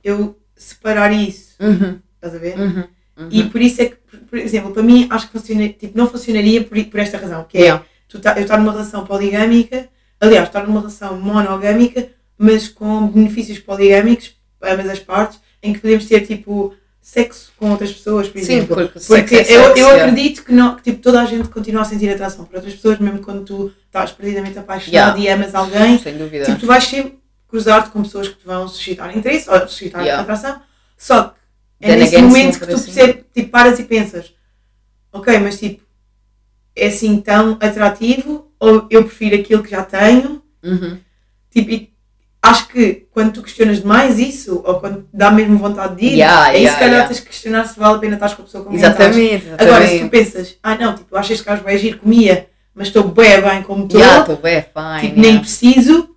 [0.02, 2.00] eu separar isso, Uhum.
[2.16, 2.58] estás a ver?
[2.58, 2.84] Uhum.
[3.16, 3.28] Uhum.
[3.30, 6.08] E por isso é que, por, por exemplo, para mim acho que funciona, tipo, não
[6.08, 7.84] funcionaria por, por esta razão, que é Yeah.
[8.08, 9.88] tu tá, eu estar numa relação poligâmica,
[10.20, 15.78] aliás, estar numa relação monogâmica, mas com benefícios poligâmicos, para ambas as partes, em que
[15.80, 16.74] podemos ter tipo
[17.06, 18.76] sexo com outras pessoas, por Sim, exemplo.
[18.76, 20.04] porque, Porque é eu, eu yeah.
[20.06, 22.98] acredito que, não, que tipo, toda a gente continua a sentir atração por outras pessoas,
[22.98, 25.98] mesmo quando tu estás perdidamente apaixonado e amas alguém.
[25.98, 26.46] Sem dúvida.
[26.46, 30.22] Tipo, tu vais sempre cruzar-te com pessoas que te vão suscitar interesse ou suscitar Yeah.
[30.22, 30.60] atração.
[30.96, 31.34] Só que
[31.82, 34.32] é Then nesse again, momento que tu assim- percebes, tipo, paras e pensas,
[35.12, 35.82] ok, mas tipo,
[36.74, 40.42] é assim tão atrativo ou eu prefiro aquilo que já tenho?
[40.62, 40.98] Uhum.
[41.50, 41.92] Tipo,
[42.44, 46.44] acho que quando tu questionas demais isso, ou quando dá mesmo vontade de ir, Yeah,
[46.44, 47.08] aí yeah, se calhar yeah.
[47.08, 48.72] tens que questionar se vale a pena estar com a pessoa com.
[48.74, 49.62] Exatamente, exatamente.
[49.62, 53.04] Agora, se tu pensas, ah não, tipo, acho este gajo bem agir, comia, mas estou
[53.04, 55.08] bem bem como estou, Yeah, estou bem, fine.
[55.08, 56.10] tipo, nem preciso,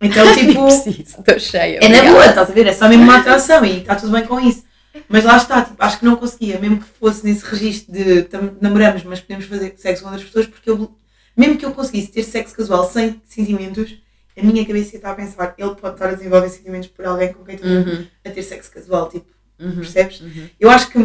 [0.00, 1.78] então tipo, estou cheia.
[1.82, 2.66] é na boa, estás a ver?
[2.66, 4.64] É só mesmo uma atração e está tudo bem com isso.
[5.08, 8.26] Mas lá está, tipo, acho que não conseguia, mesmo que fosse nesse registro de
[8.60, 10.92] namoramos, mas podemos fazer sexo com outras pessoas, porque eu,
[11.36, 13.96] mesmo que eu conseguisse ter sexo casual sem sentimentos,
[14.36, 17.44] a minha cabeça está a pensar, ele pode estar a desenvolver sentimentos por alguém com
[17.44, 20.20] quem está Uhum, a ter sexo casual, tipo, uhum, percebes?
[20.20, 20.50] uhum.
[20.58, 20.98] Eu acho que,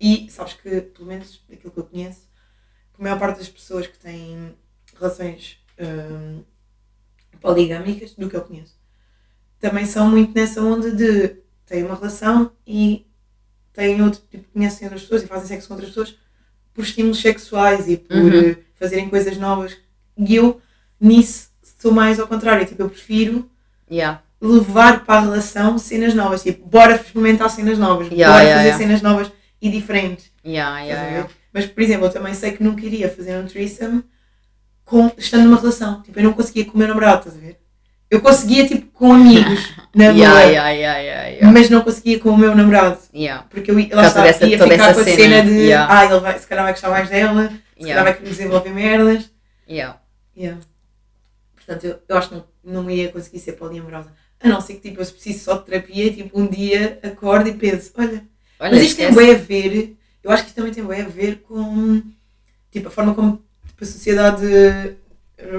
[0.00, 2.20] e sabes que, pelo menos daquilo que eu conheço,
[2.94, 4.54] que a maior parte das pessoas que têm
[4.98, 6.42] relações hum,
[7.40, 8.76] poligâmicas, do que eu conheço,
[9.60, 11.36] também são muito nessa onda de
[11.66, 13.06] têm uma relação e
[13.72, 16.18] têm outro, tipo, conhecem outras pessoas e fazem sexo com outras pessoas
[16.74, 18.50] por estímulos sexuais e por Uhum.
[18.50, 19.76] eh, fazerem coisas novas.
[20.18, 20.60] E eu,
[21.00, 21.49] nisso,
[21.80, 22.66] sou mais ao contrário.
[22.66, 23.48] Tipo, eu prefiro
[23.90, 24.20] Yeah.
[24.40, 26.42] levar para a relação cenas novas.
[26.42, 28.08] Tipo, bora experimentar cenas novas.
[28.10, 30.30] Yeah, bora yeah, fazer cenas novas e diferentes.
[31.52, 34.04] Mas, por exemplo, eu também sei que nunca iria fazer um threesome
[34.84, 36.02] com, estando numa relação.
[36.02, 37.58] Tipo, eu não conseguia com o meu namorado, estás a ver?
[38.08, 40.42] Eu conseguia, tipo, com amigos, na boa.
[41.30, 41.50] yeah.
[41.52, 42.98] Mas não conseguia com o meu namorado.
[43.50, 45.50] Porque eu lá está, dessa- ia ficar com a cena, de
[45.92, 49.30] ah, ele vai, se calhar vai gostar mais dela, se calhar vai querer desenvolver merdas.
[50.36, 50.58] yeah.
[51.70, 54.12] Portanto, eu, eu acho que não, não ia conseguir ser poliamorosa.
[54.42, 57.52] A não ser que tipo, eu preciso só de terapia, tipo, um dia acordo e
[57.54, 58.24] penso, olha,
[58.58, 59.14] Olha, mas isto tem esquece.
[59.26, 62.02] bem a ver, eu acho que isto também tem bem a ver com
[62.72, 64.44] tipo, a forma como tipo, a sociedade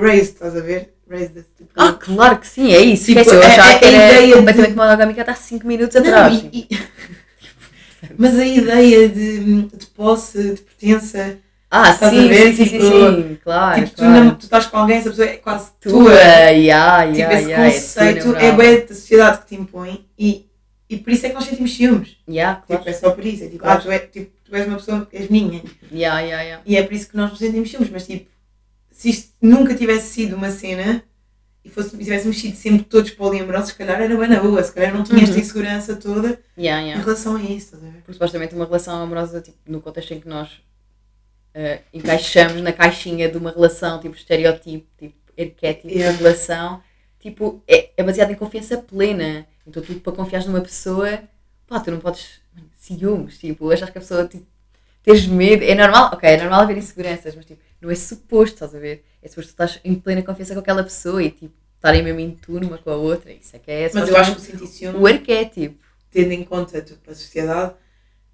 [0.02, 0.94] raised, estás a ver?
[1.10, 3.06] Raised, tipo, Ah, claro que sim, é isso.
[3.06, 5.66] Tipo, Esquece, eu achava é- que a era ideia de- completamente monogâmica até há 5
[5.68, 6.44] minutos Não, atrás.
[6.52, 6.80] e- e-
[8.18, 11.38] mas a ideia de, de posse, de pertença,
[11.74, 12.54] Ah, Estás a sim, ver?
[12.54, 12.92] sim, Tipo, sim,
[13.30, 13.76] sim, claro.
[13.82, 14.24] tipo, tu, claro.
[14.26, 16.14] não, tu estás com alguém, essa pessoa é quase tua, tua.
[16.14, 16.50] yeah,
[17.04, 18.58] yeah, Tipo, esse yeah, conceito é namorada.
[18.58, 20.50] bem da sociedade que te impõe e,
[20.90, 22.18] e por isso é que nós sentimos ciúmes.
[22.30, 22.84] Yeah, claro.
[22.84, 23.44] Tipo, é só por isso.
[23.46, 23.80] É tipo, Claro.
[23.80, 25.64] ah, tu, é, tipo, tu és uma pessoa, és minha.
[25.94, 26.64] Yeah, yeah, yeah.
[26.66, 27.90] E é por isso que nós nos sentimos ciúmes.
[27.90, 28.30] Mas tipo,
[28.92, 31.02] se isto nunca tivesse sido uma cena
[31.64, 34.62] e fosse, tivéssemos sido sempre todos poliamorosos, se calhar era bem na boa.
[34.62, 35.40] Se calhar não tinha esta Uhum.
[35.42, 37.02] insegurança toda Yeah, em yeah.
[37.02, 37.78] relação a isso.
[37.78, 37.80] A?
[38.04, 40.50] Porque supostamente uma relação amorosa, tipo, no contexto em que nós
[41.54, 46.18] eh, encaixamos na caixinha de uma relação, tipo, estereotipo, tipo, arquétipo Yeah.
[46.18, 46.82] de relação,
[47.20, 49.46] tipo, é, é baseado em confiança plena.
[49.66, 51.20] Então, tu, para confiares numa pessoa,
[51.68, 52.40] pá, tu não podes.
[52.56, 54.46] mano, Ciúmes, tipo, achas que a pessoa, tipo,
[55.04, 55.64] tens medo.
[55.64, 59.04] É normal, ok, é normal haver inseguranças, mas, tipo, não é suposto, estás a ver?
[59.22, 62.32] É suposto tu estás em plena confiança com aquela pessoa e, tipo, estarem mesmo em
[62.32, 63.32] turno uma com a outra.
[63.32, 65.84] Isso é que é Mas eu acho que o ciúme, o arquétipo.
[66.12, 67.74] tendo em conta tipo, a sociedade,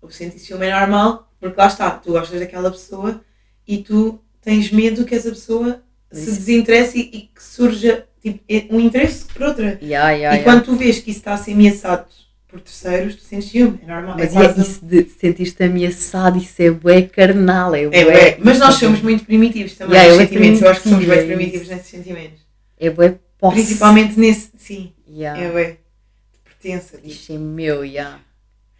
[0.01, 3.21] o sentir ciúme é normal, porque lá está, tu gostas daquela pessoa
[3.67, 5.81] e tu tens medo que essa pessoa
[6.11, 6.35] se Isso.
[6.39, 8.39] desinteresse e, e que surja tipo,
[8.73, 9.77] um interesse por outra.
[9.81, 10.43] Yeah, yeah, e yeah.
[10.43, 12.05] quando tu vês que isso está a ser ameaçado
[12.47, 14.15] por terceiros, tu sentes ciúme, é normal.
[14.17, 18.03] Mas é é quase- isso de sentir-te ameaçado, isso é bué carnal, é é, bué.
[18.03, 18.37] bué.
[18.39, 20.61] Mas nós somos muito primitivos também Yeah, nos eu é sentimentos.
[20.61, 21.75] Eu acho que somos primitiva, bem é primitivos isso.
[21.75, 22.39] nesses sentimentos.
[22.79, 23.55] É bué posse.
[23.55, 25.41] Principalmente nesse, sim, Yeah.
[25.41, 25.65] é bué.
[25.71, 26.95] De pertença.
[26.97, 27.07] Tipo.
[27.09, 28.19] Isto é meu, yeah.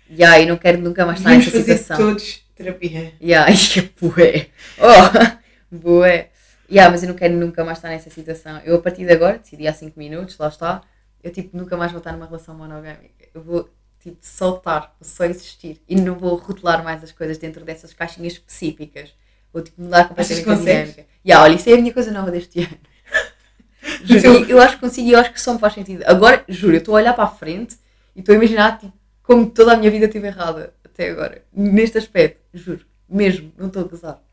[0.09, 1.97] Yeah, eu não quero nunca mais estar nessa situação.
[1.97, 3.13] todos terapia.
[3.21, 4.47] Yeah, isto é bué.
[4.79, 5.37] Oh,
[5.71, 6.29] bué.
[6.69, 8.59] Yeah, mas eu não quero nunca mais estar nessa situação.
[8.65, 10.81] Eu a partir de agora, decidi há 5 minutos, lá está,
[11.23, 13.25] eu tipo nunca mais vou estar numa relação monogâmica.
[13.33, 13.69] Eu vou
[14.01, 15.81] tipo soltar, vou só existir.
[15.87, 19.13] E não vou rotular mais as coisas dentro dessas caixinhas específicas.
[19.53, 21.05] Vou tipo mudar completamente a dinâmica.
[21.25, 22.77] Yeah, olha, isso é a minha coisa nova deste ano.
[24.03, 26.03] Juro, eu- e eu acho que consigo e eu acho que só me faz sentido.
[26.05, 27.77] Agora, juro, eu estou a olhar para a frente
[28.15, 28.93] e estou a imaginar tipo,
[29.23, 31.45] como toda a minha vida esteve errada até agora.
[31.53, 32.83] Neste aspecto, juro.
[33.07, 34.23] Mesmo, não estou a gozar.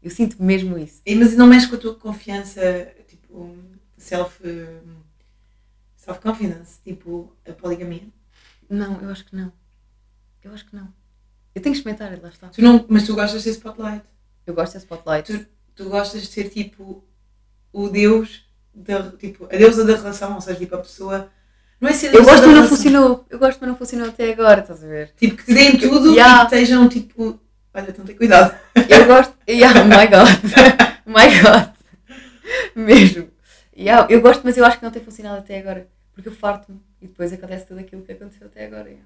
[0.00, 1.02] Eu sinto mesmo isso.
[1.04, 2.60] E, mas não mexe com a tua confiança,
[3.08, 3.56] tipo,
[3.98, 4.40] self,
[5.96, 8.06] self-confidence, tipo, a poligamia?
[8.70, 9.52] Não, eu acho que não.
[10.42, 10.92] Eu acho que não.
[11.54, 12.48] Eu tenho que experimentar, lá está.
[12.48, 14.04] Tu não, mas tu gostas de ser spotlight.
[14.46, 15.32] Eu gosto de spotlight.
[15.32, 17.02] Tu, tu gostas de ser tipo
[17.72, 21.30] o deus, da, tipo, a deusa da relação, ou seja, tipo a pessoa.
[21.80, 23.26] Não é ser Eu gosto, mas não funcionou.
[23.28, 25.12] Eu gosto, mas não funcionou até agora, estás a ver?
[25.16, 26.44] Tipo, que te deem tudo Yeah.
[26.44, 27.38] e que estejam tipo.
[27.74, 28.56] Olha, então tem cuidado.
[28.88, 29.34] Eu gosto.
[29.48, 30.86] Yeah, oh my god.
[31.08, 31.70] Oh my god.
[32.74, 33.28] Mesmo.
[33.76, 35.86] Yeah, eu gosto, mas eu acho que não tem funcionado até agora.
[36.12, 36.80] Porque eu farto-me.
[37.00, 38.88] E depois acontece tudo aquilo que aconteceu até agora.
[38.88, 39.04] yeah.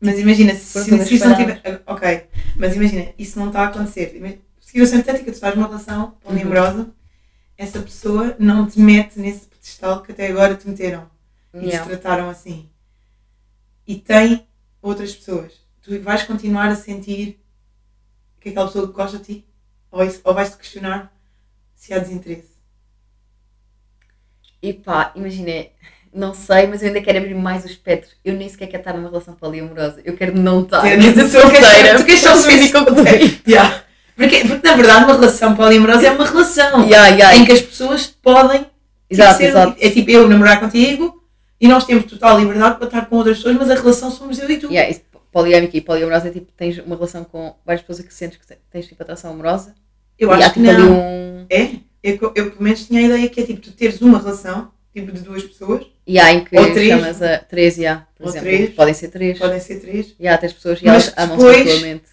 [0.00, 1.82] Mas imagina, se, Foram se, se isso não tiver.
[1.86, 4.40] Ok, mas imagina, isso não está a acontecer.
[4.60, 6.88] Situação hipotética, tu estás numa relação poliamorosa,
[7.56, 11.10] essa pessoa não te mete nesse pedestal que até agora te meteram
[11.54, 11.86] e te Yeah.
[11.88, 12.68] trataram assim.
[13.86, 14.46] E tem
[14.82, 15.52] outras pessoas.
[15.82, 17.40] Tu vais continuar a sentir
[18.40, 19.44] que aquela pessoa gosta de ti?
[19.90, 21.12] Ou, isso- ou vais-te questionar
[21.74, 22.58] se há desinteresse?
[24.62, 25.66] E pá, imagina,
[26.12, 28.10] não sei, mas eu ainda quero abrir mais o espectro.
[28.24, 30.00] Eu nem sequer quero estar numa relação poliamorosa.
[30.04, 30.82] Eu quero não estar.
[30.82, 31.96] Ser tu queres- solteira.
[31.98, 33.40] tu queres só ser concluir.
[33.46, 33.84] Yeah.
[34.16, 37.36] Porque, porque na verdade uma relação poliamorosa é uma relação Yeah, yeah.
[37.38, 38.66] em que as pessoas podem
[39.08, 39.76] Exato, ser- exato.
[39.80, 41.17] É tipo eu namorar contigo
[41.60, 44.48] e nós temos total liberdade para estar com outras pessoas, mas a relação somos eu
[44.50, 44.70] e tu.
[44.72, 44.98] Yeah,
[45.32, 48.86] poliâmica e poliamorosa é tipo, tens uma relação com várias pessoas que sentes que tens
[48.86, 49.74] tipo atração amorosa.
[50.18, 50.92] Eu e há acho que tipo não.
[50.92, 51.46] um.
[51.50, 51.70] É?
[52.02, 55.12] Eu, eu pelo menos tinha a ideia que é tipo tu teres uma relação, tipo
[55.12, 56.88] de duas pessoas, E há em que Ou três.
[56.88, 58.48] chamas a três, yeah, por Ou exemplo.
[58.48, 58.70] três.
[58.74, 59.38] Podem ser três.
[59.38, 62.04] podem ser três, E há tens pessoas e elas amam-se mutuamente.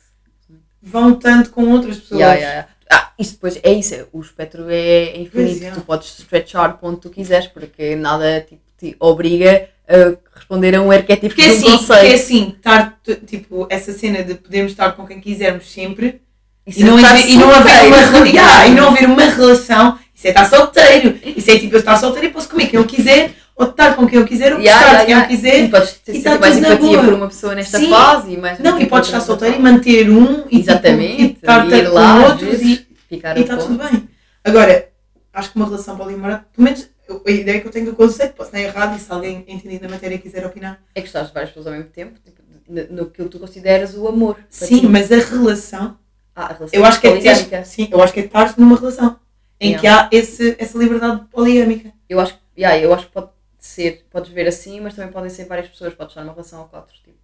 [0.82, 2.20] vão tanto com outras pessoas.
[2.22, 2.68] Yeah, yeah.
[2.92, 5.32] Ah, isso depois é isso, é- o espectro é infinito.
[5.32, 5.72] Pois é.
[5.72, 10.82] Tu podes stretchar para onde tu quiseres, porque nada tipo, te obriga a responder a
[10.82, 12.16] um arquétipo Porque é de um assim, porque é conceito.
[12.16, 16.22] assim, estar, tipo, essa cena de podermos estar com quem quisermos sempre
[16.66, 19.24] Isso e não, é estar haver, e, não haver uma, Yeah, e não haver uma
[19.24, 21.20] relação, isso é estar solteiro.
[21.24, 24.08] Isso é tipo eu estar solteiro e posso comer quem eu quiser, ou estar com
[24.08, 25.26] quem eu quiser, ou Yeah, gostar yeah, quem yeah.
[25.26, 25.64] eu quiser.
[25.66, 27.90] E podes ter e tá mais empatia por uma pessoa nesta Sim.
[27.90, 31.18] fase e mais Não, e podes estar solteiro e manter um e, Exatamente.
[31.18, 32.68] tipo, e estar e ir com lá às outros vezes,
[33.10, 33.74] e ficar e um está pouco.
[33.74, 34.10] tudo bem.
[34.44, 34.90] Agora,
[35.34, 36.90] acho que uma relação poliamorosa, pelo menos
[37.26, 39.90] a ideia que eu tenho do conceito, posso estar errado e se alguém entendido da
[39.90, 40.82] matéria quiser opinar.
[40.94, 44.38] É que estás várias pessoas ao mesmo tempo, tipo, no, que tu consideras o amor.
[44.50, 44.88] Sim, ti.
[44.88, 45.98] mas a relação,
[46.36, 48.76] Ah, a relação eu acho que é ter, sim, eu acho que é estar numa
[48.78, 49.20] relação
[49.60, 51.92] em que há esse, essa liberdade poligâmica.
[52.10, 55.30] Eu acho, que- yeah, eu acho que pode ser, podes ver assim, mas também podem
[55.30, 55.94] ser várias pessoas.
[55.94, 57.18] Podes estar numa relação a quatro, tipo,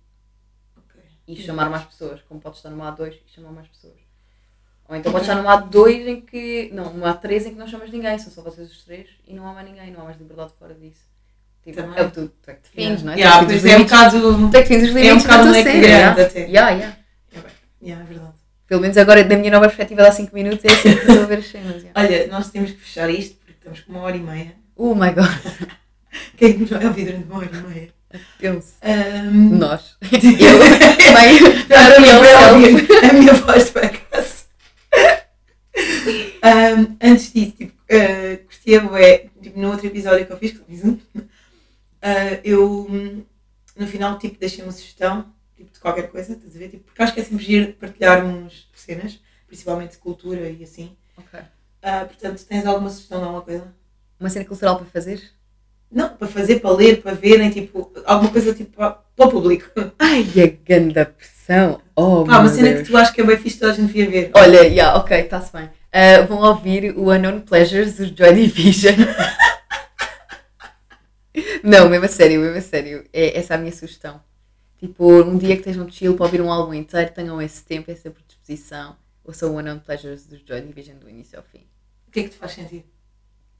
[1.27, 4.00] e chamar mais pessoas, como podes estar numa A2 e chamar mais pessoas.
[4.91, 6.69] Ou então podes estar numa A2 em que.
[6.73, 9.47] Não, numa A3 em que não chamas ninguém, são só vocês os três e não
[9.47, 11.09] há mais ninguém, não há mais liberdade fora disso.
[11.63, 11.97] Tipo, Também.
[11.97, 13.15] é o tu, tu é que defines, não é?
[13.15, 14.49] Yeah, tu defines é um limites, bocado.
[14.51, 16.21] tu é que defines os É um limites bocado um leque cena, grande yeah.
[16.23, 16.39] até.
[16.41, 16.97] Yeah, yeah.
[17.81, 18.33] Yeah, é verdade.
[18.67, 21.25] Pelo menos agora, da minha nova perspectiva, há 5 minutos, é assim que estou a
[21.25, 21.83] ver as cenas.
[21.83, 21.91] yeah.
[21.95, 24.55] Olha, nós temos que fechar isto porque estamos com uma hora e meia.
[24.75, 25.29] Oh my god,
[26.35, 27.89] Quem é que nos vai ouvir durante uma hora e meia?
[28.39, 28.73] penso.
[28.81, 29.95] Ahm, Nós.
[30.11, 30.59] Eu,
[31.13, 31.61] meio.
[33.09, 34.10] A minha voz de backup.
[36.41, 40.59] Ahm, antes disso, tipo, uh, gostei, bué, tipo, no outro episódio que eu fiz, que
[40.59, 40.97] eu fiz um,
[42.01, 42.87] ah, eu
[43.77, 45.25] no final tipo, deixei uma sugestão
[45.55, 46.69] tipo, de qualquer coisa, estás a ver?
[46.69, 50.95] Tipo, porque acho que é sempre giro partilharmos cenas, principalmente de cultura e assim.
[51.17, 51.39] Ok.
[51.81, 53.73] Ah, portanto, tens alguma sugestão de alguma coisa?
[54.19, 55.21] Uma cena cultural para fazer?
[55.91, 59.69] Não, para fazer, para ler, para verem, tipo, alguma coisa tipo para, para o público.
[59.99, 61.81] Ai, a grande pressão.
[61.95, 62.81] Oh, Pá, uma cena Deus.
[62.81, 64.31] que tu achas que é bem fixe toda a gente devia ver.
[64.33, 65.69] Olha, yeah, ok, está-se bem.
[65.93, 68.95] Ah, vão ouvir o Unknown Pleasures dos Joy Division.
[71.61, 73.05] Não, mesmo a sério, mesmo a sério.
[73.11, 74.23] É, essa é a minha sugestão.
[74.79, 78.09] Tipo, um dia que estejam chill para ouvir um álbum inteiro, tenham esse tempo, essa
[78.09, 78.95] predisposição.
[79.23, 81.65] Ouçam o Unknown Pleasures dos Joy Division do início ao fim.
[82.07, 82.85] O que é que te faz sentido?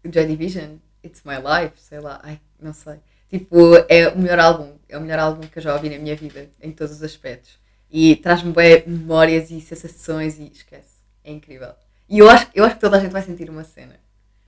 [0.06, 3.00] Joy Division, It's My Life, sei lá, ai, não sei.
[3.30, 6.16] Tipo, é o melhor álbum, é o melhor álbum que eu já ouvi na minha
[6.16, 7.60] vida, em todos os aspectos.
[7.90, 11.02] E traz-me bem memórias e sensações e esquece.
[11.24, 11.74] É incrível.
[12.12, 13.96] E eu acho, eu acho que toda a gente vai sentir uma cena.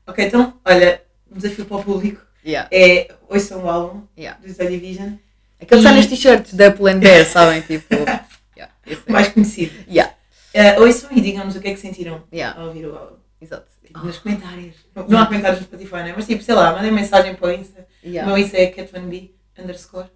[0.06, 4.38] Ok, então, olha, um desafio para o público Yeah, é ouçam o álbum yeah.
[4.46, 5.14] do Joy Division,
[5.62, 7.62] Aqueles que estão E- nas t-shirts da Pull and Bear, sabem?
[7.62, 7.96] Tipo,
[8.58, 8.98] yeah, é.
[9.12, 9.74] mais conhecido.
[9.90, 10.14] Yeah.
[10.54, 13.16] Uh, ouçam e digam-nos o que é que sentiram Yeah, ao ouvir o álbum.
[13.42, 13.72] exato.
[13.86, 14.76] Tipo, nos comentários.
[14.94, 16.14] Não, não há comentários no Spotify, né?
[16.16, 17.88] Mas tipo, sei lá, mandem mensagem para o Insta.
[18.04, 20.10] O Yeah, meu Insta é cat1b underscore.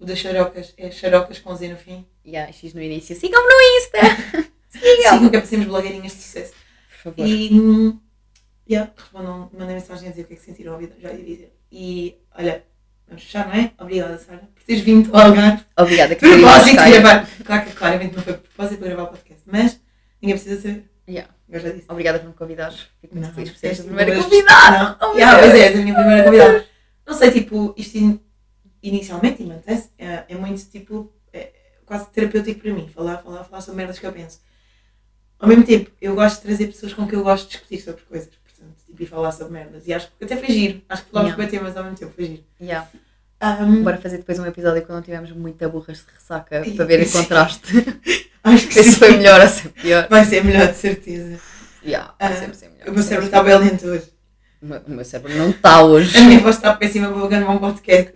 [0.00, 2.04] O das xarocas é xarocas com Z no fim.
[2.26, 3.14] yeah, X no início.
[3.14, 4.50] Sigam-me no Insta!
[4.70, 5.12] Sigam!
[5.14, 6.52] Sigam que é para sermos blogueirinhas de sucesso.
[7.02, 7.26] Por favor.
[7.26, 7.98] E
[8.68, 11.52] yeah, respondam, mandem mensagem a dizer o que é que sentiram ao já dividir.
[11.72, 12.64] E olha,
[13.08, 13.72] vamos fechar, não é?
[13.78, 15.64] Obrigada, Sara, por teres vindo ao Algarve.
[15.76, 17.00] Obrigada, Propósito de Catarina.
[17.00, 17.28] gravar.
[17.44, 19.80] Claro que claramente não foi propósito para gravar o podcast, mas
[20.22, 20.90] ninguém precisa saber.
[21.08, 21.32] Yeah.
[21.48, 21.86] Eu já disse.
[21.88, 22.86] Obrigada por me convidares.
[23.00, 24.96] Fico muito feliz por seres a primeira convidada.
[25.04, 26.66] Oh, Yeah, pois é, és a minha primeira convidada.
[27.04, 28.20] Não sei, tipo, isto in-
[28.80, 29.90] inicialmente e mantém-se.
[29.98, 31.52] É, é muito tipo, é
[31.84, 32.88] quase terapêutico para mim.
[32.94, 34.40] Falar, falar, falar sobre merdas que eu penso.
[35.40, 38.02] Ao mesmo tempo, eu gosto de trazer pessoas com quem eu gosto de discutir sobre
[38.02, 38.28] coisas.
[38.28, 39.86] Portanto, tipo, e falar sobre merdas.
[39.86, 40.82] E acho que até foi giro.
[40.88, 41.42] Acho que falámos Yeah.
[41.52, 41.58] yeah.
[41.58, 42.44] temas ao mesmo tempo, foi giro.
[42.60, 42.88] Yeah.
[43.42, 47.06] Um, Bora fazer depois um episódio quando não tivermos muita burras de ressaca para ver
[47.06, 47.72] o contraste.
[48.44, 50.06] acho que se foi melhor ou se pior.
[50.10, 51.40] Vai ser melhor, de certeza.
[51.82, 52.88] Yeah, vai Ah, sempre ser melhor.
[52.88, 54.04] O meu cérebro está bem lento hoje.
[54.62, 56.18] O meu- cérebro não está hoje.
[56.18, 58.12] A minha voz está péssima para gravar um podcast.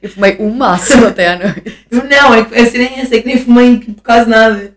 [0.00, 1.76] Eu fumei o máximo até à noite.
[1.90, 4.74] Não, é que a cena é essa, é que nem fumei por quase nada.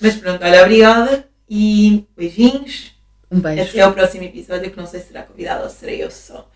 [0.00, 2.94] Mas pronto, olha, obrigada e beijinhos.
[3.30, 3.62] Um beijo.
[3.62, 6.48] Até ao próximo episódio, que não sei se será convidada ou serei eu só.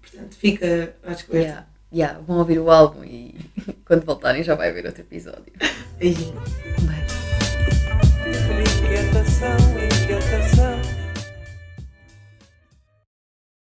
[0.00, 1.48] Portanto, fica à descoberta.
[1.48, 3.34] Yeah, yeah, vão ouvir o álbum e
[3.86, 5.52] quando voltarem já vai haver outro episódio.
[5.98, 6.50] Beijinhos.
[6.78, 7.20] Um beijo.